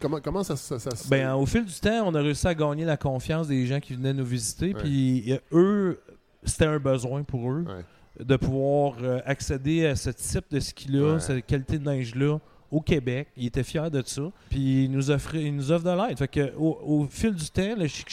comment, 0.00 0.20
comment 0.22 0.42
ça, 0.42 0.56
ça, 0.56 0.78
ça 0.78 0.90
se- 0.94 1.08
Ben, 1.08 1.34
au 1.34 1.46
fil 1.46 1.64
du 1.64 1.74
temps, 1.80 2.06
on 2.06 2.14
a 2.14 2.20
réussi 2.20 2.46
à 2.46 2.54
gagner 2.54 2.84
la 2.84 2.96
confiance 2.96 3.48
des 3.48 3.66
gens 3.66 3.80
qui 3.80 3.94
venaient 3.94 4.12
nous 4.14 4.24
visiter. 4.24 4.74
Puis 4.74 5.32
euh, 5.32 5.38
eux, 5.52 6.00
c'était 6.44 6.66
un 6.66 6.78
besoin 6.78 7.22
pour 7.22 7.50
eux 7.50 7.64
Ouais. 7.66 8.24
de 8.24 8.36
pouvoir 8.36 8.96
euh, 9.02 9.20
accéder 9.24 9.86
à 9.86 9.96
ce 9.96 10.10
type 10.10 10.44
de 10.50 10.60
ski-là, 10.60 11.14
Ouais. 11.14 11.20
cette 11.20 11.46
qualité 11.46 11.78
de 11.78 11.88
neige-là 11.88 12.38
au 12.70 12.80
Québec. 12.80 13.28
Ils 13.36 13.46
étaient 13.46 13.62
fiers 13.62 13.90
de 13.90 14.02
ça. 14.04 14.22
Puis 14.50 14.84
ils 14.84 14.90
nous, 14.90 15.10
offraient, 15.10 15.44
ils 15.44 15.54
nous 15.54 15.70
offrent 15.70 15.84
de 15.84 15.90
l'aide. 16.08 16.18
Fait 16.18 16.28
que 16.28 16.52
au, 16.56 16.78
au 16.82 17.06
fil 17.08 17.34
du 17.34 17.48
temps, 17.50 17.74
le 17.76 17.86
Chic 17.86 18.08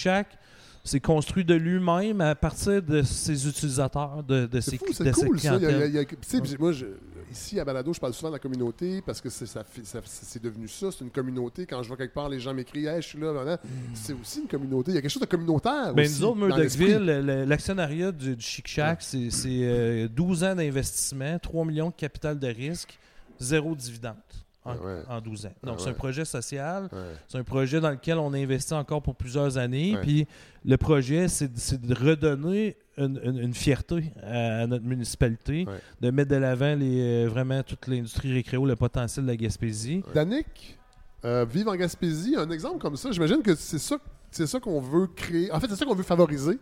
S'est 0.84 1.00
construit 1.00 1.46
de 1.46 1.54
lui-même 1.54 2.22
à 2.22 2.34
partir 2.34 2.82
de 2.82 3.04
ses 3.04 3.48
utilisateurs, 3.48 4.24
de, 4.24 4.48
de 4.48 4.60
ses, 4.62 4.80
C'est 4.92 5.04
de 5.04 5.12
c'est 5.14 5.26
cool 5.28 5.40
ça. 5.40 5.56
Il 5.58 5.62
y 5.62 5.66
a- 5.68 5.86
y 5.88 5.98
a- 6.00 6.58
moi, 6.60 6.72
je- 6.72 6.86
ici 7.32 7.60
à 7.60 7.64
Balado, 7.66 7.94
je 7.94 8.00
parle 8.00 8.14
souvent 8.16 8.30
de 8.30 8.36
la 8.36 8.40
communauté 8.40 9.02
parce 9.06 9.22
que 9.22 9.30
c'est 9.30 9.46
ça 9.46 9.64
fait- 9.64 9.86
ça- 9.86 10.02
c'est 10.04 10.42
devenu 10.42 10.68
ça. 10.68 10.88
C'est 10.92 11.04
une 11.04 11.12
communauté. 11.12 11.68
Quand 11.68 11.84
je 11.84 11.88
vois 11.88 11.98
quelque 11.98 12.16
part, 12.16 12.30
les 12.30 12.40
gens 12.40 12.54
m'écrivent 12.56 12.88
Hey, 12.88 13.00
je 13.02 13.08
suis 13.10 13.20
là, 13.20 13.32
voilà. 13.32 13.60
c'est 13.94 14.14
aussi 14.14 14.40
une 14.42 14.48
communauté. 14.48 14.92
Il 14.92 14.96
y 14.96 14.98
a 14.98 15.02
quelque 15.02 15.12
chose 15.12 15.22
de 15.22 15.28
communautaire. 15.28 15.94
Ben, 15.94 16.04
aussi 16.06 16.20
nous 16.22 16.28
autres. 16.28 16.38
Murdochville, 16.40 16.98
le- 17.06 17.46
l'actionnariat 17.46 18.12
du, 18.12 18.36
du 18.36 18.42
Chic 18.44 18.68
Shack, 18.68 19.04
c'est 19.04 19.30
c'est, 19.30 19.50
euh, 19.62 20.08
12 20.08 20.44
ans 20.44 20.56
d'investissement, 20.56 21.38
3 21.38 21.64
millions 21.64 21.90
de 21.90 21.96
capital 21.96 22.40
de 22.40 22.48
risque, 22.48 22.98
zéro 23.40 23.76
dividende 23.76 24.16
en, 24.64 24.76
Ouais. 24.76 25.02
en 25.10 25.22
12 25.22 25.46
ans. 25.48 25.54
Donc, 25.64 25.74
Ouais, 25.78 25.80
c'est 25.84 25.88
un 25.90 25.92
ouais. 25.92 25.98
projet 25.98 26.26
social. 26.26 26.84
Ouais. 26.92 27.00
C'est 27.28 27.38
un 27.38 27.44
projet 27.44 27.80
dans 27.80 27.90
lequel 27.90 28.18
on 28.18 28.32
a 28.34 28.38
investi 28.38 28.74
encore 28.74 29.02
pour 29.02 29.16
plusieurs 29.16 29.58
années. 29.58 29.96
Ouais. 29.96 30.02
Puis 30.02 30.28
le 30.66 30.78
projet, 30.78 31.28
c'est 31.28 31.52
de 31.82 31.94
redonner 31.96 32.78
une, 32.98 33.20
une- 33.24 33.40
une 33.40 33.54
fierté 33.54 34.12
à, 34.22 34.62
à 34.62 34.68
notre 34.68 34.86
municipalité, 34.86 35.66
Ouais. 35.68 35.80
de 36.02 36.12
mettre 36.12 36.30
de 36.30 36.36
l'avant 36.36 36.76
les, 36.76 37.26
euh, 37.26 37.28
vraiment 37.30 37.64
toute 37.64 37.88
l'industrie 37.88 38.34
récréo, 38.34 38.66
le 38.66 38.76
potentiel 38.76 39.26
de 39.26 39.32
la 39.32 39.38
Gaspésie. 39.38 40.04
Danick, 40.14 40.78
euh, 41.26 41.46
vivre 41.46 41.72
en 41.72 41.76
Gaspésie, 41.76 42.36
un 42.38 42.50
exemple 42.52 42.78
comme 42.80 42.98
ça, 42.98 43.12
j'imagine 43.12 43.42
que 43.42 43.56
c'est 43.56 43.80
ça, 43.80 43.98
c'est 44.30 44.46
ça 44.48 44.60
qu'on 44.60 44.80
veut 44.82 45.08
créer. 45.08 45.52
En 45.52 45.60
fait, 45.60 45.68
c'est 45.70 45.76
ça 45.76 45.86
qu'on 45.86 45.96
veut 45.96 46.04
favoriser. 46.04 46.60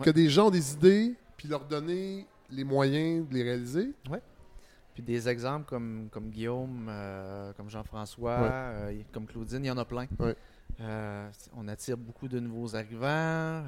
Que 0.00 0.06
Ouais. 0.10 0.12
des 0.12 0.28
gens 0.28 0.48
ont 0.48 0.50
des 0.50 0.72
idées, 0.74 1.14
puis 1.36 1.48
leur 1.48 1.64
donner 1.64 2.26
les 2.50 2.64
moyens 2.64 3.28
de 3.28 3.34
les 3.34 3.42
réaliser. 3.42 3.92
Puis 4.96 5.02
des 5.02 5.28
exemples 5.28 5.66
comme, 5.68 6.08
comme 6.10 6.30
Guillaume, 6.30 6.86
euh, 6.88 7.52
comme 7.52 7.68
Jean-François, 7.68 8.40
Ouais. 8.40 8.48
euh, 8.50 9.02
comme 9.12 9.26
Claudine, 9.26 9.62
il 9.62 9.66
y 9.66 9.70
en 9.70 9.76
a 9.76 9.84
plein. 9.84 10.06
Ouais. 10.18 10.34
Euh, 10.80 11.28
on 11.54 11.68
attire 11.68 11.98
beaucoup 11.98 12.26
de 12.28 12.40
nouveaux 12.40 12.74
arrivants. 12.74 13.62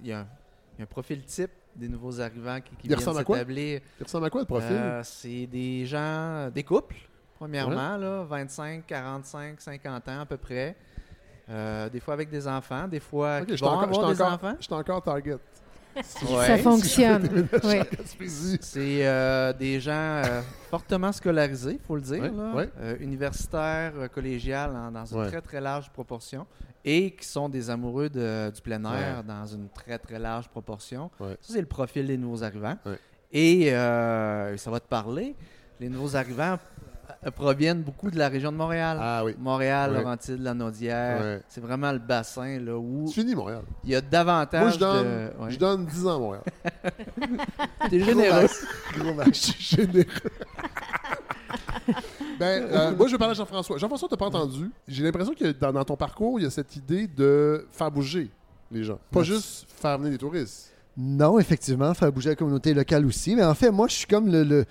Il 0.00 0.06
y, 0.08 0.12
a 0.12 0.20
un- 0.20 0.26
il 0.72 0.78
y 0.78 0.80
a 0.80 0.84
un 0.84 0.86
profil 0.86 1.22
type 1.26 1.50
des 1.76 1.88
nouveaux 1.90 2.18
arrivants 2.22 2.58
qui, 2.62 2.74
qui 2.76 2.88
viennent 2.88 3.00
s'établir. 3.00 3.80
Il 4.00 4.02
ressemble 4.02 4.24
à 4.24 4.30
quoi 4.30 4.40
le 4.40 4.46
profil? 4.46 4.80
C'est 5.02 5.46
des 5.46 5.84
gens, 5.84 6.48
des 6.48 6.62
couples, 6.62 6.96
premièrement, 7.38 7.98
là, 7.98 8.22
25, 8.24 8.86
45, 8.86 9.60
50 9.60 10.08
ans 10.08 10.20
à 10.20 10.26
peu 10.26 10.38
près. 10.38 10.74
Des 11.48 12.00
fois 12.00 12.14
avec 12.14 12.30
des 12.30 12.48
enfants, 12.48 12.88
des 12.88 12.98
fois 13.00 13.40
Ok, 13.42 13.48
qui 13.48 13.56
vont 13.56 13.66
encore, 13.68 13.82
avoir 13.82 14.10
des 14.14 14.22
encore, 14.22 14.32
enfants. 14.32 14.56
j'étais 14.58 14.72
encore 14.74 15.02
target. 15.02 15.36
Ouais. 15.96 16.46
Ça 16.46 16.58
fonctionne. 16.58 17.46
C'est 18.60 19.06
euh, 19.06 19.52
des 19.52 19.80
gens 19.80 19.92
euh, 20.24 20.40
fortement 20.70 21.12
scolarisés, 21.12 21.72
il 21.80 21.86
faut 21.86 21.96
le 21.96 22.00
dire, 22.02 22.22
Ouais, 22.22 22.30
là. 22.30 22.52
ouais. 22.54 22.68
Euh, 22.80 22.96
universitaires, 23.00 23.92
collégiales 24.14 24.74
en- 24.74 24.90
dans 24.90 25.04
une 25.04 25.18
Ouais. 25.20 25.28
très 25.28 25.40
très 25.40 25.60
large 25.60 25.90
proportion, 25.90 26.46
et 26.84 27.10
qui 27.12 27.26
sont 27.26 27.48
des 27.48 27.70
amoureux 27.70 28.08
de- 28.08 28.50
du 28.50 28.60
plein 28.60 28.82
air 28.84 29.18
Ouais. 29.18 29.22
dans 29.26 29.46
une 29.46 29.68
très 29.68 29.98
très 29.98 30.18
large 30.18 30.48
proportion. 30.48 31.10
Ouais. 31.20 31.36
Ça, 31.40 31.54
c'est 31.54 31.60
le 31.60 31.66
profil 31.66 32.06
des 32.06 32.16
nouveaux 32.16 32.42
arrivants. 32.42 32.76
Ouais. 32.86 32.98
Et 33.32 33.72
euh, 33.72 34.56
ça 34.56 34.70
va 34.70 34.80
te 34.80 34.88
parler, 34.88 35.34
les 35.80 35.88
nouveaux 35.88 36.16
arrivants 36.16 36.58
proviennent 37.30 37.82
beaucoup 37.82 38.10
de 38.10 38.18
la 38.18 38.28
région 38.28 38.50
de 38.50 38.56
Montréal. 38.56 38.98
Ah 39.00 39.22
oui. 39.24 39.34
Montréal, 39.38 39.92
Ouais. 39.92 39.98
Laurentides, 39.98 40.40
la 40.42 40.54
Naudière, 40.54 41.20
Ouais. 41.20 41.42
c'est 41.48 41.60
vraiment 41.60 41.92
le 41.92 41.98
bassin 41.98 42.58
là, 42.58 42.76
où 42.76 43.06
C'est 43.06 43.20
fini, 43.20 43.34
Montréal. 43.34 43.62
il 43.84 43.90
y 43.90 43.94
a 43.94 44.00
davantage 44.00 44.62
Moi, 44.62 44.70
je 44.70 44.78
donne, 44.78 45.04
de... 45.06 45.42
Ouais. 45.44 45.50
je 45.50 45.58
donne 45.58 45.86
10 45.86 46.06
ans 46.06 46.16
à 46.16 46.18
Montréal. 46.18 46.42
T'es 47.90 48.00
généreux. 48.00 48.46
Gros 48.98 49.14
match. 49.14 49.28
Je 49.28 49.52
suis 49.52 49.76
généreux. 49.76 50.06
ben, 52.38 52.62
euh, 52.64 52.96
moi, 52.96 53.06
je 53.06 53.12
vais 53.12 53.18
parler 53.18 53.32
à 53.32 53.34
Jean-François. 53.34 53.78
Jean-François, 53.78 54.08
tu 54.08 54.16
pas 54.16 54.26
entendu? 54.26 54.70
J'ai 54.88 55.04
l'impression 55.04 55.34
que 55.34 55.52
dans, 55.52 55.72
dans 55.72 55.84
ton 55.84 55.96
parcours, 55.96 56.40
il 56.40 56.44
y 56.44 56.46
a 56.46 56.50
cette 56.50 56.74
idée 56.76 57.06
de 57.06 57.66
faire 57.70 57.90
bouger 57.90 58.30
les 58.70 58.84
gens. 58.84 58.98
Pas 59.10 59.20
Merci. 59.20 59.32
juste 59.32 59.66
faire 59.70 59.98
venir 59.98 60.12
des 60.12 60.18
touristes. 60.18 60.71
Non, 60.96 61.38
effectivement, 61.38 61.94
faire 61.94 62.12
bouger 62.12 62.28
la 62.30 62.36
communauté 62.36 62.74
locale 62.74 63.06
aussi. 63.06 63.34
Mais 63.34 63.44
en 63.44 63.54
fait, 63.54 63.70
moi, 63.70 63.88
je 63.88 63.94
suis 63.94 64.06
comme 64.06 64.30
le- 64.30 64.42
le- 64.44 64.64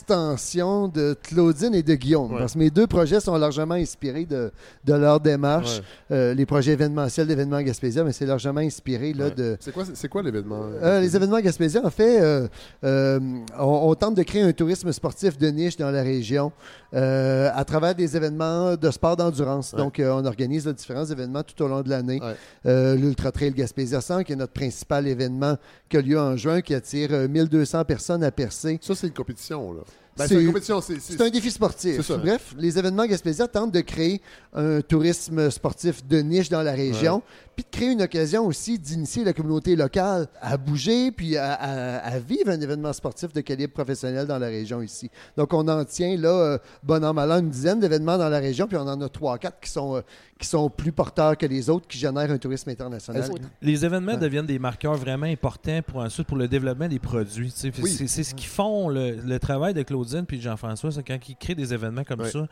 l'extension 0.00 0.88
de 0.88 1.16
Claudine 1.22 1.74
et 1.74 1.82
de 1.82 1.94
Guillaume. 1.94 2.32
Ouais. 2.32 2.38
Parce 2.38 2.52
que 2.52 2.58
mes 2.58 2.70
deux 2.70 2.86
projets 2.86 3.18
sont 3.20 3.36
largement 3.36 3.74
inspirés 3.74 4.24
de, 4.26 4.52
de 4.84 4.94
leur 4.94 5.18
démarche. 5.20 5.82
Euh, 6.10 6.34
les 6.34 6.46
projets 6.46 6.72
événementiels 6.72 7.26
d'événements 7.26 7.60
Gaspésia, 7.62 8.04
mais 8.04 8.12
c'est 8.12 8.26
largement 8.26 8.60
inspiré 8.60 9.12
là, 9.12 9.24
Ouais. 9.26 9.30
de, 9.32 9.56
C'est 9.60 9.72
quoi, 9.72 9.84
c'est 9.92 10.08
quoi 10.08 10.22
l'événement? 10.22 10.60
euh, 10.82 11.00
les 11.00 11.16
événements 11.16 11.40
Gaspésia, 11.40 11.80
en 11.84 11.90
fait, 11.90 12.20
euh, 12.20 12.46
euh, 12.84 13.18
on, 13.58 13.64
on 13.90 13.94
tente 13.94 14.14
de 14.16 14.22
créer 14.22 14.42
un 14.42 14.52
tourisme 14.52 14.92
sportif 14.92 15.36
de 15.38 15.48
niche 15.48 15.76
dans 15.76 15.90
la 15.90 16.02
région 16.02 16.52
euh, 16.94 17.50
à 17.54 17.64
travers 17.64 17.94
des 17.94 18.16
événements 18.16 18.76
de 18.76 18.90
sport 18.90 19.16
d'endurance. 19.16 19.72
Ouais. 19.72 19.78
Donc, 19.78 19.98
euh, 19.98 20.12
on 20.12 20.24
organise 20.24 20.66
là, 20.66 20.72
différents 20.72 21.04
événements 21.06 21.42
tout 21.42 21.60
au 21.64 21.68
long 21.68 21.82
de 21.82 21.88
l'année. 21.90 22.20
Ouais. 22.22 22.34
Euh, 22.66 22.94
L'Ultra 22.94 23.32
Trail 23.32 23.52
Gaspésia 23.52 24.00
100, 24.00 24.22
qui 24.22 24.32
est 24.32 24.36
notre 24.36 24.52
principal 24.52 25.06
événement 25.08 25.55
qui 25.88 25.96
a 25.96 26.00
lieu 26.02 26.18
en 26.18 26.36
juin, 26.36 26.60
qui 26.60 26.74
attire 26.74 27.08
euh, 27.12 27.28
1200 27.28 27.84
personnes 27.84 28.22
à 28.24 28.30
percer. 28.30 28.78
Ça, 28.82 28.94
c'est 28.94 29.06
une 29.08 29.12
compétition, 29.12 29.72
là. 29.72 29.80
Ben, 30.18 30.26
C'est- 30.26 30.34
c'est 30.34 30.40
une 30.40 30.46
compétition. 30.46 30.80
C'est, 30.80 30.98
C'est 30.98 31.20
un 31.20 31.28
défi 31.28 31.50
sportif. 31.50 32.00
ça. 32.00 32.16
Bref, 32.16 32.54
les 32.56 32.78
événements 32.78 33.04
Gaspésia 33.04 33.46
tentent 33.48 33.72
de 33.72 33.80
créer 33.82 34.22
un 34.54 34.80
tourisme 34.80 35.50
sportif 35.50 36.06
de 36.06 36.20
niche 36.20 36.48
dans 36.48 36.62
la 36.62 36.72
région, 36.72 37.22
puis 37.56 37.64
de 37.64 37.70
créer 37.76 37.90
une 37.92 38.02
occasion 38.02 38.46
aussi 38.46 38.78
d'initier 38.78 39.24
la 39.24 39.32
communauté 39.32 39.74
locale 39.74 40.28
à 40.40 40.56
bouger, 40.56 41.10
puis 41.10 41.36
à, 41.36 41.54
à- 41.54 41.96
à 41.98 42.18
vivre 42.20 42.50
un 42.50 42.60
événement 42.60 42.92
sportif 42.92 43.32
de 43.32 43.40
calibre 43.40 43.72
professionnel 43.72 44.26
dans 44.26 44.38
la 44.38 44.46
région 44.46 44.80
ici. 44.82 45.10
Donc, 45.36 45.52
on 45.54 45.66
en 45.66 45.84
tient 45.84 46.16
là, 46.16 46.28
euh, 46.28 46.58
bon 46.84 47.02
an, 47.04 47.12
mal 47.12 47.32
an, 47.32 47.38
une 47.40 47.50
dizaine 47.50 47.80
d'événements 47.80 48.18
dans 48.18 48.28
la 48.28 48.38
région, 48.38 48.68
puis 48.68 48.76
on 48.76 48.86
en 48.86 49.00
a 49.00 49.08
trois, 49.08 49.38
quatre 49.38 49.58
qui 49.60 49.70
sont, 49.70 49.96
euh, 49.96 50.00
qui 50.38 50.46
sont 50.46 50.68
plus 50.70 50.92
porteurs 50.92 51.36
que 51.36 51.46
les 51.46 51.68
autres, 51.70 51.86
qui 51.88 51.98
génèrent 51.98 52.30
un 52.30 52.38
tourisme 52.38 52.68
international. 52.70 53.28
Les 53.62 53.84
événements 53.84 54.12
Ouais. 54.12 54.18
deviennent 54.18 54.46
des 54.46 54.58
marqueurs 54.58 54.94
vraiment 54.94 55.26
importants 55.26 55.80
pour 55.86 56.00
ensuite 56.00 56.26
pour 56.28 56.36
le 56.36 56.46
développement 56.46 56.88
des 56.88 56.98
produits? 56.98 57.50
tu 57.50 57.72
sais. 57.72 57.72
Oui. 57.82 57.90
C'est 58.06 58.22
ce 58.22 58.34
qui 58.34 58.46
font 58.46 58.88
le, 58.88 59.12
le 59.24 59.38
travail 59.38 59.72
de 59.74 59.82
Claudine 59.82 59.96
Claudine 59.96 60.26
puis 60.26 60.42
Jean-François, 60.42 60.92
c'est 60.92 61.02
quand 61.02 61.16
ils 61.26 61.36
créent 61.36 61.54
des 61.54 61.72
événements 61.72 62.04
comme 62.04 62.20
Ouais. 62.20 62.30
ça, 62.30 62.46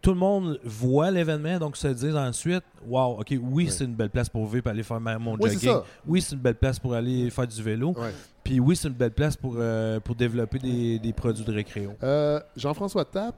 tout 0.00 0.10
le 0.10 0.16
monde 0.18 0.60
voit 0.64 1.10
l'événement, 1.10 1.58
donc 1.58 1.76
se 1.76 1.88
dit 1.88 2.10
ensuite 2.10 2.62
Wow, 2.86 3.20
OK, 3.20 3.34
oui, 3.40 3.68
c'est 3.70 3.84
une 3.84 3.94
belle 3.94 4.10
place 4.10 4.28
pour 4.28 4.46
vivre, 4.46 4.62
pour 4.62 4.70
aller 4.72 4.82
faire 4.82 5.00
mon 5.00 5.36
Oui, 5.40 5.50
jogging. 5.50 5.76
Oui, 6.06 6.22
c'est 6.22 6.34
une 6.36 6.40
belle 6.40 6.54
place 6.54 6.78
pour 6.78 6.94
aller 6.94 7.30
faire 7.30 7.46
du 7.46 7.62
vélo. 7.62 7.94
Puis 8.44 8.60
oui, 8.60 8.76
c'est 8.76 8.88
une 8.88 8.94
belle 8.94 9.10
place 9.12 9.36
pour, 9.36 9.56
euh, 9.58 10.00
pour 10.00 10.14
développer 10.14 10.58
des, 10.58 10.98
des 10.98 11.12
produits 11.12 11.44
de 11.44 11.52
récréo. 11.52 11.92
Euh, 12.02 12.40
Jean-François 12.56 13.04
Tapp, 13.04 13.34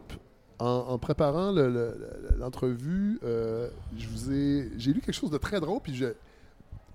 en, 0.59 0.67
en 0.67 0.99
préparant 0.99 1.51
le- 1.51 1.69
le- 1.69 1.97
le- 1.99 2.39
l'entrevue, 2.39 3.19
euh, 3.25 3.69
je 3.97 4.07
vous 4.09 4.31
ai, 4.33 4.71
j'ai 4.77 4.93
lu 4.93 5.01
quelque 5.01 5.15
chose 5.15 5.31
de 5.31 5.39
très 5.39 5.59
drôle. 5.59 5.81
Puis 5.83 5.95
je 5.97 6.07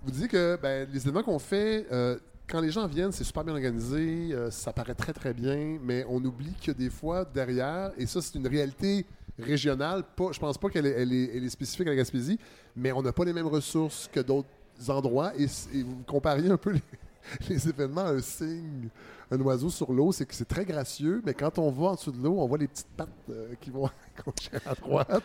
vous 0.04 0.12
dis 0.12 0.28
que 0.28 0.58
ben, 0.62 0.88
les 0.94 1.02
événements 1.02 1.24
qu'on 1.24 1.40
fait, 1.40 1.88
euh, 1.92 2.18
quand 2.48 2.62
les 2.62 2.70
gens 2.70 2.86
viennent, 2.88 3.12
c'est 3.12 3.24
super 3.24 3.44
bien 3.44 3.54
organisé, 3.56 4.30
ça 4.52 4.72
paraît 4.72 4.94
très 4.94 5.12
très 5.14 5.34
bien, 5.34 5.80
mais 5.84 6.06
on 6.08 6.24
oublie 6.24 6.54
que 6.64 6.72
des 6.72 6.92
fois 6.92 7.26
derrière, 7.26 7.92
et 7.98 8.06
ça 8.06 8.22
c'est 8.22 8.38
une 8.38 8.48
réalité 8.48 9.06
régionale, 9.40 10.04
pas, 10.16 10.32
je 10.32 10.40
pense 10.40 10.58
pas 10.58 10.70
qu'elle 10.70 10.86
est, 10.86 10.92
elle 11.02 11.14
est- 11.14 11.32
elle 11.38 11.44
est 11.44 11.50
spécifique 11.50 11.88
à 11.88 11.92
la 11.92 11.96
Gaspésie, 11.98 12.40
mais 12.76 12.92
on 12.92 13.02
n'a 13.02 13.12
pas 13.12 13.26
les 13.26 13.34
mêmes 13.34 13.48
ressources 13.48 14.10
que 14.12 14.20
d'autres 14.22 14.48
endroits. 14.88 15.32
Et, 15.38 15.46
vous 15.84 16.04
compariez 16.08 16.50
un 16.50 16.58
peu 16.58 16.72
les, 16.72 16.82
les 17.50 17.68
événements 17.70 18.06
à 18.06 18.12
un 18.12 18.22
cygne, 18.22 18.90
un 19.32 19.42
oiseau 19.42 19.70
sur 19.72 19.92
l'eau, 19.92 20.12
c'est 20.12 20.26
que 20.26 20.36
c'est 20.36 20.48
très 20.48 20.64
gracieux, 20.66 21.22
mais 21.26 21.34
quand 21.34 21.58
on 21.58 21.72
va 21.72 21.88
en 21.88 21.96
dessous 21.96 22.12
de 22.12 22.24
l'eau, 22.24 22.36
on 22.38 22.48
voit 22.48 22.60
les 22.60 22.68
petites 22.68 22.86
pattes 22.96 23.10
euh, 23.32 23.48
qui 23.60 23.72
vont 23.72 23.88
à 23.88 23.92
gauche 24.24 24.50
et 24.54 24.70
à 24.70 24.76
droite. 24.76 25.24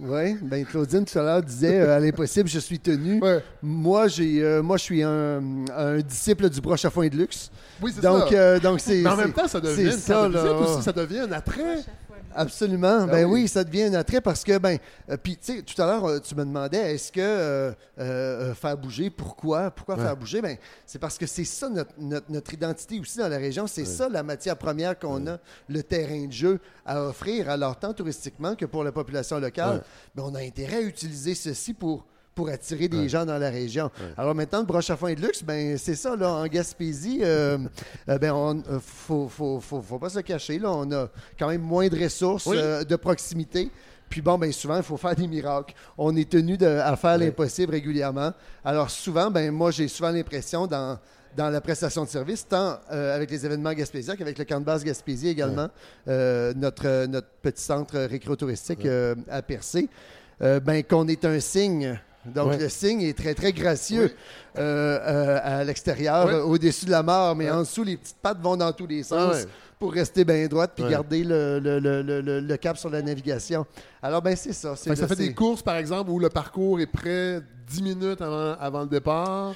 Oui, 0.00 0.36
ben 0.40 0.64
Claudine 0.64 1.04
tout 1.04 1.18
à 1.18 1.22
l'heure 1.22 1.42
disait 1.42 1.80
euh, 1.80 1.96
à 1.96 1.98
l'impossible, 1.98 2.48
je 2.48 2.60
suis 2.60 2.78
tenu. 2.78 3.20
Ouais. 3.20 3.42
Moi, 3.60 4.06
j'ai, 4.06 4.40
euh, 4.42 4.62
moi, 4.62 4.76
je 4.76 4.84
suis 4.84 5.02
un, 5.02 5.42
un 5.76 5.98
disciple 5.98 6.48
du 6.48 6.60
broche 6.60 6.84
à 6.84 6.90
foin 6.90 7.08
de 7.08 7.16
luxe. 7.16 7.50
Oui, 7.82 7.90
c'est 7.92 8.02
Donc, 8.02 8.28
ça. 8.28 8.34
euh, 8.36 8.60
donc 8.60 8.78
c'est. 8.80 9.00
mais 9.02 9.08
en 9.10 9.16
c'est- 9.16 9.22
même 9.22 9.32
temps, 9.32 9.48
ça 9.48 9.60
devient 9.60 9.92
ça, 9.92 10.12
carte 10.14 10.32
de 10.32 10.38
visite 10.38 10.44
là. 10.52 10.58
aussi, 10.60 10.82
ça 10.84 10.92
devient 10.92 11.18
un 11.18 11.32
attrait. 11.32 11.78
Absolument. 12.34 13.06
Ben 13.06 13.12
Ben, 13.12 13.24
oui. 13.24 13.42
oui. 13.42 13.48
ça 13.48 13.64
devient 13.64 13.84
un 13.84 13.94
attrait 13.94 14.20
parce 14.20 14.44
que, 14.44 14.58
ben, 14.58 14.78
euh, 15.10 15.16
puis 15.16 15.36
tu 15.36 15.56
sais, 15.56 15.62
tout 15.62 15.80
à 15.82 15.86
l'heure, 15.86 16.04
euh, 16.04 16.18
tu 16.20 16.34
me 16.34 16.44
demandais, 16.44 16.94
est-ce 16.94 17.10
que 17.12 17.20
euh, 17.98 18.54
faire 18.54 18.76
bouger, 18.76 19.10
pourquoi, 19.10 19.70
pourquoi 19.70 19.96
Ouais. 19.96 20.02
faire 20.02 20.16
bouger? 20.16 20.40
Ben, 20.40 20.56
c'est 20.86 20.98
parce 20.98 21.18
que 21.18 21.26
c'est 21.26 21.44
ça 21.44 21.68
notre, 21.68 21.92
notre, 21.98 22.30
notre 22.30 22.54
identité 22.54 22.98
aussi 23.00 23.18
dans 23.18 23.28
la 23.28 23.38
région. 23.38 23.66
C'est 23.66 23.84
ça 23.84 24.08
la 24.08 24.22
matière 24.22 24.56
première 24.56 24.98
qu'on 24.98 25.26
a, 25.26 25.38
le 25.68 25.82
terrain 25.82 26.26
de 26.26 26.32
jeu 26.32 26.60
à 26.86 27.02
offrir, 27.02 27.50
alors 27.50 27.78
tant 27.78 27.92
touristiquement 27.92 28.54
que 28.54 28.64
pour 28.64 28.84
la 28.84 28.92
population 28.92 29.38
locale. 29.38 29.82
Ben, 30.14 30.22
on 30.26 30.34
a 30.34 30.40
intérêt 30.40 30.76
à 30.76 30.82
utiliser 30.82 31.34
ceci 31.34 31.74
pour 31.74 32.04
pour 32.34 32.48
attirer 32.48 32.88
des 32.88 32.98
Ouais. 33.00 33.08
gens 33.08 33.26
dans 33.26 33.38
la 33.38 33.50
région. 33.50 33.90
Alors 34.16 34.34
maintenant, 34.34 34.60
le 34.60 34.64
broche 34.66 34.88
à 34.90 34.96
foin 34.96 35.12
de 35.14 35.20
luxe, 35.20 35.42
ben 35.42 35.76
c'est 35.76 35.94
ça, 35.96 36.16
là, 36.16 36.30
en 36.32 36.46
Gaspésie, 36.46 37.20
euh, 37.22 37.58
euh, 38.08 38.18
ben 38.18 38.32
on 38.32 38.58
euh, 38.58 38.78
faut, 38.80 39.28
faut, 39.28 39.60
faut, 39.60 39.82
faut 39.82 39.98
pas 39.98 40.08
se 40.10 40.20
cacher, 40.20 40.58
là, 40.58 40.70
on 40.70 40.90
a 40.92 41.08
quand 41.38 41.48
même 41.48 41.60
moins 41.62 41.88
de 41.88 42.02
ressources 42.02 42.46
Oui. 42.46 42.56
euh, 42.58 42.84
de 42.84 42.96
proximité. 42.96 43.70
Puis 44.08 44.22
bon, 44.22 44.38
ben 44.38 44.50
souvent, 44.52 44.76
il 44.76 44.82
faut 44.82 44.96
faire 44.96 45.14
des 45.14 45.26
miracles. 45.28 45.74
On 45.96 46.16
est 46.16 46.28
tenu 46.28 46.56
de, 46.56 46.66
à 46.66 46.96
faire 46.96 47.16
l'impossible 47.18 47.72
régulièrement. 47.72 48.32
Alors 48.64 48.90
souvent, 48.90 49.30
ben 49.30 49.52
moi, 49.52 49.70
j'ai 49.70 49.86
souvent 49.86 50.10
l'impression 50.10 50.66
dans, 50.66 50.98
dans 51.36 51.48
la 51.48 51.60
prestation 51.60 52.02
de 52.04 52.08
service, 52.08 52.46
tant 52.48 52.78
euh, 52.90 53.14
avec 53.14 53.30
les 53.30 53.46
événements 53.46 53.72
gaspésiens 53.72 54.16
qu'avec 54.16 54.36
le 54.38 54.44
camp 54.44 54.58
de 54.58 54.64
base 54.64 54.82
Gaspésie 54.82 55.28
également, 55.28 55.68
euh, 56.08 56.52
notre, 56.56 57.06
notre 57.06 57.28
petit 57.42 57.62
centre 57.62 57.96
récréo-touristique 57.98 58.84
euh, 58.84 59.14
à 59.30 59.42
Percé, 59.42 59.88
ben 60.40 60.82
qu'on 60.82 61.06
est 61.06 61.24
un 61.26 61.38
signe. 61.38 62.00
Donc 62.26 62.48
Ouais. 62.50 62.58
le 62.58 62.68
signe 62.68 63.00
est 63.02 63.16
très, 63.16 63.34
très 63.34 63.52
gracieux 63.52 64.04
Oui. 64.12 64.58
euh, 64.58 64.98
euh, 65.00 65.40
à 65.42 65.64
l'extérieur, 65.64 66.26
euh, 66.26 66.42
au-dessus 66.42 66.84
de 66.86 66.90
la 66.90 67.02
mort, 67.02 67.34
mais 67.34 67.46
Ouais. 67.46 67.50
en 67.50 67.60
dessous, 67.60 67.82
les 67.82 67.96
petites 67.96 68.18
pattes 68.20 68.40
vont 68.42 68.56
dans 68.56 68.72
tous 68.72 68.86
les 68.86 69.00
Ah 69.00 69.04
sens 69.04 69.34
ouais. 69.36 69.44
pour 69.78 69.92
rester 69.94 70.24
bien 70.24 70.46
droite 70.46 70.72
puis 70.74 70.84
garder 70.86 71.24
le, 71.24 71.58
le- 71.58 71.78
le- 71.78 72.02
le- 72.02 72.20
le- 72.20 72.40
le 72.40 72.56
cap 72.58 72.76
sur 72.76 72.90
la 72.90 73.00
navigation. 73.00 73.64
Alors, 74.02 74.20
ben 74.20 74.36
c'est 74.36 74.52
ça. 74.52 74.76
Ça 74.76 74.94
fait 75.08 75.16
des 75.16 75.32
courses, 75.34 75.62
par 75.62 75.76
exemple, 75.76 76.10
où 76.10 76.18
le 76.18 76.28
parcours 76.28 76.78
est 76.80 76.86
prêt 76.86 77.40
10 77.66 77.82
minutes 77.82 78.20
avant, 78.20 78.52
avant 78.60 78.80
le 78.82 78.88
départ. 78.88 79.54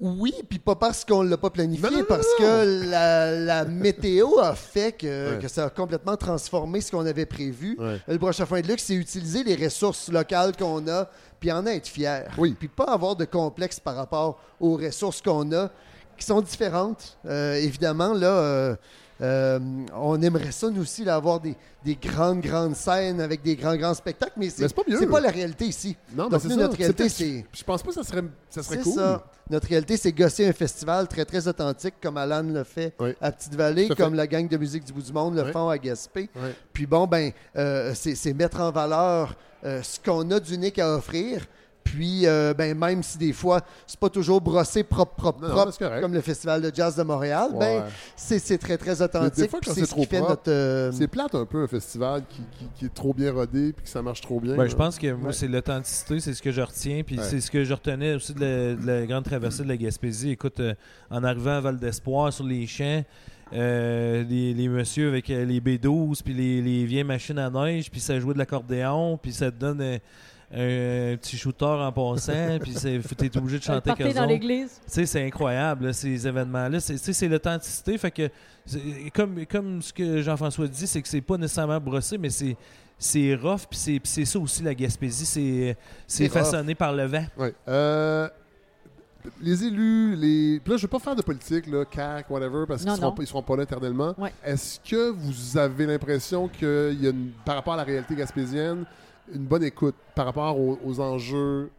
Oui, 0.00 0.34
puis 0.48 0.58
pas 0.58 0.74
parce 0.74 1.04
qu'on 1.04 1.22
l'a 1.22 1.36
pas 1.36 1.50
planifié, 1.50 1.84
Non, 1.84 1.92
non, 1.92 1.98
non, 2.00 2.04
parce 2.08 2.26
non. 2.40 2.46
que 2.46 2.90
la, 2.90 3.30
la 3.32 3.64
météo 3.64 4.38
a 4.40 4.54
fait 4.54 4.92
que, 4.92 5.34
Ouais. 5.34 5.38
que 5.40 5.46
ça 5.48 5.66
a 5.66 5.70
complètement 5.70 6.16
transformé 6.16 6.80
ce 6.80 6.90
qu'on 6.90 7.06
avait 7.06 7.26
prévu. 7.26 7.76
Ouais. 7.78 8.00
Le 8.08 8.18
broche 8.18 8.40
à 8.40 8.46
foin 8.46 8.60
de 8.60 8.66
luxe, 8.66 8.84
c'est 8.84 8.94
utiliser 8.94 9.44
les 9.44 9.54
ressources 9.54 10.10
locales 10.10 10.56
qu'on 10.56 10.86
a, 10.88 11.08
puis 11.38 11.52
en 11.52 11.64
être 11.66 11.86
fier. 11.86 12.28
Oui. 12.38 12.56
Puis 12.58 12.66
pas 12.68 12.84
avoir 12.86 13.14
de 13.14 13.24
complexe 13.24 13.78
par 13.78 13.94
rapport 13.94 14.40
aux 14.58 14.76
ressources 14.76 15.22
qu'on 15.22 15.50
a, 15.52 15.70
qui 16.16 16.26
sont 16.26 16.40
différentes. 16.40 17.16
Euh, 17.26 17.54
évidemment, 17.54 18.12
là, 18.14 18.26
euh, 18.26 18.76
euh, 19.20 19.58
on 19.94 20.20
aimerait 20.22 20.52
ça, 20.52 20.70
nous 20.70 20.82
aussi, 20.82 21.04
là, 21.04 21.16
avoir 21.16 21.40
des, 21.40 21.56
des 21.84 21.96
grandes, 21.96 22.40
grandes 22.40 22.76
scènes 22.76 23.20
avec 23.20 23.42
des 23.42 23.56
grands, 23.56 23.76
grands 23.76 23.94
spectacles, 23.94 24.34
mais 24.36 24.50
c'est 24.50 24.72
pas 24.74 24.82
pas 25.10 25.20
la 25.20 25.30
réalité 25.30 25.64
ici. 25.64 25.96
Non, 26.14 26.28
Donc, 26.28 26.44
nous, 26.44 26.50
ça. 26.50 26.56
notre 26.56 26.76
réalité, 26.76 27.08
c'est... 27.08 27.44
Je 27.52 27.64
pense 27.64 27.82
pas 27.82 27.88
que 27.88 27.94
ça 27.94 28.04
serait, 28.04 28.22
ça 28.50 28.62
serait 28.62 28.78
cool. 28.78 28.92
ça. 28.92 29.24
Notre 29.50 29.66
réalité, 29.68 29.96
c'est 29.96 30.12
gosser 30.12 30.46
un 30.46 30.52
festival 30.52 31.08
très, 31.08 31.24
très 31.24 31.48
authentique, 31.48 31.94
comme 32.02 32.16
Alan 32.18 32.42
le 32.42 32.64
fait 32.64 32.94
Oui. 33.00 33.14
à 33.20 33.32
Petite-Vallée, 33.32 33.88
fait. 33.88 33.94
comme 33.96 34.14
la 34.14 34.26
gang 34.26 34.46
de 34.46 34.56
musique 34.56 34.84
du 34.84 34.92
bout 34.92 35.02
du 35.02 35.12
monde 35.12 35.34
le 35.36 35.44
Oui. 35.44 35.52
font 35.52 35.68
à 35.68 35.78
Gaspé. 35.78 36.28
Puis 36.72 36.86
bon, 36.86 37.06
ben, 37.06 37.32
euh, 37.56 37.92
c'est 37.94 38.14
c'est 38.14 38.34
mettre 38.34 38.60
en 38.60 38.70
valeur 38.70 39.34
euh, 39.64 39.82
ce 39.82 39.98
qu'on 39.98 40.30
a 40.30 40.38
d'unique 40.38 40.78
à 40.78 40.94
offrir. 40.94 41.46
Puis, 41.92 42.26
euh, 42.26 42.52
ben, 42.54 42.76
même 42.76 43.02
si 43.02 43.16
des 43.18 43.32
fois, 43.32 43.60
c'est 43.86 43.98
pas 43.98 44.08
toujours 44.10 44.40
brossé 44.40 44.82
propre, 44.82 45.14
propre, 45.14 45.40
Non, 45.42 45.48
propre, 45.48 46.00
comme 46.00 46.12
le 46.12 46.20
Festival 46.20 46.60
de 46.60 46.70
jazz 46.74 46.96
de 46.96 47.02
Montréal, 47.02 47.50
Ouais. 47.52 47.58
ben, 47.80 47.84
c'est 48.16 48.38
c'est 48.38 48.58
très, 48.58 48.76
très 48.76 49.00
authentique. 49.00 49.48
c'est 49.64 49.72
c'est 49.74 49.84
ce 49.84 49.90
trop 49.90 50.02
qui 50.02 50.06
fait 50.08 50.16
propre, 50.18 50.30
notre... 50.32 50.50
euh, 50.50 50.92
C'est 50.92 51.08
plate 51.08 51.34
un 51.34 51.46
peu 51.46 51.62
un 51.62 51.66
festival 51.66 52.22
qui, 52.28 52.42
qui- 52.58 52.68
qui 52.74 52.84
est 52.86 52.94
trop 52.94 53.14
bien 53.14 53.32
rodé 53.32 53.72
puis 53.72 53.84
que 53.84 53.88
ça 53.90 54.02
marche 54.02 54.20
trop 54.20 54.38
bien. 54.40 54.54
Ben, 54.56 54.68
je 54.68 54.76
pense 54.76 54.98
que 54.98 55.12
moi, 55.12 55.28
Ouais. 55.28 55.32
c'est 55.32 55.48
l'authenticité, 55.48 56.20
c'est 56.20 56.34
ce 56.34 56.42
que 56.42 56.50
je 56.52 56.60
retiens. 56.60 57.02
Puis 57.06 57.16
Ouais. 57.18 57.24
c'est 57.24 57.40
ce 57.40 57.50
que 57.50 57.64
je 57.64 57.72
retenais 57.72 58.14
aussi 58.14 58.34
de 58.34 58.40
la, 58.40 58.74
de 58.74 58.86
la 58.86 59.06
grande 59.06 59.24
traversée 59.24 59.62
de 59.62 59.68
la 59.68 59.76
Gaspésie. 59.76 60.30
Écoute, 60.30 60.60
euh, 60.60 60.74
en 61.10 61.24
arrivant 61.24 61.52
à 61.56 61.60
Val 61.60 61.78
d'Espoir 61.78 62.32
sur 62.32 62.44
les 62.44 62.66
champs, 62.66 63.02
euh, 63.54 64.24
les, 64.28 64.52
les 64.52 64.68
messieurs 64.68 65.08
avec 65.08 65.30
euh, 65.30 65.44
les 65.44 65.60
B12, 65.60 66.22
puis 66.22 66.34
les, 66.34 66.60
les 66.60 66.84
vieilles 66.84 67.04
machines 67.04 67.38
à 67.38 67.48
neige, 67.48 67.90
puis 67.90 67.98
ça 68.00 68.18
jouait 68.20 68.34
de 68.34 68.38
l'accordéon, 68.38 69.16
puis 69.16 69.32
ça 69.32 69.50
te 69.50 69.56
donne 69.56 69.80
euh, 69.80 69.98
un 70.50 71.16
petit 71.16 71.36
shooter 71.36 71.64
en 71.64 71.92
passant, 71.92 72.58
puis 72.62 72.72
c'est- 72.74 73.00
faut- 73.00 73.14
t'es 73.14 73.36
obligé 73.36 73.58
de 73.58 73.64
chanter 73.64 73.88
party 73.90 74.02
qu'eux 74.04 74.14
dans 74.14 74.24
l'église. 74.24 74.80
Tu 74.86 74.90
sais, 74.92 75.06
c'est 75.06 75.26
incroyable, 75.26 75.86
là, 75.86 75.92
ces 75.92 76.26
événements-là. 76.26 76.80
C'est- 76.80 76.94
tu 76.94 76.98
sais, 77.00 77.12
C'est 77.12 77.28
l'authenticité. 77.28 77.98
Fait 77.98 78.10
que, 78.10 78.30
comme, 79.14 79.44
comme 79.46 79.82
ce 79.82 79.92
que 79.92 80.22
Jean-François 80.22 80.66
dit, 80.68 80.86
c'est 80.86 81.02
que 81.02 81.08
c'est 81.08 81.20
pas 81.20 81.36
nécessairement 81.36 81.80
brossé, 81.80 82.16
mais 82.18 82.30
c'est. 82.30 82.56
C'est 83.00 83.36
rough, 83.36 83.60
puis 83.70 84.00
c'est- 84.02 84.24
ça 84.24 84.40
aussi 84.40 84.60
la 84.64 84.74
Gaspésie, 84.74 85.76
c'est 86.06 86.24
rough. 86.24 86.32
façonné 86.32 86.74
par 86.74 86.92
le 86.92 87.04
vent. 87.04 87.24
Ouais. 87.36 87.54
Euh, 87.68 88.28
les 89.40 89.62
élus, 89.64 90.16
les. 90.16 90.58
Puis 90.58 90.72
là, 90.72 90.76
je 90.78 90.82
veux 90.82 90.88
pas 90.88 90.98
faire 90.98 91.14
de 91.14 91.22
politique, 91.22 91.66
là, 91.68 91.84
CAC, 91.84 92.28
whatever, 92.30 92.64
parce 92.66 92.80
qu'ils 92.82 92.90
Non, 92.90 92.96
seront, 92.96 93.12
pas- 93.12 93.22
ils 93.22 93.26
seront 93.28 93.42
pas 93.42 93.56
là 93.56 93.62
éternellement. 93.64 94.14
Ouais. 94.18 94.32
Est-ce 94.44 94.80
que 94.80 95.10
vous 95.10 95.56
avez 95.58 95.86
l'impression 95.86 96.48
qu'il 96.48 96.98
y 97.00 97.06
a, 97.06 97.10
une- 97.10 97.30
par 97.44 97.54
rapport 97.54 97.74
à 97.74 97.76
la 97.76 97.84
réalité 97.84 98.16
gaspésienne, 98.16 98.84
une 99.34 99.44
bonne 99.46 99.64
écoute 99.64 99.94
par 100.14 100.26
rapport 100.26 100.58
aux, 100.58 100.78
aux 100.84 101.00
enjeux 101.00 101.70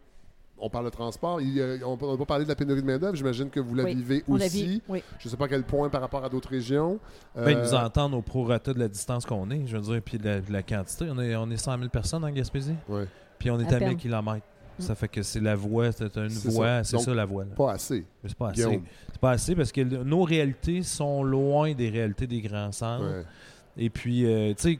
On 0.62 0.68
parle 0.68 0.84
de 0.84 0.90
transport. 0.90 1.40
Il 1.40 1.80
on 1.86 1.96
n'a 1.96 2.16
pas 2.18 2.24
parlé 2.26 2.44
de 2.44 2.48
la 2.50 2.54
pénurie 2.54 2.82
de 2.82 2.86
main-d'œuvre. 2.86 3.16
J'imagine 3.16 3.48
que 3.48 3.60
vous 3.60 3.74
la 3.74 3.84
Oui, 3.84 3.94
vivez 3.94 4.22
aussi. 4.28 4.76
l'a. 4.76 4.80
Oui. 4.90 5.02
Je 5.18 5.26
ne 5.26 5.30
sais 5.30 5.36
pas 5.38 5.46
à 5.46 5.48
quel 5.48 5.62
point 5.64 5.88
par 5.88 6.02
rapport 6.02 6.22
à 6.22 6.28
d'autres 6.28 6.50
régions. 6.50 6.98
Ben, 7.34 7.50
ils 7.50 7.56
Euh, 7.56 7.62
nous 7.64 7.74
entendent 7.74 8.12
au 8.14 8.20
prorata 8.20 8.74
de 8.74 8.78
la 8.78 8.88
distance 8.88 9.24
qu'on 9.24 9.50
est, 9.50 9.66
je 9.66 9.76
veux 9.78 9.82
dire, 9.82 10.02
puis 10.02 10.18
de 10.18 10.24
la, 10.26 10.40
de 10.42 10.52
la 10.52 10.62
quantité. 10.62 11.06
On 11.10 11.18
est, 11.18 11.34
on 11.34 11.50
est 11.50 11.56
100 11.56 11.78
000 11.78 11.88
personnes 11.88 12.24
en 12.24 12.30
Gaspésie, 12.30 12.74
ouais, 12.90 13.06
puis 13.38 13.50
on 13.50 13.58
est 13.58 13.72
À 13.72 13.76
à, 13.76 13.78
1000 13.80 13.88
peine. 13.88 13.96
km. 13.96 14.36
Mm. 14.78 14.82
Ça 14.82 14.94
fait 14.94 15.08
que 15.08 15.22
c'est 15.22 15.40
la 15.40 15.54
voie, 15.56 15.92
c'est 15.92 16.14
une 16.18 16.28
voie, 16.28 16.84
ça. 16.84 16.98
c'est 16.98 17.04
ça 17.04 17.14
la 17.14 17.24
voie. 17.24 17.44
là. 17.44 17.54
pas 17.56 17.72
assez. 17.72 18.04
Mais 18.22 18.28
c'est 18.28 18.36
pas 18.38 18.50
assez. 18.50 18.80
C'est 19.12 19.20
pas 19.20 19.30
assez 19.30 19.54
parce 19.56 19.72
que 19.72 19.80
le- 19.80 20.04
nos 20.04 20.24
réalités 20.24 20.82
sont 20.82 21.22
loin 21.22 21.72
des 21.72 21.88
réalités 21.88 22.26
des 22.26 22.42
grands 22.42 22.70
centres. 22.72 23.04
Ouais. 23.06 23.24
Et 23.78 23.88
puis, 23.88 24.26
euh, 24.26 24.52
tu 24.54 24.74
sais, 24.74 24.78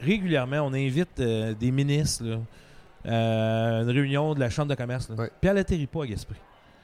régulièrement, 0.00 0.58
on 0.62 0.72
invite 0.74 1.20
euh, 1.20 1.54
des 1.54 1.70
ministres 1.70 2.24
là, 2.24 2.38
à 3.04 3.82
une 3.82 3.90
réunion 3.90 4.34
de 4.34 4.40
la 4.40 4.50
Chambre 4.50 4.68
de 4.68 4.74
commerce. 4.74 5.08
là. 5.08 5.14
Ouais. 5.16 5.30
Puis 5.40 5.50
elle 5.50 5.58
atterrit 5.58 5.86
pas 5.86 6.04
à 6.04 6.06
Gaspé. 6.06 6.34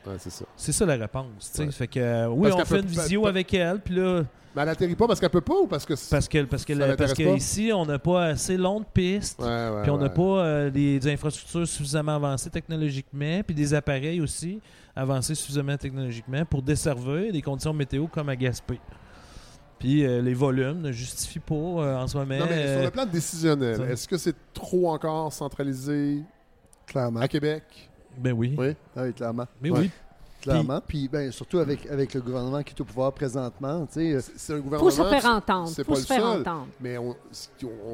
Ouais, 0.06 0.14
c'est 0.18 0.30
ça. 0.30 0.44
C'est 0.56 0.72
ça 0.72 0.86
la 0.86 0.94
réponse. 0.96 1.52
Ouais. 1.58 1.70
Fait 1.72 1.86
que, 1.88 1.98
euh, 1.98 2.28
oui, 2.28 2.48
Parce 2.50 2.62
on 2.62 2.64
fait 2.64 2.74
peut- 2.76 2.80
une 2.82 2.86
visio 2.88 3.26
avec 3.26 3.52
elle. 3.54 3.80
Puis 3.80 3.94
là, 3.96 4.22
Mais 4.54 4.62
elle 4.62 4.68
atterrit 4.68 4.94
pas 4.94 5.06
parce 5.08 5.18
qu'elle 5.18 5.30
peut 5.30 5.40
pas 5.40 5.54
ou 5.54 5.66
parce 5.66 5.84
que. 5.84 5.96
c'est- 5.96 6.10
parce 6.14 6.28
que, 6.28 6.42
parce 6.44 6.64
que, 6.64 6.74
Ça 6.78 6.96
parce 6.96 7.12
que 7.12 7.36
ici, 7.36 7.70
on 7.74 7.84
n'a 7.84 7.98
pas 7.98 8.26
assez 8.26 8.56
long 8.56 8.80
de 8.80 8.86
pistes. 8.94 9.40
Ouais, 9.40 9.46
ouais, 9.46 9.82
Puis 9.82 9.90
on 9.90 9.98
n'a 9.98 10.08
pas 10.08 10.22
euh, 10.22 10.70
des, 10.70 10.98
des 11.00 11.12
infrastructures 11.12 11.66
suffisamment 11.66 12.14
avancées 12.16 12.50
technologiquement, 12.50 13.40
puis 13.44 13.54
des 13.54 13.74
appareils 13.74 14.20
aussi 14.20 14.60
avancés 14.94 15.34
suffisamment 15.34 15.76
technologiquement 15.76 16.44
pour 16.46 16.62
desservir 16.62 17.32
des 17.32 17.42
conditions 17.42 17.72
météo 17.74 18.06
comme 18.06 18.28
à 18.30 18.36
Gaspé. 18.36 18.78
Puis 19.78 20.04
euh, 20.06 20.22
les 20.22 20.34
volumes 20.34 20.80
ne 20.80 20.92
justifient 20.92 21.38
pas 21.38 21.54
euh, 21.54 21.96
en 21.98 22.06
ce 22.06 22.16
moment. 22.16 22.38
Non, 22.38 22.46
mais 22.48 22.72
sur 22.74 22.82
le 22.84 22.90
plan 22.90 23.04
décisionnel, 23.06 23.76
ça- 23.76 23.84
est-ce 23.88 24.08
que 24.08 24.16
c'est 24.16 24.34
trop 24.54 24.90
encore 24.90 25.32
centralisé 25.32 26.22
Clairement? 26.86 27.20
à 27.20 27.28
Québec? 27.28 27.62
Ben 28.16 28.32
oui. 28.32 28.54
Oui. 28.56 28.74
Ah 28.96 29.02
Oui, 29.02 29.12
clairement. 29.12 29.46
Mais 29.60 29.70
Ouais. 29.70 29.80
oui. 29.80 29.90
Clairement. 30.52 30.80
Puis, 30.86 31.08
ben, 31.08 31.30
surtout 31.32 31.58
avec, 31.58 31.86
avec 31.86 32.14
le 32.14 32.20
gouvernement 32.20 32.62
qui 32.62 32.74
est 32.74 32.80
au 32.80 32.84
pouvoir 32.84 33.12
présentement, 33.12 33.86
tu 33.86 33.94
sais, 33.94 34.12
euh, 34.14 34.20
C'est- 34.36 34.52
un 34.52 34.56
Il 34.56 34.62
gouvernement. 34.62 34.90
faut 34.90 34.96
se 34.96 35.08
faire 35.08 35.22
c'est- 35.22 35.28
entendre. 35.28 35.68
c'est 35.68 35.84
faut 35.84 35.92
pas 35.92 36.00
se 36.00 36.02
le 36.02 36.06
faire 36.06 36.32
seul. 36.32 36.40
entendre. 36.40 36.66
Mais 36.80 36.98
on, 36.98 37.14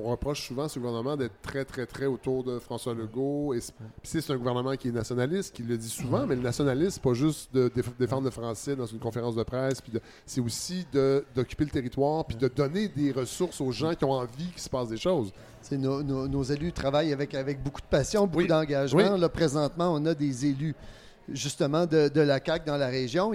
on 0.05 0.11
reproche 0.11 0.47
souvent 0.47 0.65
à 0.65 0.69
ce 0.69 0.79
gouvernement 0.79 1.17
d'être 1.17 1.41
très, 1.43 1.65
très, 1.65 1.87
très 1.87 2.07
autour 2.07 2.45
de 2.45 2.59
François 2.59 2.95
Legault. 2.95 3.55
Et 3.55 3.61
c'est- 3.61 3.73
puis 3.75 3.87
c'est 4.05 4.21
c'est 4.21 4.33
un 4.33 4.37
gouvernement 4.37 4.75
qui 4.77 4.89
est 4.89 4.93
nationaliste, 4.93 5.55
qui 5.55 5.63
le 5.63 5.77
dit 5.77 5.89
souvent, 5.89 6.27
mais 6.27 6.37
le 6.37 6.43
nationalisme, 6.43 6.91
c'est 6.95 7.03
pas 7.03 7.15
juste 7.15 7.53
de 7.55 7.69
déf- 7.69 7.97
défendre 7.99 8.25
le 8.25 8.31
français 8.31 8.77
dans 8.77 8.87
une 8.87 8.99
conférence 8.99 9.35
de 9.35 9.43
presse, 9.43 9.81
puis 9.81 9.93
c'est 10.27 10.41
aussi 10.41 10.87
de- 10.93 11.25
d'occuper 11.35 11.65
le 11.65 11.71
territoire, 11.71 12.25
puis 12.25 12.37
de 12.37 12.49
donner 12.49 12.89
des 12.89 13.13
ressources 13.13 13.61
aux 13.61 13.73
gens 13.73 13.95
qui 13.95 14.05
ont 14.05 14.13
envie 14.13 14.47
qu'il 14.51 14.63
se 14.63 14.69
passe 14.71 14.89
des 14.89 14.97
choses. 14.97 15.33
C'est 15.61 15.77
nos, 15.79 16.03
nos- 16.03 16.27
nos 16.27 16.43
élus 16.43 16.73
travaillent 16.73 17.13
avec, 17.13 17.35
avec 17.35 17.63
beaucoup 17.63 17.81
de 17.81 17.87
passion, 17.87 18.27
beaucoup 18.27 18.39
Oui. 18.39 18.47
d'engagement. 18.49 19.13
Oui. 19.15 19.21
Là, 19.21 19.29
présentement, 19.29 19.93
on 19.95 20.05
a 20.07 20.15
des 20.15 20.47
élus 20.47 20.75
justement 21.33 21.87
de, 21.87 22.21
la 22.21 22.41
CAQ 22.45 22.67
dans 22.67 22.77
la 22.77 22.89
région. 22.89 23.33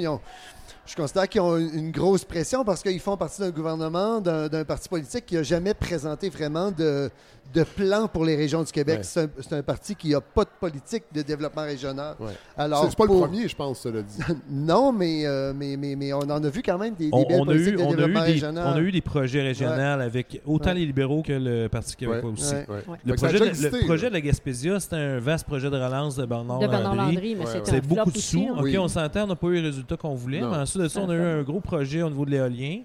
Je 0.88 0.95
considère 0.95 1.27
qu'ils 1.27 1.41
ont 1.41 1.57
une, 1.57 1.91
grosse 1.91 2.23
pression 2.23 2.63
parce 2.63 2.81
qu'ils 2.81 2.99
font 2.99 3.17
partie 3.17 3.41
d'un 3.41 3.49
gouvernement, 3.51 4.21
d'un 4.21 4.63
parti 4.65 4.88
politique 4.89 5.25
qui 5.25 5.35
n'a 5.35 5.43
jamais 5.43 5.73
présenté 5.73 6.29
vraiment 6.29 6.71
de, 6.71 7.09
de 7.53 7.63
plan 7.63 8.07
pour 8.07 8.25
les 8.25 8.35
régions 8.35 8.63
du 8.63 8.71
Québec. 8.71 8.99
Ouais. 8.99 9.27
C'est 9.39 9.53
un, 9.53 9.61
parti 9.63 9.95
qui 9.95 10.09
n'a 10.09 10.21
pas 10.21 10.43
de 10.43 10.49
politique 10.59 11.03
de 11.13 11.21
développement 11.21 11.63
régional. 11.63 12.15
Ouais. 12.19 12.31
Alors, 12.57 12.85
C'est 12.89 12.97
pas 12.97 13.05
pour- 13.05 13.15
le 13.15 13.21
premier, 13.21 13.47
je 13.47 13.55
pense, 13.55 13.79
cela 13.79 14.01
dit. 14.01 14.17
Non, 14.49 14.91
mais, 14.91 15.25
euh, 15.25 15.53
mais, 15.55 15.75
mais, 15.77 15.95
mais 15.95 16.13
on 16.13 16.19
en 16.19 16.43
a 16.43 16.49
vu 16.49 16.61
quand 16.61 16.77
même 16.77 16.93
des, 16.95 17.05
des 17.05 17.09
On, 17.13 17.23
belles 17.25 17.39
on 17.39 17.43
a 17.43 17.45
politiques 17.45 17.73
eu, 17.73 17.77
de 17.77 17.81
on, 17.81 17.88
a 17.89 17.91
eu 17.91 17.95
développement 17.95 18.19
des, 18.25 18.31
régional. 18.31 18.67
on 18.67 18.77
a 18.77 18.81
eu 18.81 18.91
des 18.91 19.01
projets 19.01 19.41
régionaux 19.41 19.73
avec 20.01 20.41
autant 20.45 20.67
Ouais. 20.69 20.75
les 20.75 20.85
libéraux 20.85 21.21
que 21.21 21.33
le 21.33 21.67
Parti 21.69 21.95
québécois 21.95 22.29
Ouais. 22.31 22.38
aussi. 22.38 22.53
Ouais. 22.53 22.65
Ouais. 22.67 22.75
Ouais. 22.88 22.97
Le 23.05 23.15
projet, 23.15 23.39
de, 23.39 23.43
le 23.43 23.49
existé, 23.49 23.79
projet 23.85 24.03
là. 24.03 24.09
de 24.09 24.13
la 24.15 24.21
Gaspésia, 24.21 24.79
c'était 24.79 24.95
un 24.95 25.19
vaste 25.19 25.45
projet 25.47 25.69
de 25.69 25.75
relance 25.75 26.15
de 26.15 26.25
Bernard 26.25 26.59
De 26.59 26.67
Bernard 26.67 26.95
Landry. 26.95 27.35
Mais 27.35 27.81
beaucoup 27.81 27.95
flop 27.95 28.11
de 28.11 28.17
aussi, 28.17 28.21
sous. 28.21 28.45
là. 28.45 28.53
OK, 28.53 28.63
Oui. 28.63 28.77
on 28.77 28.88
s'entend, 28.88 29.23
on 29.23 29.27
n'a 29.27 29.35
pas 29.35 29.47
eu 29.47 29.61
le 29.61 29.67
résultat 29.67 29.95
qu'on 29.97 30.15
voulait, 30.15 30.41
mais 30.41 30.45
ensuite 30.57 30.76
de 30.78 30.88
ça, 30.88 31.01
on 31.01 31.09
a 31.09 31.15
eu 31.15 31.19
un 31.21 31.43
gros 31.43 31.59
projet 31.59 32.01
au 32.01 32.09
niveau 32.09 32.25
de 32.25 32.32
l'éolien 32.32 32.80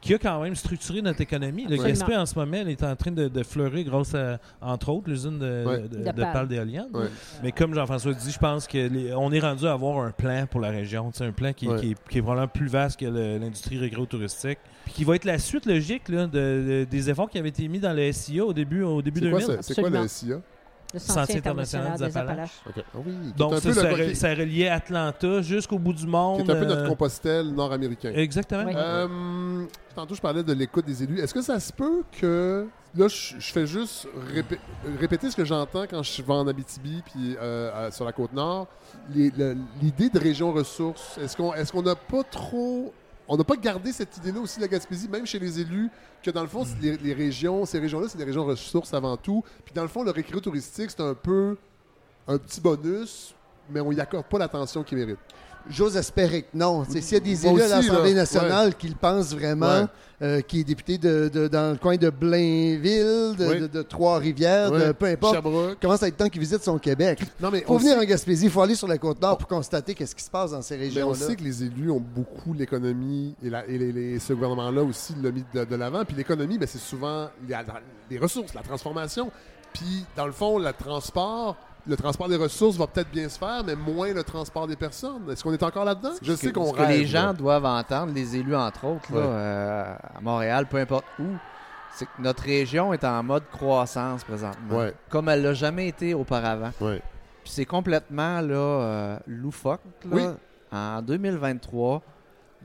qui 0.00 0.12
a 0.14 0.18
quand 0.18 0.42
même 0.42 0.56
structuré 0.56 1.00
notre 1.00 1.20
économie. 1.20 1.62
Le 1.62 1.74
Absolument. 1.74 1.88
Gaspé, 2.00 2.16
en 2.16 2.26
ce 2.26 2.34
moment, 2.36 2.56
elle 2.56 2.70
est 2.70 2.82
en 2.82 2.96
train 2.96 3.12
de, 3.12 3.28
de 3.28 3.42
fleurir 3.44 3.84
grâce 3.84 4.16
à, 4.16 4.40
entre 4.60 4.88
autres, 4.88 5.08
l'usine 5.08 5.38
de, 5.38 5.64
Ouais. 5.64 5.78
de, 5.82 5.86
De 5.98 5.98
de 5.98 6.10
pales. 6.10 6.32
pales 6.32 6.48
d'éoliennes. 6.48 6.88
Ouais. 6.92 7.06
Mais 7.44 7.52
comme 7.52 7.72
Jean-François 7.72 8.12
dit, 8.12 8.32
je 8.32 8.38
pense 8.38 8.66
qu'on 8.66 9.32
est 9.32 9.38
rendu 9.40 9.64
à 9.64 9.72
avoir 9.74 10.04
un 10.04 10.10
plan 10.10 10.44
pour 10.50 10.60
la 10.60 10.70
région. 10.70 11.08
C'est 11.14 11.24
un 11.24 11.30
plan 11.30 11.52
qui, 11.52 11.68
Ouais. 11.68 11.78
qui 11.78 11.90
est, 11.92 11.96
qui 12.10 12.18
est 12.18 12.22
probablement 12.22 12.48
plus 12.48 12.66
vaste 12.66 12.98
que 12.98 13.06
l'industrie 13.06 13.78
récréo-touristique. 13.78 14.58
Puis 14.86 14.92
qui 14.94 15.04
va 15.04 15.14
être 15.14 15.24
la 15.24 15.38
suite 15.38 15.66
logique 15.66 16.08
là, 16.08 16.26
de- 16.26 16.32
de- 16.32 16.86
des 16.90 17.08
efforts 17.08 17.30
qui 17.30 17.38
avaient 17.38 17.50
été 17.50 17.68
mis 17.68 17.78
dans 17.78 17.92
le 17.92 18.10
SIA 18.10 18.44
au 18.44 18.52
début, 18.52 18.82
au 18.82 19.02
début 19.02 19.20
C'est 19.20 19.30
quoi, 19.30 19.38
2000. 19.38 19.54
ça- 19.56 19.62
c'est 19.62 19.80
quoi 19.80 19.88
le. 19.90 20.08
SIA? 20.08 20.40
Le 20.94 20.98
Sentier 20.98 21.36
international 21.38 21.86
international 21.92 21.98
des 21.98 22.06
des 22.06 22.18
Appalaches. 22.18 22.60
Ah 22.66 22.98
oui, 23.06 23.12
Donc, 23.36 23.54
ça, 23.54 23.72
ça, 23.72 23.82
re- 24.34 24.38
reliait 24.40 24.68
Atlanta 24.68 25.40
jusqu'au 25.42 25.78
bout 25.78 25.92
du 25.94 26.06
monde. 26.06 26.42
qui 26.44 26.50
est 26.50 26.54
un 26.54 26.58
peu 26.60 26.66
notre 26.66 26.82
euh, 26.84 26.88
Compostelle 26.88 27.48
nord-américain. 27.54 28.12
Exactement. 28.14 28.64
Oui. 28.66 28.72
Euh, 28.76 29.64
tantôt, 29.94 30.14
je 30.14 30.20
parlais 30.20 30.42
de 30.42 30.52
l'écoute 30.52 30.84
des 30.84 31.02
élus. 31.02 31.20
Est-ce 31.20 31.32
que 31.34 31.42
ça 31.42 31.58
se 31.60 31.72
peut 31.72 32.02
que. 32.20 32.66
Là, 32.94 33.08
je, 33.08 33.36
je 33.38 33.52
fais 33.52 33.66
juste 33.66 34.06
répé- 34.34 34.58
répéter 35.00 35.30
ce 35.30 35.36
que 35.36 35.46
j'entends 35.46 35.84
quand 35.88 36.02
je 36.02 36.20
vais 36.20 36.32
en 36.34 36.46
Abitibi 36.46 37.02
puis 37.10 37.36
euh, 37.40 37.90
sur 37.90 38.04
la 38.04 38.12
côte 38.12 38.34
nord. 38.34 38.66
L'idée 39.14 40.10
de 40.10 40.18
région 40.18 40.52
ressources, 40.52 41.16
est-ce 41.18 41.36
qu'on 41.36 41.54
est-ce 41.54 41.72
qu'on 41.72 41.82
n'a 41.82 41.94
pas 41.94 42.22
trop. 42.24 42.92
On 43.32 43.36
n'a 43.38 43.44
pas 43.44 43.56
gardé 43.56 43.92
cette 43.92 44.14
idée-là 44.18 44.40
aussi 44.40 44.58
de 44.58 44.64
la 44.64 44.68
Gaspésie, 44.68 45.08
même 45.08 45.24
chez 45.24 45.38
les 45.38 45.58
élus, 45.58 45.88
que 46.22 46.30
dans 46.30 46.42
le 46.42 46.48
fond, 46.48 46.66
les 46.82 47.14
régions, 47.14 47.64
ces 47.64 47.78
régions-là, 47.78 48.06
c'est 48.10 48.18
des 48.18 48.24
régions 48.24 48.44
ressources 48.44 48.92
avant 48.92 49.16
tout. 49.16 49.42
Puis 49.64 49.72
dans 49.74 49.80
le 49.80 49.88
fond, 49.88 50.02
le 50.02 50.10
récré 50.10 50.38
touristique, 50.38 50.90
c'est 50.90 51.00
un 51.00 51.14
peu 51.14 51.56
un 52.28 52.36
petit 52.36 52.60
bonus, 52.60 53.34
mais 53.70 53.80
on 53.80 53.90
n'y 53.90 54.00
accorde 54.00 54.26
pas 54.26 54.38
l'attention 54.38 54.82
qu'il 54.82 54.98
mérite. 54.98 55.16
J'ose 55.70 55.96
espérer 55.96 56.42
que 56.42 56.48
non. 56.54 56.84
S'il 56.84 57.02
y 57.12 57.16
a 57.16 57.20
des 57.20 57.46
élus 57.46 57.60
à 57.62 57.64
aussi, 57.64 57.88
l'Assemblée 57.88 58.10
là, 58.14 58.20
nationale 58.20 58.74
qui 58.76 58.88
le 58.88 58.94
pensent 58.94 59.34
vraiment, 59.34 59.80
Ouais. 59.82 59.86
euh, 60.22 60.40
qui 60.40 60.60
est 60.60 60.64
député 60.64 60.98
de, 60.98 61.28
de- 61.32 61.48
dans 61.48 61.72
le 61.72 61.78
coin 61.78 61.96
de 61.96 62.10
Blainville, 62.10 63.36
de, 63.36 63.46
Oui. 63.48 63.60
de- 63.60 63.66
de 63.66 63.82
Trois-Rivières, 63.82 64.70
peu 64.98 65.06
importe, 65.06 65.34
Sherbrooke. 65.34 65.80
commence 65.80 66.02
à 66.02 66.08
être 66.08 66.16
temps 66.16 66.28
qu'il 66.28 66.40
visite 66.40 66.62
son 66.62 66.78
Québec. 66.78 67.20
Non, 67.40 67.50
mais 67.50 67.62
faut 67.62 67.78
venir 67.78 67.94
sait- 67.94 68.00
en 68.00 68.04
Gaspésie, 68.04 68.44
il 68.46 68.50
faut 68.50 68.60
aller 68.62 68.74
sur 68.74 68.88
la 68.88 68.98
Côte-Nord 68.98 69.38
pour 69.38 69.48
constater 69.48 69.94
qu'est-ce 69.94 70.14
qui 70.14 70.22
se 70.24 70.30
passe 70.30 70.50
dans 70.52 70.62
ces 70.62 70.76
Mais 70.76 70.84
on 70.84 70.86
régions-là. 71.10 71.14
sait 71.26 71.36
que 71.36 71.42
les 71.42 71.62
élus 71.64 71.90
ont 71.90 72.00
beaucoup 72.00 72.54
l'économie 72.54 73.34
et, 73.42 73.50
la- 73.50 73.66
et 73.66 73.78
les- 73.78 73.92
les- 73.92 74.18
ce 74.18 74.32
gouvernement-là 74.32 74.82
aussi 74.82 75.14
l'a 75.22 75.30
mis 75.30 75.44
de, 75.54 75.64
de 75.64 75.76
l'avant. 75.76 76.04
Puis 76.04 76.16
l'économie, 76.16 76.58
ben, 76.58 76.68
c'est 76.70 76.78
souvent 76.78 77.28
les, 77.48 77.56
les 78.10 78.18
ressources, 78.18 78.54
la 78.54 78.62
transformation. 78.62 79.30
Puis 79.72 80.04
dans 80.16 80.26
le 80.26 80.32
fond, 80.32 80.58
le 80.58 80.72
transport, 80.72 81.56
le 81.86 81.96
transport 81.96 82.28
des 82.28 82.36
ressources 82.36 82.76
va 82.76 82.86
peut-être 82.86 83.10
bien 83.10 83.28
se 83.28 83.38
faire, 83.38 83.62
mais 83.66 83.74
moins 83.74 84.12
le 84.12 84.22
transport 84.22 84.66
des 84.66 84.76
personnes. 84.76 85.28
Est-ce 85.30 85.42
qu'on 85.42 85.52
est 85.52 85.62
encore 85.62 85.84
là-dedans? 85.84 86.12
Je 86.22 86.32
Ce 86.32 86.36
sais 86.38 86.48
que- 86.48 86.54
qu'on 86.58 86.68
ce 86.68 86.72
que 86.72 86.78
rêve. 86.78 86.90
les 87.00 87.06
gens 87.06 87.26
là. 87.26 87.32
doivent 87.32 87.64
entendre, 87.64 88.12
les 88.14 88.36
élus 88.36 88.54
entre 88.54 88.84
autres, 88.86 89.12
là, 89.12 89.20
Ouais. 89.20 89.26
euh, 89.26 89.94
à 90.16 90.20
Montréal, 90.20 90.66
peu 90.70 90.76
importe 90.78 91.04
où, 91.18 91.24
c'est 91.94 92.06
que 92.06 92.20
notre 92.22 92.44
région 92.44 92.92
est 92.92 93.04
en 93.04 93.22
mode 93.22 93.44
croissance 93.50 94.22
présentement, 94.24 94.78
Ouais. 94.78 94.94
comme 95.10 95.28
elle 95.28 95.42
l'a 95.42 95.54
jamais 95.54 95.88
été 95.88 96.14
auparavant. 96.14 96.70
Ouais. 96.80 97.02
Puis 97.42 97.52
c'est 97.52 97.64
complètement 97.66 98.40
là, 98.40 98.54
euh, 98.54 99.18
loufoque 99.26 99.80
là, 100.08 100.16
Oui. 100.16 100.22
en 100.70 101.02
2023 101.02 102.00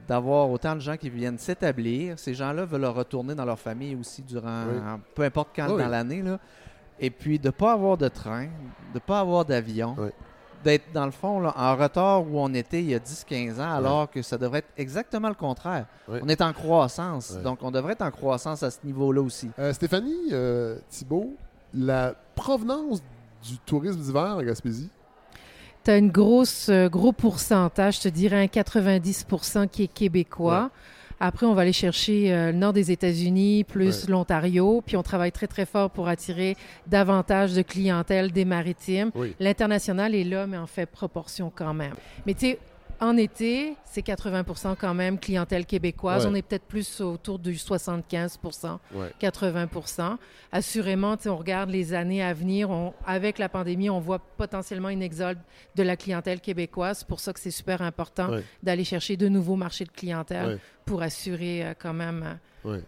d'avoir 0.08 0.50
autant 0.52 0.76
de 0.76 0.80
gens 0.80 0.96
qui 0.96 1.10
viennent 1.10 1.40
s'établir. 1.40 2.20
Ces 2.20 2.36
gens-là 2.36 2.66
veulent 2.66 2.86
retourner 2.86 3.34
dans 3.34 3.46
leur 3.46 3.58
famille 3.60 3.96
aussi 3.96 4.22
durant 4.22 4.64
Oui. 4.72 4.80
peu 5.16 5.24
importe 5.24 5.50
quand 5.56 5.70
Oui. 5.72 5.82
dans 5.82 5.90
l'année. 5.90 6.22
là. 6.22 6.38
Et 7.00 7.10
puis 7.10 7.40
de 7.40 7.48
ne 7.48 7.52
pas 7.52 7.74
avoir 7.74 7.98
de 7.98 8.08
train, 8.08 8.46
de 8.46 8.96
ne 8.96 9.00
pas 9.00 9.20
avoir 9.20 9.46
d'avion, 9.46 9.96
Oui. 9.98 10.10
d'être 10.64 10.92
dans 10.94 11.06
le 11.06 11.12
fond 11.12 11.40
là, 11.40 11.54
en 11.56 11.76
retard 11.76 12.22
où 12.24 12.40
on 12.40 12.54
était 12.54 12.82
il 12.82 12.90
y 12.90 12.96
a 12.96 13.00
10-15 13.00 13.60
ans, 13.60 13.76
alors 13.76 14.10
que 14.10 14.22
ça 14.22 14.38
devrait 14.38 14.60
être 14.60 14.72
exactement 14.78 15.30
le 15.30 15.36
contraire. 15.36 15.86
Oui. 16.08 16.20
On 16.24 16.28
est 16.30 16.42
en 16.42 16.54
croissance, 16.54 17.34
Oui. 17.38 17.44
donc 17.44 17.60
on 17.62 17.72
devrait 17.72 17.94
être 17.94 18.02
en 18.02 18.12
croissance 18.12 18.64
à 18.64 18.72
ce 18.72 18.80
niveau-là 18.84 19.22
aussi. 19.22 19.50
Euh, 19.60 19.72
Stéphanie 19.74 20.30
euh, 20.32 20.78
Thibault, 20.90 21.34
la 21.74 22.16
provenance 22.36 23.02
du 23.48 23.58
tourisme 23.60 24.00
d'hiver 24.00 24.36
en 24.38 24.42
Gaspésie, 24.42 24.90
Tu 25.84 25.92
as 25.92 25.94
un 25.94 26.08
grosse, 26.08 26.70
gros 26.92 27.12
pourcentage, 27.14 27.98
je 27.98 28.02
te 28.02 28.08
dirais 28.10 28.42
un 28.44 28.48
90% 28.48 29.68
qui 29.70 29.84
est 29.84 29.88
québécois. 29.88 30.70
Après, 31.20 31.46
on 31.46 31.54
va 31.54 31.64
aller 31.64 31.74
chercher 31.74 32.32
euh, 32.34 32.52
le 32.52 32.58
nord 32.58 32.74
des 32.74 32.92
États-Unis, 32.92 33.64
plus 33.64 34.04
Ouais. 34.06 34.12
l'Ontario. 34.12 34.84
Puis 34.86 34.96
on 34.98 35.04
travaille 35.04 35.32
très, 35.32 35.48
très 35.48 35.66
fort 35.66 35.90
pour 35.90 36.08
attirer 36.08 36.56
davantage 36.86 37.54
de 37.54 37.62
clientèle 37.62 38.32
des 38.32 38.46
maritimes. 38.46 39.12
oui. 39.16 39.36
L'international 39.40 40.14
est 40.14 40.24
là, 40.24 40.46
mais 40.48 40.58
en 40.58 40.68
fait 40.68 40.86
proportion 40.86 41.52
quand 41.54 41.74
même. 41.74 41.94
Mais 42.26 42.34
tu 42.34 42.42
sais, 42.42 42.60
en 43.00 43.16
été, 43.18 43.76
c'est 43.86 44.02
80% 44.02 44.76
quand 44.76 44.94
même 44.94 45.20
clientèle 45.20 45.66
québécoise. 45.66 46.26
Ouais. 46.26 46.32
On 46.32 46.36
est 46.36 46.42
peut-être 46.42 46.66
plus 46.66 47.02
autour 47.02 47.40
du 47.40 47.58
75 47.58 48.40
Ouais. 48.94 49.12
80% 49.20 50.18
Assurément, 50.52 51.16
on 51.26 51.36
regarde 51.36 51.70
les 51.70 51.94
années 51.94 52.24
à 52.24 52.34
venir. 52.34 52.70
On- 52.70 52.94
avec 53.06 53.38
la 53.38 53.50
pandémie, 53.50 53.90
on 53.90 54.00
voit 54.00 54.20
potentiellement 54.20 54.90
une 54.90 55.02
exode 55.02 55.38
de 55.76 55.84
la 55.84 55.96
clientèle 55.98 56.40
québécoise. 56.42 57.00
C'est 57.00 57.08
pour 57.08 57.20
ça 57.20 57.34
que 57.34 57.40
c'est 57.40 57.52
super 57.52 57.82
important 57.82 58.30
Ouais. 58.32 58.44
d'aller 58.64 58.84
chercher 58.84 59.18
de 59.18 59.28
nouveaux 59.28 59.56
marchés 59.58 59.86
de 59.86 59.92
clientèle 59.92 60.48
Ouais. 60.48 60.58
pour 60.86 61.02
assurer 61.02 61.66
euh, 61.66 61.74
quand 61.78 61.94
même 61.94 62.38
euh, 62.66 62.70
Ouais. 62.72 62.84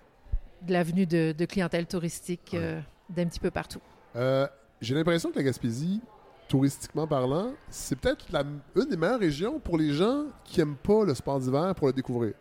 de 0.64 0.74
l'avenue 0.74 1.05
de, 1.05 1.34
de 1.38 1.45
clientèle 1.45 1.86
touristique 1.86 2.51
euh, 2.53 2.80
d'un 3.10 3.26
petit 3.28 3.39
peu 3.39 3.51
partout. 3.51 3.82
Euh, 4.16 4.47
J'ai 4.82 4.95
l'impression 4.95 5.30
que 5.32 5.36
la 5.38 5.43
Gaspésie, 5.43 6.01
touristiquement 6.49 7.07
parlant, 7.07 7.51
c'est 7.69 7.95
peut-être 7.97 8.25
la- 8.31 8.43
une 8.75 8.89
des 8.89 8.97
meilleures 8.97 9.19
régions 9.19 9.59
pour 9.59 9.77
les 9.77 9.93
gens 9.93 10.25
qui 10.43 10.59
n'aiment 10.59 10.75
pas 10.75 11.05
le 11.05 11.13
sport 11.15 11.39
d'hiver 11.39 11.73
pour 11.75 11.87
le 11.87 11.93
découvrir. 11.93 12.33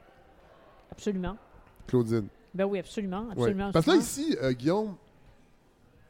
Absolument. 0.90 1.36
Claudine. 1.86 2.26
Ben 2.54 2.64
oui, 2.64 2.78
absolument. 2.80 3.20
Ouais. 3.26 3.32
absolument 3.32 3.70
Parce 3.72 3.86
que 3.86 3.90
là, 3.92 3.96
ici, 3.98 4.36
euh, 4.42 4.52
Guillaume, 4.52 4.94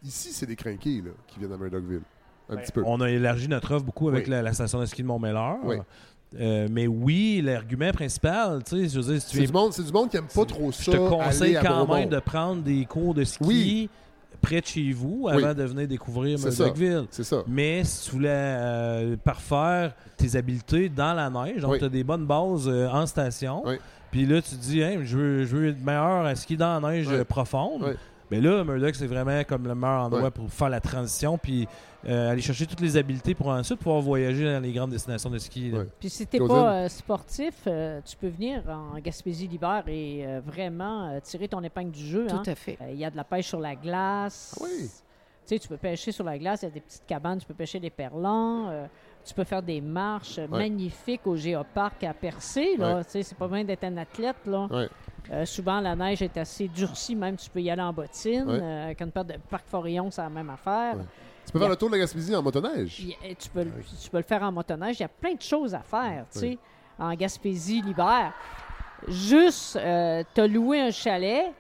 ici, 0.03 0.33
c'est 0.33 0.47
des 0.47 0.57
crinqués 0.57 1.03
là, 1.05 1.11
qui 1.27 1.39
viennent 1.39 1.53
à 1.53 1.57
Murdochville. 1.57 2.03
Un 2.49 2.57
petit 2.57 2.73
peu. 2.73 2.83
On 2.87 3.01
a 3.03 3.11
élargi 3.11 3.47
notre 3.49 3.75
offre 3.75 3.85
beaucoup 3.85 4.09
avec 4.09 4.25
Oui. 4.25 4.31
la, 4.31 4.41
la 4.43 4.53
station 4.55 4.81
de 4.81 4.87
ski 4.87 5.03
de 5.03 5.07
Montmelleur. 5.07 5.57
Oui. 5.65 5.77
Euh, 6.39 6.69
mais 6.71 6.87
oui, 6.87 7.41
l'argument 7.43 7.91
principal, 7.91 8.63
tu 8.65 8.77
sais, 8.77 8.89
je 8.89 9.01
veux 9.01 9.13
dire, 9.13 9.21
si 9.23 9.29
tu 9.31 9.37
C'est 9.39 9.47
du, 9.47 9.53
monde, 9.53 9.73
c'est 9.73 9.83
du 9.83 9.93
monde 9.93 10.09
qui 10.11 10.17
n'aime 10.17 10.27
pas 10.35 10.45
trop 10.45 10.71
ça. 10.73 10.83
Je 10.85 10.91
te 10.93 10.97
conseille 10.97 11.59
quand 11.63 11.87
même 11.87 12.09
de 12.09 12.19
prendre 12.21 12.63
des 12.63 12.85
cours 12.87 13.15
de 13.15 13.25
ski 13.25 13.45
Oui. 13.45 13.91
Près 14.41 14.61
de 14.61 14.67
chez 14.67 14.93
vous 14.93 15.23
Oui. 15.25 15.33
avant 15.33 15.55
de 15.55 15.63
venir 15.65 15.87
découvrir. 15.89 16.39
Murdochville. 16.39 17.05
C'est 17.11 17.25
ça. 17.25 17.43
Mais 17.47 17.83
si 17.85 18.07
tu 18.09 18.17
voulais 18.17 18.29
euh, 18.31 19.17
parfaire 19.23 19.95
tes 20.17 20.37
habiletés 20.37 20.89
dans 20.89 21.13
la 21.15 21.29
neige, 21.31 21.63
donc 21.63 21.73
Oui. 21.73 21.79
tu 21.79 21.85
as 21.85 21.89
des 21.89 22.05
bonnes 22.05 22.27
bases 22.27 22.69
euh, 22.69 22.89
en 22.89 23.07
station, 23.07 23.63
Oui. 23.67 23.77
puis 24.11 24.27
là 24.27 24.41
tu 24.43 24.51
te 24.57 24.61
dis, 24.63 24.81
Hey, 24.81 24.99
je, 25.05 25.17
veux, 25.17 25.45
je 25.45 25.57
veux 25.57 25.69
être 25.69 25.85
meilleur 25.85 26.25
à 26.27 26.35
skier 26.35 26.57
dans 26.57 26.81
la 26.81 26.91
neige 26.93 27.09
euh, 27.11 27.25
profonde. 27.25 27.97
Mais 28.31 28.41
là, 28.41 28.63
Murdoch, 28.65 28.95
c'est 28.95 29.07
vraiment 29.07 29.43
comme 29.45 29.67
le 29.67 29.75
meilleur 29.75 30.03
endroit 30.03 30.31
pour 30.31 30.51
faire 30.51 30.69
la 30.69 30.81
transition, 30.81 31.39
puis 31.39 31.67
euh, 32.07 32.31
aller 32.31 32.43
chercher 32.43 32.67
toutes 32.67 32.81
les 32.81 32.97
habiletés 32.97 33.35
pour 33.35 33.49
ensuite 33.49 33.79
pouvoir 33.79 34.01
voyager 34.01 34.45
dans 34.45 34.61
les 34.63 34.73
grandes 34.73 34.91
destinations 34.91 35.31
de 35.31 35.39
ski. 35.39 35.73
Puis 35.99 36.11
si 36.11 36.27
t'es 36.27 36.39
pas 36.39 36.75
euh, 36.85 36.89
sportif, 36.89 37.55
euh, 37.67 38.01
tu 38.05 38.17
peux 38.17 38.29
venir 38.29 38.63
en 38.69 38.99
Gaspésie 39.01 39.49
l'hiver 39.49 39.83
et 39.89 40.25
euh, 40.27 40.41
vraiment 40.45 41.09
euh, 41.09 41.21
tirer 41.21 41.49
ton 41.49 41.63
épingle 41.63 41.91
du 41.91 42.05
jeu. 42.07 42.27
hein. 42.31 42.41
Tout 42.45 42.51
à 42.51 42.55
fait. 42.55 42.79
Euh, 42.83 42.91
Il 42.93 42.99
y 42.99 43.05
a 43.05 43.11
de 43.11 43.17
la 43.17 43.25
pêche 43.25 43.47
sur 43.49 43.61
la 43.61 43.75
glace. 43.75 44.57
Ah 44.61 44.65
oui. 44.65 44.89
Tu 45.47 45.55
sais, 45.55 45.59
tu 45.59 45.67
peux 45.69 45.79
pêcher 45.79 46.13
sur 46.13 46.25
la 46.25 46.39
glace, 46.39 46.61
il 46.63 46.67
y 46.67 46.69
a 46.69 46.73
des 46.73 46.81
petites 46.81 47.07
cabanes, 47.07 47.39
tu 47.39 47.47
peux 47.47 47.55
pêcher 47.55 47.81
des 47.81 47.89
perlants. 47.91 48.69
euh, 48.69 48.87
Tu 49.25 49.35
peux 49.35 49.45
faire 49.45 49.63
des 49.63 49.81
marches 49.81 50.37
Ouais. 50.39 50.47
magnifiques 50.49 51.27
au 51.27 51.37
Géoparc 51.37 52.05
à 52.05 52.13
Percé. 52.15 52.77
Là. 52.79 52.97
Ouais. 52.99 53.05
Tu 53.05 53.11
sais, 53.13 53.23
C'est 53.23 53.37
pas 53.39 53.49
bien 53.49 53.65
d'être 53.65 53.85
un 53.85 53.97
athlète. 53.97 54.37
Là. 54.47 54.69
Euh, 55.31 55.45
souvent, 55.45 55.81
la 55.81 55.95
neige 55.95 56.23
est 56.23 56.37
assez 56.39 56.69
durcie, 56.69 57.15
même 57.15 57.37
tu 57.37 57.51
peux 57.51 57.61
y 57.61 57.71
aller 57.71 57.83
en 57.83 57.93
bottine. 57.93 58.45
Ouais. 58.49 58.59
Euh, 58.63 58.85
avec 58.87 59.01
une 59.03 59.11
paire 59.11 59.25
de 59.25 59.35
Parc 59.51 59.67
Forillon, 59.69 60.11
c'est 60.11 60.23
la 60.23 60.31
même 60.31 60.49
affaire. 60.51 60.97
Ouais. 60.97 61.05
Tu 61.47 61.53
peux 61.53 61.59
faire 61.59 61.69
le 61.69 61.77
tour 61.77 61.89
de 61.89 61.95
la 61.95 62.01
Gaspésie 62.01 62.35
en 62.37 62.43
motoneige? 62.43 63.01
Il 63.01 63.09
y 63.09 63.13
a- 63.15 63.35
tu, 63.35 63.49
peux, 63.51 63.63
le- 63.65 63.73
tu 64.03 64.11
peux 64.11 64.17
le 64.19 64.23
faire 64.23 64.43
en 64.43 64.53
motoneige. 64.53 64.97
Il 64.99 65.03
y 65.03 65.07
a 65.07 65.09
plein 65.09 65.35
de 65.35 65.41
choses 65.43 65.75
à 65.75 65.81
faire, 65.81 66.25
tu 66.33 66.39
sais, 66.41 66.59
en 66.99 67.15
Gaspésie 67.15 67.83
l'hiver. 67.83 68.33
Juste, 69.07 69.77
euh, 69.77 70.23
t'as 70.35 70.47
loué 70.47 70.81
un 70.81 70.91
chalet 70.91 71.53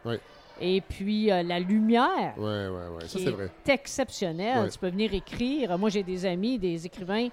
et 0.61 0.81
puis 0.81 1.31
euh, 1.31 1.43
la 1.45 1.61
lumière 1.61 2.35
Ouais, 2.37 2.43
ouais, 2.67 2.69
ouais. 2.69 3.01
Ça, 3.07 3.19
qui 3.19 3.25
c'est 3.25 3.31
vrai. 3.31 3.49
est 3.67 3.71
exceptionnelle. 3.73 4.69
Tu 4.71 4.79
peux 4.79 4.89
venir 4.89 5.15
écrire. 5.15 5.79
Moi, 5.79 5.89
j'ai 5.89 6.03
des 6.03 6.27
amis, 6.27 6.59
des 6.59 6.85
écrivains 6.85 7.29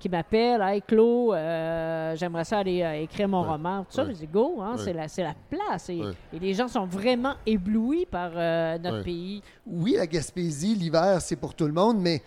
qui 0.00 0.08
m'appellent. 0.08 0.60
Hey, 0.62 0.82
Claude, 0.82 1.34
euh, 1.34 2.16
j'aimerais 2.16 2.44
ça 2.44 2.58
aller 2.58 2.82
euh, 2.82 3.02
écrire 3.02 3.28
mon 3.28 3.42
Ouais. 3.42 3.48
roman. 3.50 3.84
Tout 3.84 3.92
ça, 3.94 4.04
Ouais. 4.04 4.12
je 4.12 4.18
dis 4.18 4.26
go, 4.26 4.60
hein, 4.60 4.72
Ouais. 4.76 4.82
c'est 4.82 4.92
la, 4.92 5.06
c'est 5.06 5.22
la 5.22 5.34
place. 5.48 5.88
Et, 5.90 6.00
les 6.40 6.54
gens 6.54 6.66
sont 6.66 6.86
vraiment 6.86 7.34
éblouis 7.46 8.06
par 8.06 8.30
euh, 8.34 8.78
notre 8.78 9.04
pays. 9.04 9.42
Oui, 9.66 9.94
la 9.96 10.06
Gaspésie, 10.06 10.74
l'hiver, 10.74 11.20
c'est 11.20 11.36
pour 11.36 11.54
tout 11.54 11.66
le 11.66 11.72
monde, 11.72 11.98
mais 12.00 12.22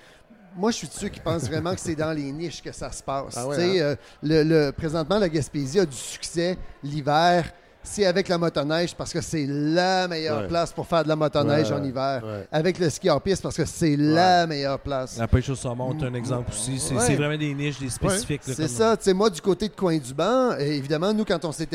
moi, 0.56 0.70
je 0.72 0.78
suis 0.78 0.88
de 0.88 0.94
ceux 0.94 1.10
qui 1.10 1.20
pensent 1.20 1.50
vraiment 1.50 1.74
que 1.74 1.80
c'est 1.82 1.96
dans 1.96 2.12
les 2.16 2.32
niches 2.32 2.62
que 2.62 2.72
ça 2.72 2.92
se 2.92 3.02
passe. 3.02 3.36
Ah 3.38 3.48
ouais, 3.48 3.56
Tu 3.56 3.62
sais, 3.62 3.82
hein? 3.82 3.84
euh, 3.86 3.96
le, 4.22 4.44
le- 4.44 4.72
présentement, 4.72 5.18
la 5.18 5.28
Gaspésie 5.28 5.80
a 5.80 5.86
du 5.86 5.98
succès 5.98 6.58
l'hiver. 6.84 7.52
C'est 7.86 8.06
avec 8.06 8.30
la 8.30 8.38
motoneige 8.38 8.96
parce 8.96 9.12
que 9.12 9.20
c'est 9.22 9.46
la 9.48 10.08
meilleure 10.08 10.42
Ouais. 10.42 10.48
place 10.48 10.72
pour 10.72 10.88
faire 10.88 11.04
de 11.04 11.10
la 11.10 11.16
motoneige 11.16 11.70
Ouais, 11.70 11.78
en 11.78 11.84
hiver. 11.84 12.22
ouais. 12.26 12.48
Avec 12.52 12.80
le 12.80 12.90
ski 12.90 13.10
en 13.10 13.20
piste 13.20 13.44
parce 13.44 13.58
que 13.58 13.66
c'est 13.66 13.96
la 13.98 14.48
meilleure 14.48 14.80
place. 14.80 15.18
La 15.18 15.28
pêche 15.28 15.50
au 15.50 15.56
saumon, 15.56 15.96
c'est 16.00 16.06
un 16.06 16.14
exemple 16.14 16.50
aussi. 16.52 16.80
C'est 16.80 17.16
vraiment 17.16 17.38
des 17.38 17.54
niches, 17.54 17.80
des 17.80 17.90
spécifiques. 17.90 18.42
C'est 18.46 18.68
ça, 18.70 18.96
tu 18.98 19.04
sais, 19.04 19.14
moi, 19.14 19.30
du 19.30 19.42
côté 19.42 19.68
de 19.68 19.74
Coin-du-Banc, 19.76 20.52
euh, 20.54 20.60
évidemment, 20.60 21.14
nous, 21.14 21.26
quand 21.26 21.44
on 21.46 21.52
s'est 21.52 21.68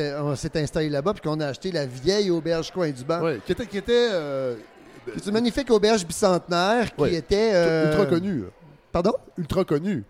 installé 0.57 0.89
là-bas, 0.89 1.13
puis 1.13 1.23
qu'on 1.23 1.41
a 1.41 1.47
acheté 1.49 1.71
la 1.73 1.87
vieille 1.87 2.31
auberge 2.31 2.71
Coin-du-Banc, 2.73 3.23
Ouais, 3.23 3.41
qui 3.45 3.53
était. 3.53 3.67
Qui 3.67 3.79
était 3.79 4.09
euh, 4.13 4.55
c'est 5.17 5.27
une 5.27 5.33
magnifique 5.33 5.71
auberge 5.71 6.07
bicentenaire 6.07 6.95
qui 6.95 7.01
Ouais. 7.03 7.15
était... 7.15 7.51
euh, 7.55 7.87
ultra 7.91 8.07
connue. 8.07 8.45
Pardon? 8.93 9.13
Ultra 9.37 9.65
connue. 9.65 10.05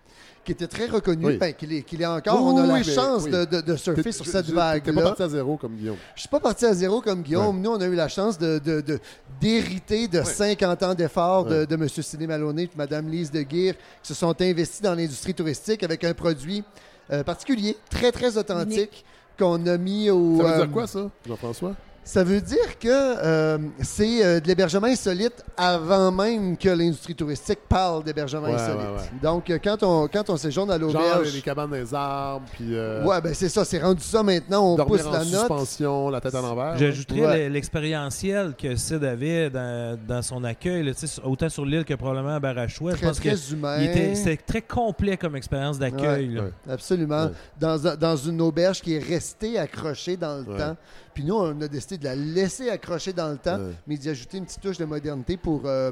Qui 0.49 0.53
était 0.53 0.65
très 0.67 0.87
reconnue, 0.87 1.27
Oui. 1.27 1.37
ben, 1.37 1.53
qu'il 1.53 1.71
est, 1.73 1.83
qu'il 1.83 2.01
est 2.01 2.05
encore. 2.07 2.43
Oui, 2.43 2.53
on 2.55 2.57
a 2.57 2.73
oui, 2.73 2.79
la 2.79 2.83
chance 2.83 3.21
oui. 3.25 3.29
de, 3.31 3.45
de- 3.45 3.61
de 3.61 3.75
surfer 3.75 4.11
sur 4.11 4.25
je- 4.25 4.31
cette 4.31 4.45
je- 4.47 4.49
T'es 4.49 4.55
pas 4.55 4.71
vague-là. 4.73 5.01
parti 5.03 5.21
à 5.21 5.29
zéro 5.29 5.57
comme 5.57 5.75
Guillaume. 5.75 5.97
Je 6.15 6.21
suis 6.21 6.27
pas 6.29 6.39
parti 6.39 6.65
à 6.65 6.73
zéro 6.73 7.01
comme 7.01 7.21
Guillaume. 7.21 7.61
Nous, 7.61 7.69
on 7.69 7.79
a 7.79 7.85
eu 7.85 7.93
la 7.93 8.07
chance 8.07 8.39
de, 8.39 8.57
de- 8.57 8.81
de- 8.81 8.99
d'hériter 9.39 10.07
de 10.07 10.23
50 10.23 10.81
ans 10.81 10.95
d'efforts 10.95 11.45
de, 11.45 11.55
Ouais. 11.59 11.65
de 11.67 11.75
M. 11.75 11.87
Sidney 11.87 12.25
Maloney 12.25 12.63
et 12.63 12.69
Mme 12.75 13.09
Lise 13.09 13.29
de 13.31 13.43
Guire, 13.43 13.75
qui 14.01 14.07
se 14.07 14.15
sont 14.15 14.35
investis 14.41 14.81
dans 14.81 14.95
l'industrie 14.95 15.35
touristique 15.35 15.83
avec 15.83 16.03
un 16.03 16.15
produit 16.15 16.63
euh, 17.11 17.23
particulier, 17.23 17.77
très, 17.91 18.11
très 18.11 18.35
authentique, 18.35 19.05
qu'on 19.37 19.63
a 19.67 19.77
mis 19.77 20.09
au... 20.09 20.37
Ça 20.37 20.43
veut 20.43 20.49
euh, 20.49 20.57
dire 20.65 20.71
quoi, 20.71 20.87
ça, 20.87 21.11
Jean-François? 21.27 21.75
Ça 22.11 22.23
veut 22.23 22.41
dire 22.41 22.79
que 22.79 22.87
euh, 22.89 23.57
c'est 23.81 24.25
euh, 24.25 24.39
de 24.39 24.47
l'hébergement 24.47 24.87
insolite 24.87 25.43
avant 25.55 26.11
même 26.11 26.57
que 26.57 26.69
l'industrie 26.69 27.13
touristique 27.13 27.59
parle 27.69 28.03
d'hébergement 28.03 28.47
Ouais, 28.47 28.53
insolite. 28.55 28.79
ouais, 28.79 28.97
ouais. 28.97 29.19
Donc, 29.21 29.47
euh, 29.51 29.59
quand 29.63 29.83
on, 29.83 30.07
quand 30.07 30.27
on 30.31 30.35
séjourne 30.37 30.71
à 30.71 30.79
Genre 30.79 30.87
l'auberge... 30.91 31.33
les 31.35 31.41
cabanes 31.41 31.71
les 31.71 31.93
arbres, 31.93 32.45
puis 32.53 32.69
euh, 32.75 33.05
Ouais, 33.05 33.21
ben 33.21 33.35
c'est 33.35 33.47
ça, 33.49 33.63
c'est 33.63 33.77
rendu 33.79 34.01
ça 34.01 34.23
maintenant, 34.23 34.73
on 34.73 34.85
pousse 34.85 35.05
en 35.05 35.11
la 35.11 35.19
note. 35.19 35.27
suspension, 35.27 36.09
la 36.09 36.19
tête 36.19 36.33
à 36.33 36.41
l'envers. 36.41 36.77
J'ajouterais 36.79 37.19
Ouais. 37.21 37.37
l'e- 37.47 37.53
l'expérientiel 37.53 38.55
que 38.57 38.75
Sid 38.75 39.03
avait 39.03 39.51
dans, 39.51 39.95
dans 40.07 40.23
son 40.23 40.43
accueil, 40.43 40.81
là, 40.83 40.93
autant 41.23 41.49
sur 41.49 41.63
l'île 41.63 41.85
que 41.85 41.93
probablement 41.93 42.35
à 42.35 42.39
Barachois. 42.39 42.93
Je 42.93 42.97
Très, 42.97 43.07
pense 43.07 43.19
que 43.19 43.29
très 43.29 43.53
humain. 43.53 43.77
il 43.77 43.83
était- 43.85 44.15
c'était 44.15 44.37
très 44.37 44.61
complet 44.63 45.15
comme 45.15 45.35
expérience 45.35 45.77
d'accueil. 45.77 46.41
Absolument. 46.67 47.25
Ouais. 47.25 47.31
Dans, 47.59 47.95
dans 47.97 48.15
une 48.15 48.41
auberge 48.41 48.81
qui 48.81 48.95
est 48.95 49.03
restée 49.03 49.59
accrochée 49.59 50.17
dans 50.17 50.37
le 50.37 50.51
Ouais. 50.53 50.57
temps. 50.57 50.75
Puis 51.13 51.23
nous, 51.23 51.35
on 51.35 51.59
a 51.61 51.67
décidé 51.67 51.97
de 51.97 52.03
la 52.05 52.15
laisser 52.15 52.69
accrocher 52.69 53.13
dans 53.13 53.29
le 53.29 53.37
temps, 53.37 53.57
Ouais. 53.57 53.73
mais 53.87 53.97
d'y 53.97 54.09
ajouter 54.09 54.37
une 54.37 54.45
petite 54.45 54.61
touche 54.61 54.77
de 54.77 54.85
modernité 54.85 55.37
pour, 55.37 55.61
euh, 55.65 55.91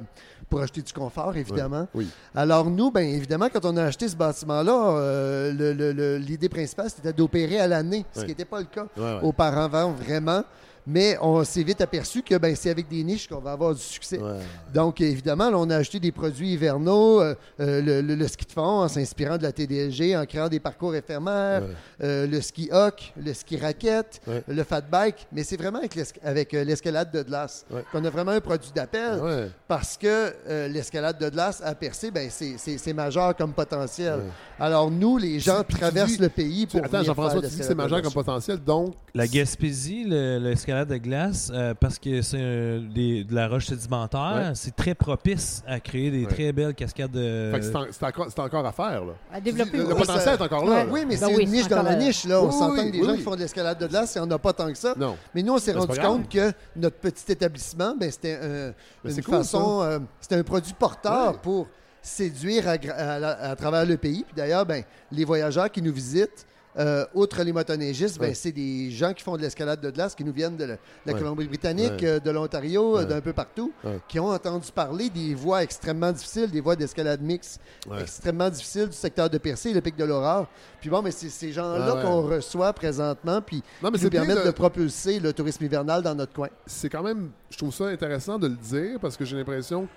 pour 0.49 0.61
acheter 0.61 0.81
du 0.81 0.93
confort, 0.93 1.35
évidemment. 1.35 1.87
Oui. 1.93 2.07
Alors 2.35 2.69
nous, 2.69 2.91
bien 2.91 3.01
évidemment, 3.03 3.49
quand 3.51 3.65
on 3.65 3.75
a 3.77 3.83
acheté 3.83 4.07
ce 4.07 4.15
bâtiment-là, 4.15 4.91
euh, 4.99 6.17
l'idée 6.19 6.49
principale, 6.49 6.89
c'était 6.89 7.13
d'opérer 7.13 7.59
à 7.59 7.67
l'année, 7.67 8.05
ce 8.13 8.21
qui 8.21 8.27
n'était 8.27 8.45
pas 8.45 8.59
le 8.59 8.65
cas 8.65 8.85
auparavant, 9.23 9.91
vraiment. 9.91 10.43
Mais 10.89 11.17
on 11.21 11.43
s'est 11.43 11.63
vite 11.63 11.81
aperçu 11.81 12.23
que 12.23 12.35
ben, 12.37 12.55
c'est 12.55 12.69
avec 12.69 12.87
des 12.87 13.03
niches 13.03 13.27
qu'on 13.27 13.39
va 13.41 13.51
avoir 13.51 13.75
du 13.75 13.81
succès. 13.81 14.19
Ouais. 14.19 14.39
Donc, 14.73 15.01
évidemment, 15.01 15.49
là, 15.49 15.57
on 15.57 15.69
a 15.69 15.75
acheté 15.75 15.99
des 15.99 16.13
produits 16.13 16.53
hivernaux, 16.53 17.19
euh, 17.21 17.35
euh, 17.59 17.81
le, 17.81 18.01
le- 18.01 18.15
le 18.15 18.27
ski 18.29 18.45
de 18.45 18.51
fond 18.53 18.61
en 18.61 18.87
s'inspirant 18.87 19.37
de 19.37 19.43
la 19.43 19.51
TDLG, 19.51 20.15
en 20.15 20.25
créant 20.25 20.47
des 20.47 20.61
parcours 20.61 20.95
éphémères, 20.95 21.63
Ouais. 21.63 21.67
euh, 22.03 22.25
le 22.27 22.39
ski 22.39 22.69
hoc, 22.71 23.13
le 23.21 23.33
ski 23.33 23.57
raquette, 23.57 24.21
Ouais. 24.27 24.41
le 24.47 24.63
fat 24.63 24.79
bike, 24.81 25.27
mais 25.33 25.43
c'est 25.43 25.57
vraiment 25.57 25.79
avec, 25.79 25.93
l'es- 25.95 26.13
avec 26.23 26.53
euh, 26.53 26.63
l'escalade 26.63 27.11
de 27.11 27.21
glace 27.21 27.65
Ouais. 27.69 27.83
qu'on 27.91 28.05
a 28.05 28.09
vraiment 28.09 28.31
un 28.31 28.39
produit 28.41 28.71
d'appel 28.73 29.19
Ouais. 29.19 29.49
parce 29.67 29.97
que 29.97 30.07
euh, 30.47 30.67
l'escalade 30.69 31.19
de 31.19 31.29
glace 31.29 31.61
à 31.65 31.75
percer, 31.75 32.11
ben, 32.11 32.29
c'est- 32.31 32.55
c'est 32.57 32.77
c'est 32.77 32.93
majeur 32.93 33.35
comme 33.35 33.51
potentiel. 33.51 34.19
Ouais. 34.19 34.25
Alors, 34.57 34.89
nous, 34.89 35.17
les 35.17 35.39
gens 35.41 35.63
traversent 35.67 36.11
dis- 36.13 36.17
le 36.21 36.29
pays 36.29 36.65
pour. 36.65 36.79
Attends, 36.79 36.89
venir 36.99 37.03
Jean-François, 37.07 37.41
faire 37.41 37.41
tu 37.41 37.47
dis 37.47 37.57
que 37.57 37.63
c'est 37.63 37.69
l'escalade 37.69 37.77
majeur 37.91 38.01
comme 38.03 38.13
potentiel, 38.13 38.57
donc. 38.59 38.93
La 39.13 39.27
Gaspésie, 39.27 40.03
le- 40.07 40.39
de 40.85 40.97
glace, 40.97 41.51
euh, 41.53 41.73
parce 41.73 41.99
que 41.99 42.21
c'est 42.21 42.37
euh, 42.39 42.79
des- 42.93 43.23
de 43.23 43.33
la 43.35 43.47
roche 43.47 43.67
sédimentaire, 43.67 44.33
Ouais. 44.49 44.51
c'est 44.55 44.75
très 44.75 44.95
propice 44.95 45.63
à 45.67 45.79
créer 45.79 46.11
des 46.11 46.25
Ouais. 46.25 46.31
très 46.31 46.51
belles 46.51 46.73
cascades 46.75 47.11
de. 47.11 47.51
Fait 47.53 47.59
que 47.59 47.65
c'est 47.65 47.75
en- 47.75 47.85
c'est 47.91 48.03
encore, 48.05 48.27
c'est 48.29 48.39
encore 48.39 48.65
à 48.65 48.71
faire, 48.71 49.05
là. 49.05 49.13
À 49.31 49.39
développer. 49.41 49.77
Le, 49.77 49.83
le 49.83 49.89
Oui, 49.93 49.99
potentiel 49.99 50.23
ça- 50.23 50.33
est 50.35 50.41
encore 50.41 50.65
là. 50.65 50.83
là. 50.83 50.91
Oui, 50.91 51.01
mais 51.07 51.15
Ben 51.17 51.27
c'est 51.29 51.35
oui, 51.35 51.43
une 51.43 51.51
niche 51.51 51.67
dans 51.67 51.83
la 51.83 51.91
euh, 51.91 51.95
niche. 51.95 52.25
Là. 52.25 52.41
On 52.41 52.47
oui, 52.47 52.51
s'entend 52.53 52.73
oui, 52.73 52.85
que 52.87 52.91
des 52.91 52.99
oui, 52.99 53.05
gens 53.05 53.11
oui. 53.11 53.17
qui 53.17 53.23
font 53.23 53.35
de 53.35 53.39
l'escalade 53.39 53.77
de 53.79 53.87
glace, 53.87 54.13
il 54.15 54.21
n'y 54.21 54.27
en 54.27 54.31
a 54.31 54.39
pas 54.39 54.53
tant 54.53 54.67
que 54.71 54.77
ça. 54.77 54.93
Non. 54.97 55.17
Mais 55.33 55.43
nous, 55.43 55.53
on 55.53 55.57
s'est 55.57 55.73
Ben, 55.73 55.79
c'est 55.81 55.85
rendu 55.87 55.97
pas 55.99 56.03
grave. 56.03 56.17
compte 56.17 56.29
que 56.29 56.51
notre 56.75 56.97
petit 56.97 57.31
établissement, 57.31 57.95
ben, 57.99 58.11
c'était 58.11 58.35
un- 58.41 58.73
Ben, 59.03 59.15
une 59.15 59.23
cool, 59.23 59.35
façon, 59.35 59.81
euh, 59.81 59.99
c'était 60.21 60.35
un 60.35 60.43
produit 60.43 60.73
porteur 60.73 61.31
Ouais. 61.31 61.37
pour 61.41 61.67
séduire 62.01 62.67
à, 62.69 62.77
gra- 62.77 62.93
à 62.93 63.19
la- 63.19 63.49
à 63.51 63.55
travers 63.55 63.85
le 63.85 63.97
pays. 63.97 64.23
Puis 64.25 64.33
d'ailleurs, 64.35 64.65
ben, 64.65 64.83
les 65.11 65.25
voyageurs 65.25 65.69
qui 65.71 65.81
nous 65.81 65.91
visitent, 65.93 66.45
euh, 66.79 67.05
outre 67.13 67.41
les 67.43 67.51
motoneigistes, 67.53 68.19
ben, 68.19 68.33
c'est 68.35 68.51
des 68.51 68.91
gens 68.91 69.13
qui 69.13 69.23
font 69.23 69.35
de 69.35 69.41
l'escalade 69.41 69.81
de 69.81 69.89
glace, 69.89 70.13
qui 70.15 70.23
nous 70.23 70.31
viennent 70.33 70.57
de 70.57 70.77
la. 71.05 71.13
Colombie-Britannique, 71.13 72.03
euh, 72.03 72.19
de 72.19 72.29
l'Ontario, 72.31 72.97
euh, 72.99 73.05
d'un 73.05 73.21
peu 73.21 73.33
partout, 73.33 73.71
qui 74.07 74.19
ont 74.19 74.27
entendu 74.29 74.71
parler 74.71 75.09
des 75.09 75.33
voies 75.33 75.63
extrêmement 75.63 76.11
difficiles, 76.11 76.51
des 76.51 76.61
voies 76.61 76.75
d'escalade 76.75 77.21
mixte 77.21 77.59
extrêmement 77.99 78.49
difficiles 78.49 78.87
du 78.87 78.95
secteur 78.95 79.29
de 79.29 79.37
Percé, 79.37 79.73
le 79.73 79.81
pic 79.81 79.95
de 79.95 80.03
l'Aurore. 80.03 80.47
Puis 80.79 80.89
bon, 80.89 81.01
mais 81.01 81.11
c'est 81.11 81.29
ces 81.29 81.51
gens-là 81.51 81.95
Ah 81.97 82.01
qu'on 82.03 82.21
reçoit 82.21 82.71
présentement, 82.73 83.41
puis 83.41 83.63
Non, 83.81 83.89
mais 83.91 83.97
qui 83.97 84.03
nous 84.05 84.09
permettent 84.09 84.39
de- 84.43 84.45
de 84.47 84.51
propulser 84.51 85.19
le 85.19 85.33
tourisme 85.33 85.63
hivernal 85.65 86.01
dans 86.03 86.13
notre 86.15 86.33
coin. 86.33 86.49
c'est 86.65 86.89
quand 86.89 87.03
même, 87.03 87.31
je 87.49 87.57
trouve 87.57 87.73
ça 87.73 87.85
intéressant 87.87 88.37
de 88.37 88.47
le 88.47 88.55
dire 88.55 88.99
parce 88.99 89.17
que 89.17 89.25
j'ai 89.25 89.35
l'impression, 89.35 89.87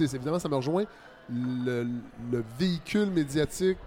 évidemment, 0.00 0.38
ça 0.38 0.48
me 0.48 0.56
rejoint, 0.56 0.84
le, 1.30 1.86
le 2.32 2.44
véhicule 2.58 3.10
médiatique 3.10 3.78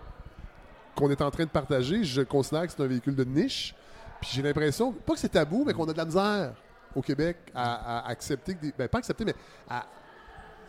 qu'on 0.97 1.11
est 1.11 1.21
en 1.21 1.29
train 1.29 1.45
de 1.45 1.49
partager, 1.49 2.03
je 2.03 2.23
considère 2.23 2.65
que 2.65 2.73
c'est 2.75 2.81
un 2.81 2.87
véhicule 2.87 3.15
de 3.15 3.23
niche. 3.23 3.75
Puis 4.19 4.31
j'ai 4.33 4.41
l'impression, 4.41 4.91
pas 4.91 5.13
que 5.13 5.19
c'est 5.19 5.29
tabou, 5.29 5.63
mais 5.63 5.73
qu'on 5.73 5.87
a 5.87 5.93
de 5.93 5.97
la 5.97 6.05
misère 6.05 6.53
au 6.95 7.01
Québec 7.03 7.37
à, 7.53 8.09
accepter, 8.09 8.55
que 8.55 8.61
des, 8.61 8.73
ben 8.75 8.87
pas 8.87 8.97
accepter, 8.97 9.23
mais 9.23 9.35
à, 9.69 9.85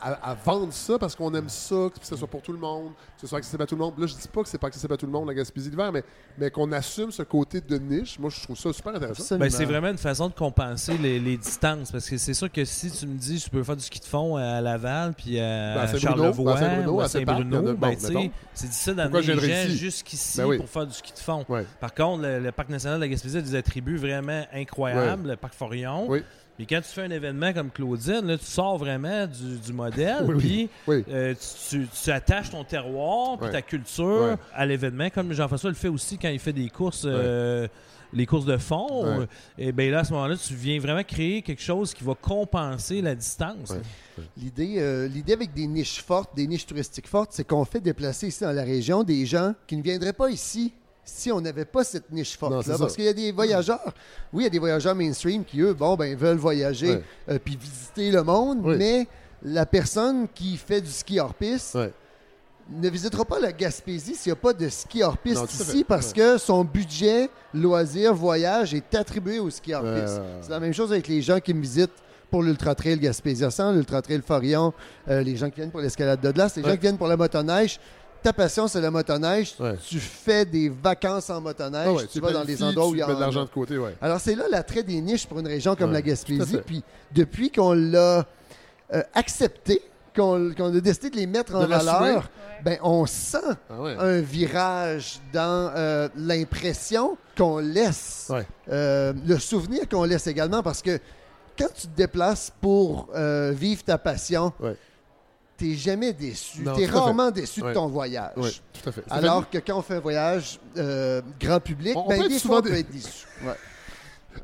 à- 0.00 0.30
à 0.30 0.34
vendre 0.34 0.72
ça 0.72 0.98
parce 0.98 1.14
qu'on 1.16 1.32
aime 1.34 1.48
ça, 1.48 1.88
que 1.98 2.04
ça 2.06 2.16
soit 2.16 2.28
pour 2.28 2.42
tout 2.42 2.52
le 2.52 2.58
monde, 2.58 2.92
que 3.14 3.20
ce 3.22 3.26
soit 3.26 3.38
accessible 3.38 3.62
à 3.62 3.66
tout 3.66 3.74
le 3.74 3.80
monde. 3.80 3.94
Là, 3.98 4.06
je 4.06 4.14
dis 4.14 4.28
pas 4.28 4.42
que 4.42 4.48
c'est 4.48 4.58
pas 4.58 4.68
accessible 4.68 4.92
à 4.94 4.96
tout 4.96 5.06
le 5.06 5.12
monde, 5.12 5.26
la 5.28 5.34
Gaspésie 5.34 5.70
d'hiver, 5.70 5.90
mais, 5.92 6.02
mais 6.38 6.50
qu'on 6.50 6.70
assume 6.72 7.10
ce 7.10 7.22
côté 7.22 7.60
de 7.60 7.78
niche. 7.78 8.18
Moi, 8.18 8.30
je 8.30 8.42
trouve 8.42 8.56
ça 8.56 8.72
super 8.72 8.94
intéressant. 8.94 9.38
Ben, 9.38 9.50
c'est 9.50 9.64
vraiment 9.64 9.88
une 9.88 9.98
façon 9.98 10.28
de 10.28 10.34
compenser 10.34 10.96
les, 10.98 11.18
les 11.18 11.36
distances. 11.36 11.90
Parce 11.92 12.08
que 12.08 12.16
c'est 12.18 12.34
sûr 12.34 12.50
que 12.50 12.64
si 12.64 12.90
tu 12.90 13.06
me 13.06 13.16
dis 13.16 13.38
je 13.38 13.48
peux 13.50 13.62
faire 13.62 13.76
du 13.76 13.84
ski 13.84 14.00
de 14.00 14.04
fond 14.04 14.36
à 14.36 14.60
Laval, 14.60 15.14
puis 15.14 15.38
à, 15.40 15.74
Ben, 15.74 15.80
à 15.80 15.98
Charlevoix, 15.98 16.54
ben, 16.54 16.98
à 17.00 17.08
Saint-Bruno, 17.08 17.74
ben, 17.74 17.96
tu 17.96 18.06
mettons. 18.06 18.30
c'est 18.54 18.68
difficile 18.68 18.94
d'amener 18.94 19.20
les 19.22 19.34
gens 19.40 19.68
ici? 19.68 19.76
jusqu'ici 19.76 20.38
Ben 20.38 20.46
oui. 20.46 20.56
pour 20.58 20.68
faire 20.68 20.86
du 20.86 20.94
ski 20.94 21.12
de 21.12 21.18
fond. 21.18 21.44
Ouais. 21.48 21.64
Par 21.80 21.94
contre, 21.94 22.22
le, 22.22 22.38
le 22.40 22.52
Parc 22.52 22.68
national 22.68 22.98
de 22.98 23.04
la 23.04 23.08
Gaspésie 23.08 23.38
a 23.38 23.40
des 23.42 23.54
attributs 23.54 23.96
vraiment 23.96 24.44
incroyables, 24.52 25.28
le 25.30 25.36
Parc 25.36 25.54
Forillon. 25.54 26.08
Puis 26.58 26.66
quand 26.66 26.80
tu 26.80 26.88
fais 26.88 27.02
un 27.04 27.10
événement 27.10 27.52
comme 27.54 27.70
Claudine, 27.70 28.26
là, 28.26 28.36
tu 28.36 28.44
sors 28.44 28.76
vraiment 28.76 29.26
du, 29.26 29.58
du 29.64 29.72
modèle, 29.72 30.24
Oui, 30.26 30.34
puis 30.38 30.68
Oui. 30.88 31.04
euh, 31.08 31.32
tu, 31.70 31.78
tu- 31.86 31.88
tu 32.04 32.10
attaches 32.10 32.50
ton 32.50 32.64
terroir, 32.64 33.38
puis 33.38 33.48
ta 33.50 33.62
culture 33.62 34.36
à 34.52 34.66
l'événement, 34.66 35.08
comme 35.08 35.32
Jean-François 35.32 35.70
le 35.70 35.76
fait 35.76 35.88
aussi 35.88 36.18
quand 36.18 36.28
il 36.28 36.38
fait 36.40 36.52
des 36.52 36.68
courses, 36.68 37.04
euh, 37.06 37.68
les 38.12 38.26
courses 38.26 38.44
de 38.46 38.56
fond. 38.56 39.18
Ouais. 39.20 39.26
Et 39.56 39.70
bien 39.70 39.90
là, 39.92 40.00
à 40.00 40.04
ce 40.04 40.12
moment-là, 40.14 40.34
tu 40.36 40.52
viens 40.54 40.80
vraiment 40.80 41.04
créer 41.04 41.42
quelque 41.42 41.62
chose 41.62 41.94
qui 41.94 42.02
va 42.02 42.14
compenser 42.14 43.02
la 43.02 43.14
distance. 43.14 43.70
Ouais. 43.70 44.24
L'idée, 44.36 44.74
euh, 44.78 45.06
l'idée 45.06 45.34
avec 45.34 45.54
des 45.54 45.66
niches 45.68 46.02
fortes, 46.02 46.34
des 46.34 46.46
niches 46.48 46.66
touristiques 46.66 47.06
fortes, 47.06 47.30
c'est 47.32 47.46
qu'on 47.46 47.64
fait 47.64 47.80
déplacer 47.80 48.28
ici 48.28 48.42
dans 48.42 48.50
la 48.52 48.64
région 48.64 49.04
des 49.04 49.26
gens 49.26 49.54
qui 49.66 49.76
ne 49.76 49.82
viendraient 49.82 50.12
pas 50.12 50.28
ici 50.30 50.72
si 51.08 51.32
on 51.32 51.40
n'avait 51.40 51.64
pas 51.64 51.84
cette 51.84 52.10
niche 52.12 52.36
forte-là. 52.36 52.76
Parce 52.78 52.94
qu'il 52.94 53.04
y 53.04 53.08
a 53.08 53.12
des 53.12 53.32
voyageurs, 53.32 53.94
oui, 54.32 54.42
il 54.42 54.44
y 54.44 54.46
a 54.46 54.50
des 54.50 54.58
voyageurs 54.58 54.94
mainstream 54.94 55.44
qui, 55.44 55.60
eux, 55.60 55.72
bon, 55.72 55.96
ben, 55.96 56.14
veulent 56.16 56.36
voyager 56.36 56.96
Ouais. 56.96 57.02
euh, 57.30 57.38
puis 57.42 57.56
visiter 57.56 58.10
le 58.10 58.22
monde, 58.22 58.58
Oui. 58.62 58.76
mais 58.78 59.06
la 59.42 59.66
personne 59.66 60.26
qui 60.34 60.56
fait 60.56 60.80
du 60.80 60.90
ski 60.90 61.18
hors 61.20 61.34
piste 61.34 61.74
Ouais. 61.76 61.92
ne 62.70 62.88
visitera 62.90 63.24
pas 63.24 63.40
la 63.40 63.52
Gaspésie 63.52 64.14
s'il 64.14 64.30
n'y 64.32 64.38
a 64.38 64.40
pas 64.40 64.52
de 64.52 64.68
ski 64.68 65.02
hors 65.02 65.16
piste 65.16 65.36
Non, 65.36 65.46
tout 65.46 65.56
à 65.60 65.64
ici 65.64 65.84
parce 65.84 66.08
Ouais. 66.08 66.14
que 66.14 66.38
son 66.38 66.64
budget 66.64 67.30
loisir, 67.54 68.12
voyage 68.14 68.74
est 68.74 68.94
attribué 68.94 69.38
au 69.38 69.48
ski 69.50 69.72
hors 69.74 69.82
Ouais, 69.84 70.02
piste. 70.02 70.14
ouais, 70.16 70.20
ouais. 70.20 70.26
C'est 70.42 70.50
la 70.50 70.60
même 70.60 70.74
chose 70.74 70.92
avec 70.92 71.08
les 71.08 71.22
gens 71.22 71.40
qui 71.40 71.54
me 71.54 71.62
visitent 71.62 71.90
pour 72.30 72.42
l'Ultra 72.42 72.74
Trail 72.74 72.98
Gaspésia 72.98 73.50
100, 73.50 73.72
l'Ultra 73.72 74.02
Trail 74.02 74.20
Forion, 74.26 74.74
euh, 75.08 75.22
les 75.22 75.34
gens 75.36 75.48
qui 75.48 75.56
viennent 75.56 75.70
pour 75.70 75.80
l'escalade 75.80 76.20
de 76.20 76.30
glace, 76.30 76.56
les 76.56 76.62
gens 76.62 76.72
qui 76.74 76.82
viennent 76.82 76.98
pour 76.98 77.08
la 77.08 77.16
motoneige. 77.16 77.80
Ta 78.22 78.32
passion, 78.32 78.66
c'est 78.68 78.80
la 78.80 78.90
motoneige. 78.90 79.54
Ouais. 79.60 79.76
Tu 79.86 79.98
fais 80.00 80.44
des 80.44 80.68
vacances 80.68 81.30
en 81.30 81.40
motoneige. 81.40 81.86
Ah 81.88 81.92
ouais, 81.92 82.06
tu 82.06 82.20
vas 82.20 82.32
dans 82.32 82.44
des 82.44 82.62
endroits 82.62 82.88
où 82.88 82.94
il 82.94 82.98
y 82.98 83.02
a 83.02 83.06
mets 83.06 83.14
de 83.14 83.20
l'argent 83.20 83.44
de 83.44 83.48
côté, 83.50 83.78
ouais. 83.78 83.94
alors, 84.00 84.20
c'est 84.20 84.34
là 84.34 84.44
l'attrait 84.50 84.82
des 84.82 85.00
niches 85.00 85.26
pour 85.26 85.38
une 85.38 85.46
région 85.46 85.76
comme 85.76 85.90
Ouais, 85.90 85.94
la 85.96 86.02
Gaspésie. 86.02 86.58
Puis, 86.66 86.82
depuis 87.12 87.50
qu'on 87.50 87.72
l'a 87.72 88.26
euh, 88.92 89.02
accepté, 89.14 89.82
qu'on 90.16 90.50
a 90.50 90.70
décidé 90.80 91.10
de 91.10 91.16
les 91.16 91.26
mettre 91.26 91.54
en 91.54 91.64
valeur, 91.66 92.28
ben, 92.64 92.76
on 92.82 93.06
sent 93.06 93.38
Ah 93.70 93.80
ouais. 93.80 93.94
un 93.98 94.20
virage 94.20 95.20
dans 95.32 95.70
euh, 95.76 96.08
l'impression 96.16 97.16
qu'on 97.36 97.58
laisse, 97.58 98.26
Ouais. 98.30 98.44
euh, 98.70 99.12
le 99.26 99.38
souvenir 99.38 99.88
qu'on 99.88 100.02
laisse 100.04 100.26
également, 100.26 100.62
parce 100.62 100.82
que 100.82 100.98
quand 101.56 101.68
tu 101.74 101.86
te 101.86 101.96
déplaces 101.96 102.52
pour 102.60 103.08
euh, 103.14 103.52
vivre 103.56 103.84
ta 103.84 103.96
passion, 103.96 104.52
Ouais. 104.60 104.76
T'es 105.58 105.74
jamais 105.74 106.12
déçu. 106.12 106.62
Non, 106.62 106.74
T'es 106.76 106.86
rarement 106.86 107.30
déçu 107.30 107.60
Ouais. 107.62 107.70
de 107.70 107.74
ton 107.74 107.88
voyage. 107.88 108.32
Ouais, 108.36 108.50
tout 108.72 108.88
à 108.88 108.92
fait. 108.92 109.02
Alors 109.10 109.50
que 109.50 109.58
quand 109.58 109.78
on 109.78 109.82
fait 109.82 109.94
un 109.96 110.00
voyage 110.00 110.58
euh, 110.76 111.20
grand 111.40 111.60
public, 111.60 111.94
On- 111.96 112.04
on 112.04 112.08
ben, 112.08 112.18
peut 112.18 112.24
être 112.24 112.28
des 112.30 112.38
souvent 112.38 112.54
fois, 112.54 112.60
on 112.60 112.64
dé- 112.64 112.70
peut 112.70 112.76
être 112.78 112.90
déçu. 112.90 113.26
Ouais. 113.44 113.54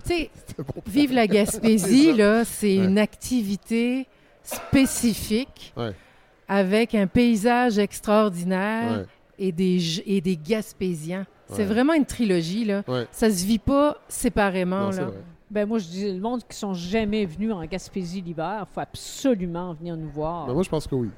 Tu 0.07 0.15
sais, 0.15 0.31
vivre 0.87 1.15
la 1.15 1.27
Gaspésie, 1.29 2.12
là, 2.12 2.45
c'est 2.45 2.79
Ouais. 2.79 2.85
une 2.85 2.99
activité 2.99 4.07
spécifique 4.43 5.73
Ouais. 5.77 5.93
avec 6.49 6.95
un 6.95 7.07
paysage 7.07 7.79
extraordinaire 7.79 8.99
Ouais. 8.99 9.05
et, 9.39 9.53
des, 9.53 10.03
et 10.07 10.21
des 10.21 10.37
Gaspésiens. 10.37 11.27
C'est 11.53 11.65
vraiment 11.65 11.93
une 11.93 12.07
trilogie, 12.07 12.65
là. 12.65 12.83
Ouais. 12.89 13.07
Ça 13.12 13.31
se 13.31 13.45
vit 13.45 13.59
pas 13.61 13.99
séparément, 14.09 14.91
Non, 14.91 14.97
là. 14.97 15.11
Ben 15.55 15.66
moi, 15.68 15.78
je 15.78 15.84
dis, 15.86 16.12
le 16.12 16.20
monde 16.20 16.40
qui 16.48 16.57
sont 16.59 16.74
jamais 16.74 17.24
venus 17.24 17.52
en 17.52 17.64
Gaspésie 17.64 18.20
l'hiver, 18.20 18.66
il 18.68 18.74
faut 18.74 18.80
absolument 18.80 19.72
venir 19.72 19.96
nous 19.96 20.11
voir. 20.11 20.48
Mais 20.48 20.52
moi, 20.52 20.64
je 20.64 20.68
pense 20.68 20.86
que 20.86 20.96
oui. 20.96 21.11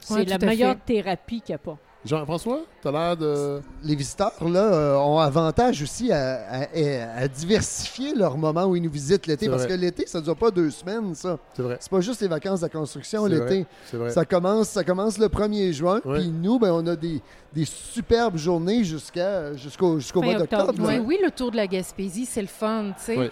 C'est 0.00 0.12
Ouais, 0.14 0.24
la 0.26 0.36
meilleure 0.38 0.76
fait. 0.86 0.94
thérapie 1.02 1.40
qu'il 1.40 1.52
n'y 1.52 1.56
a 1.56 1.58
pas. 1.58 1.78
Jean-François, 2.04 2.60
t'as 2.80 2.92
l'air 2.92 3.16
de. 3.16 3.60
les 3.82 3.96
visiteurs 3.96 4.32
là, 4.48 4.60
euh, 4.72 4.96
ont 4.98 5.18
avantage 5.18 5.82
aussi 5.82 6.12
à, 6.12 6.38
à- 6.48 7.18
à 7.22 7.26
diversifier 7.28 8.14
leur 8.14 8.38
moment 8.38 8.66
où 8.66 8.76
ils 8.76 8.82
nous 8.82 8.90
visitent 8.90 9.26
l'été. 9.26 9.48
Parce 9.48 9.64
vrai. 9.64 9.74
que 9.74 9.80
l'été, 9.80 10.06
ça 10.06 10.20
ne 10.20 10.24
dure 10.24 10.36
pas 10.36 10.50
deux 10.52 10.70
semaines, 10.70 11.14
ça. 11.16 11.38
C'est 11.54 11.62
vrai. 11.62 11.76
C'est 11.80 11.90
pas 11.90 12.00
juste 12.00 12.20
les 12.20 12.28
vacances 12.28 12.60
de 12.60 12.66
la 12.66 12.70
construction 12.70 13.24
C'est 13.24 13.30
l'été. 13.30 13.44
vrai. 13.44 13.66
C'est 13.86 13.96
vrai. 13.96 14.10
Ça 14.10 14.24
commence, 14.24 14.68
ça 14.68 14.84
commence 14.84 15.18
le 15.18 15.26
1er 15.28 15.72
juin. 15.72 16.00
Puis 16.00 16.28
nous, 16.28 16.58
ben, 16.60 16.70
on 16.72 16.86
a 16.86 16.94
des, 16.94 17.20
des 17.52 17.64
superbes 17.64 18.36
journées 18.36 18.84
jusqu'à, 18.84 19.54
jusqu'au, 19.56 19.98
mois 20.22 20.34
d'octobre. 20.34 20.74
Oui, 20.78 20.98
oui, 21.04 21.18
le 21.22 21.32
tour 21.32 21.50
de 21.50 21.56
la 21.56 21.66
Gaspésie, 21.66 22.26
c'est 22.26 22.42
le 22.42 22.46
fun, 22.46 22.92
tu 22.96 23.04
sais. 23.04 23.18
Ouais. 23.18 23.30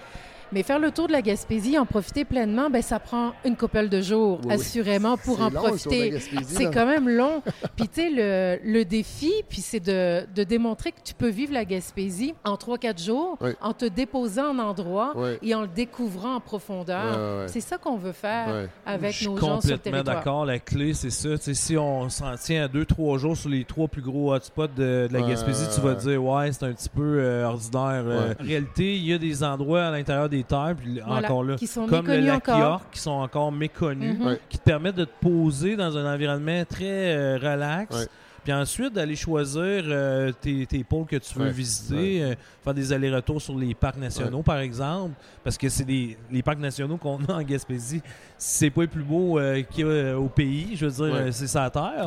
Mais 0.52 0.62
faire 0.62 0.78
le 0.78 0.90
tour 0.90 1.08
de 1.08 1.12
la 1.12 1.22
Gaspésie, 1.22 1.76
en 1.78 1.86
profiter 1.86 2.24
pleinement, 2.24 2.70
ben 2.70 2.82
ça 2.82 2.98
prend 3.00 3.32
une 3.44 3.56
couple 3.56 3.88
de 3.88 4.00
jours, 4.00 4.40
Oui, 4.44 4.52
assurément, 4.54 5.16
pour 5.16 5.40
en 5.40 5.50
long, 5.50 5.62
profiter. 5.62 6.18
C'est 6.46 6.70
quand 6.72 6.86
même 6.86 7.08
long. 7.08 7.42
puis, 7.76 7.88
tu 7.88 8.00
sais, 8.02 8.10
le, 8.10 8.58
le 8.64 8.84
défi, 8.84 9.32
puis 9.48 9.60
c'est 9.60 9.80
de, 9.80 10.24
de 10.34 10.44
démontrer 10.44 10.92
que 10.92 11.00
tu 11.04 11.14
peux 11.14 11.28
vivre 11.28 11.52
la 11.52 11.64
Gaspésie 11.64 12.34
en 12.44 12.54
3-4 12.54 13.04
jours, 13.04 13.36
Oui. 13.40 13.50
en 13.60 13.72
te 13.72 13.84
déposant 13.86 14.50
en 14.54 14.58
endroit 14.60 15.14
et 15.42 15.54
en 15.54 15.62
le 15.62 15.68
découvrant 15.68 16.36
en 16.36 16.40
profondeur. 16.40 17.48
C'est 17.48 17.60
ça 17.60 17.78
qu'on 17.78 17.96
veut 17.96 18.12
faire 18.12 18.68
avec 18.84 19.12
Je 19.12 19.16
suis 19.18 19.26
nos 19.26 19.36
gens 19.36 19.60
sur 19.60 19.70
le 19.70 19.76
complètement 19.76 19.92
territoire. 19.92 20.16
d'accord. 20.16 20.46
La 20.46 20.58
clé, 20.58 20.94
c'est 20.94 21.10
ça. 21.10 21.28
Si 21.38 21.76
on 21.76 22.08
s'en 22.08 22.34
tient 22.36 22.64
à 22.64 22.68
deux, 22.68 22.84
trois 22.84 23.18
jours 23.18 23.36
sur 23.36 23.48
les 23.50 23.64
trois 23.64 23.88
plus 23.88 24.02
gros 24.02 24.32
hotspots 24.34 24.68
de, 24.68 25.08
de 25.08 25.12
la 25.12 25.22
Gaspésie, 25.22 25.66
tu 25.74 25.80
vas 25.80 25.90
ouais. 25.90 25.96
dire, 25.96 26.22
ouais, 26.24 26.52
c'est 26.52 26.64
un 26.64 26.72
petit 26.72 26.88
peu 26.88 27.02
euh, 27.18 27.44
ordinaire. 27.46 28.04
Euh, 28.06 28.16
Ouais. 28.16 28.36
En 28.40 28.44
réalité, 28.44 28.94
il 28.96 29.04
y 29.06 29.12
a 29.12 29.18
des 29.18 29.42
endroits 29.44 29.84
à 29.84 29.90
l'intérieur 29.90 30.28
des 30.28 30.35
terres, 30.44 30.74
puis 30.76 31.00
Voilà, 31.06 31.26
encore 31.28 31.44
là, 31.44 31.56
qui 31.56 31.66
sont 31.66 31.86
comme 31.86 32.06
le 32.06 32.12
méconnus 32.12 32.26
lac 32.26 32.48
encore. 32.48 32.58
York, 32.60 32.84
qui 32.92 32.98
sont 33.00 33.10
encore 33.10 33.52
méconnus, 33.52 34.18
Mhm. 34.18 34.26
Ouais. 34.26 34.40
qui 34.48 34.58
te 34.58 34.64
permettent 34.64 34.96
de 34.96 35.04
te 35.04 35.20
poser 35.20 35.76
dans 35.76 35.96
un 35.96 36.12
environnement 36.14 36.64
très 36.68 37.16
euh, 37.16 37.38
relax. 37.40 37.94
Ouais. 37.96 38.06
Puis 38.44 38.52
ensuite, 38.52 38.92
d'aller 38.92 39.16
choisir 39.16 39.60
euh, 39.88 40.30
tes, 40.40 40.66
tes 40.66 40.84
pôles 40.84 41.06
que 41.06 41.16
tu 41.16 41.36
veux 41.36 41.46
Ouais. 41.46 41.50
visiter, 41.50 42.22
euh, 42.22 42.34
faire 42.62 42.74
des 42.74 42.92
allers-retours 42.92 43.42
sur 43.42 43.58
les 43.58 43.74
parcs 43.74 43.96
nationaux, 43.96 44.42
par 44.42 44.58
exemple, 44.58 45.14
parce 45.42 45.58
que 45.58 45.68
c'est 45.68 45.82
des 45.84 46.16
les 46.30 46.42
parcs 46.44 46.60
nationaux 46.60 46.96
qu'on 46.96 47.18
a 47.28 47.32
en 47.32 47.42
Gaspésie, 47.42 48.02
c'est 48.38 48.70
pas 48.70 48.82
les 48.82 48.86
plus 48.86 49.02
beaux 49.02 49.36
euh, 49.40 49.62
qu'il 49.62 49.84
y 49.84 49.90
a 49.90 50.16
au 50.16 50.28
pays. 50.28 50.76
Je 50.76 50.86
veux 50.86 50.92
dire, 51.08 51.14
Ouais. 51.24 51.32
c'est 51.32 51.48
sa 51.48 51.68
terre. 51.70 51.92
Là, 51.96 52.04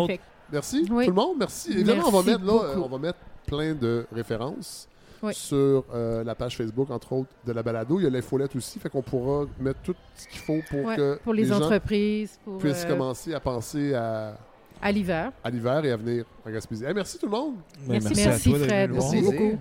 autres. 0.00 0.14
Merci 0.52 0.86
Oui. 0.90 1.04
tout 1.06 1.10
le 1.10 1.16
monde, 1.16 1.36
merci. 1.40 1.72
Évidemment, 1.72 2.04
on 2.06 2.20
va 2.20 2.22
mettre 2.22 2.44
là, 2.44 2.52
euh, 2.52 2.74
beaucoup. 2.76 2.86
on 2.86 2.96
va 2.96 2.98
mettre 2.98 3.18
plein 3.46 3.74
de 3.74 4.06
références 4.14 4.86
Oui. 5.24 5.34
sur 5.34 5.84
euh, 5.94 6.22
la 6.22 6.34
page 6.34 6.56
Facebook 6.56 6.90
entre 6.90 7.12
autres 7.12 7.30
de 7.46 7.52
la 7.52 7.62
balado. 7.62 7.98
Il 7.98 8.04
y 8.04 8.06
a 8.06 8.10
l'infolette 8.10 8.54
aussi, 8.56 8.78
fait 8.78 8.88
qu'on 8.90 9.02
pourra 9.02 9.46
mettre 9.58 9.80
tout 9.82 9.94
ce 10.14 10.28
qu'il 10.28 10.40
faut 10.40 10.60
pour 10.68 10.84
Ouais, 10.84 10.96
que 10.96 11.18
pour 11.24 11.32
les, 11.34 11.50
entreprises, 11.52 12.38
pour 12.44 12.58
puissent 12.58 12.84
euh, 12.84 12.88
commencer 12.88 13.32
à 13.34 13.40
penser 13.40 13.94
à, 13.94 14.36
à 14.82 14.92
l'hiver. 14.92 15.32
à 15.42 15.50
l'hiver 15.50 15.84
et 15.84 15.92
à 15.92 15.96
venir 15.96 16.24
en 16.46 16.50
Gaspésie. 16.50 16.84
Hey, 16.84 16.92
merci 16.94 17.18
tout 17.18 17.26
le 17.26 17.32
monde. 17.32 17.54
ben, 17.86 18.00
Merci. 18.02 18.22
Merci, 18.26 18.54
Fred. 18.54 18.90
Merci 18.92 19.20
beaucoup. 19.22 19.58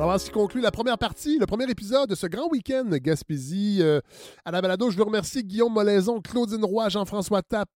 Alors, 0.00 0.12
ainsi 0.12 0.30
conclut 0.30 0.62
la 0.62 0.70
première 0.70 0.96
partie, 0.96 1.38
le 1.38 1.44
premier 1.44 1.70
épisode 1.70 2.08
de 2.08 2.14
ce 2.14 2.26
grand 2.26 2.48
week-end 2.48 2.88
Gaspésie 2.90 3.80
euh, 3.82 4.00
à 4.46 4.50
la 4.50 4.62
balado. 4.62 4.90
Je 4.90 4.96
veux 4.96 5.02
remercier 5.02 5.42
Guillaume 5.42 5.74
Molaison, 5.74 6.22
Claudine 6.22 6.64
Roy, 6.64 6.88
Jean-François 6.88 7.42
Tapp, 7.42 7.68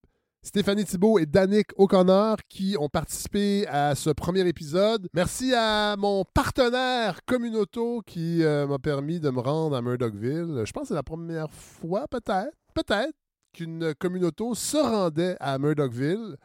Stéphanie 0.42 0.86
Thibault 0.86 1.18
et 1.18 1.26
Danick 1.26 1.66
O'Connor 1.76 2.38
qui 2.48 2.76
ont 2.80 2.88
participé 2.88 3.66
à 3.66 3.94
ce 3.94 4.08
premier 4.08 4.48
épisode. 4.48 5.06
Merci 5.12 5.52
à 5.52 5.96
mon 5.98 6.24
partenaire 6.32 7.20
Communauto 7.26 8.00
qui 8.06 8.42
euh, 8.42 8.66
m'a 8.66 8.78
permis 8.78 9.20
de 9.20 9.28
me 9.28 9.40
rendre 9.40 9.76
à 9.76 9.82
Murdochville. 9.82 10.62
Je 10.64 10.72
pense 10.72 10.84
que 10.84 10.88
c'est 10.88 10.94
la 10.94 11.02
première 11.02 11.50
fois, 11.50 12.08
peut-être, 12.08 12.56
peut-être, 12.72 13.12
qu'une 13.52 13.94
Communauto 13.96 14.54
se 14.54 14.78
rendait 14.78 15.36
à 15.40 15.58
Murdochville. 15.58 16.38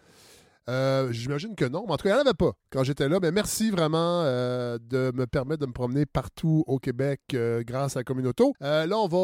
Euh, 0.69 1.11
J'imagine 1.11 1.55
que 1.55 1.65
non, 1.65 1.85
mais 1.87 1.93
en 1.93 1.97
tout 1.97 2.03
cas, 2.03 2.09
il 2.09 2.13
n'y 2.13 2.19
en 2.19 2.25
avait 2.25 2.33
pas 2.33 2.51
quand 2.69 2.83
j'étais 2.83 3.09
là. 3.09 3.19
Mais 3.19 3.31
merci 3.31 3.71
vraiment 3.71 4.21
euh, 4.23 4.77
de 4.79 5.11
me 5.15 5.25
permettre 5.25 5.61
de 5.61 5.65
me 5.65 5.73
promener 5.73 6.05
partout 6.05 6.63
au 6.67 6.77
Québec 6.77 7.21
euh, 7.33 7.63
grâce 7.65 7.97
à 7.97 8.03
Communauto. 8.03 8.53
Là, 8.59 8.87
on 8.95 9.07
va 9.07 9.17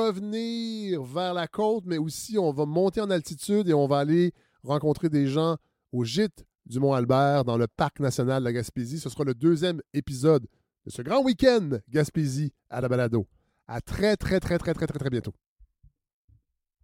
revenir 0.00 1.02
vers 1.02 1.34
la 1.34 1.46
côte, 1.46 1.84
mais 1.86 1.98
aussi 1.98 2.38
on 2.38 2.52
va 2.52 2.64
monter 2.64 3.02
en 3.02 3.10
altitude 3.10 3.68
et 3.68 3.74
on 3.74 3.86
va 3.86 3.98
aller 3.98 4.32
rencontrer 4.62 5.10
des 5.10 5.26
gens 5.26 5.56
au 5.92 6.04
gîte 6.04 6.44
du 6.64 6.80
Mont-Albert 6.80 7.44
dans 7.44 7.58
le 7.58 7.66
Parc 7.66 8.00
national 8.00 8.40
de 8.42 8.44
la 8.44 8.52
Gaspésie. 8.52 8.98
Ce 8.98 9.10
sera 9.10 9.24
le 9.24 9.34
deuxième 9.34 9.82
épisode 9.92 10.46
de 10.86 10.90
ce 10.90 11.02
grand 11.02 11.22
week-end 11.22 11.68
Gaspésie 11.90 12.52
à 12.70 12.80
la 12.80 12.88
balado. 12.88 13.26
À 13.68 13.80
très, 13.82 14.16
très, 14.16 14.40
très, 14.40 14.58
très, 14.58 14.72
très, 14.72 14.86
très, 14.86 14.98
très 14.98 15.10
bientôt. 15.10 15.34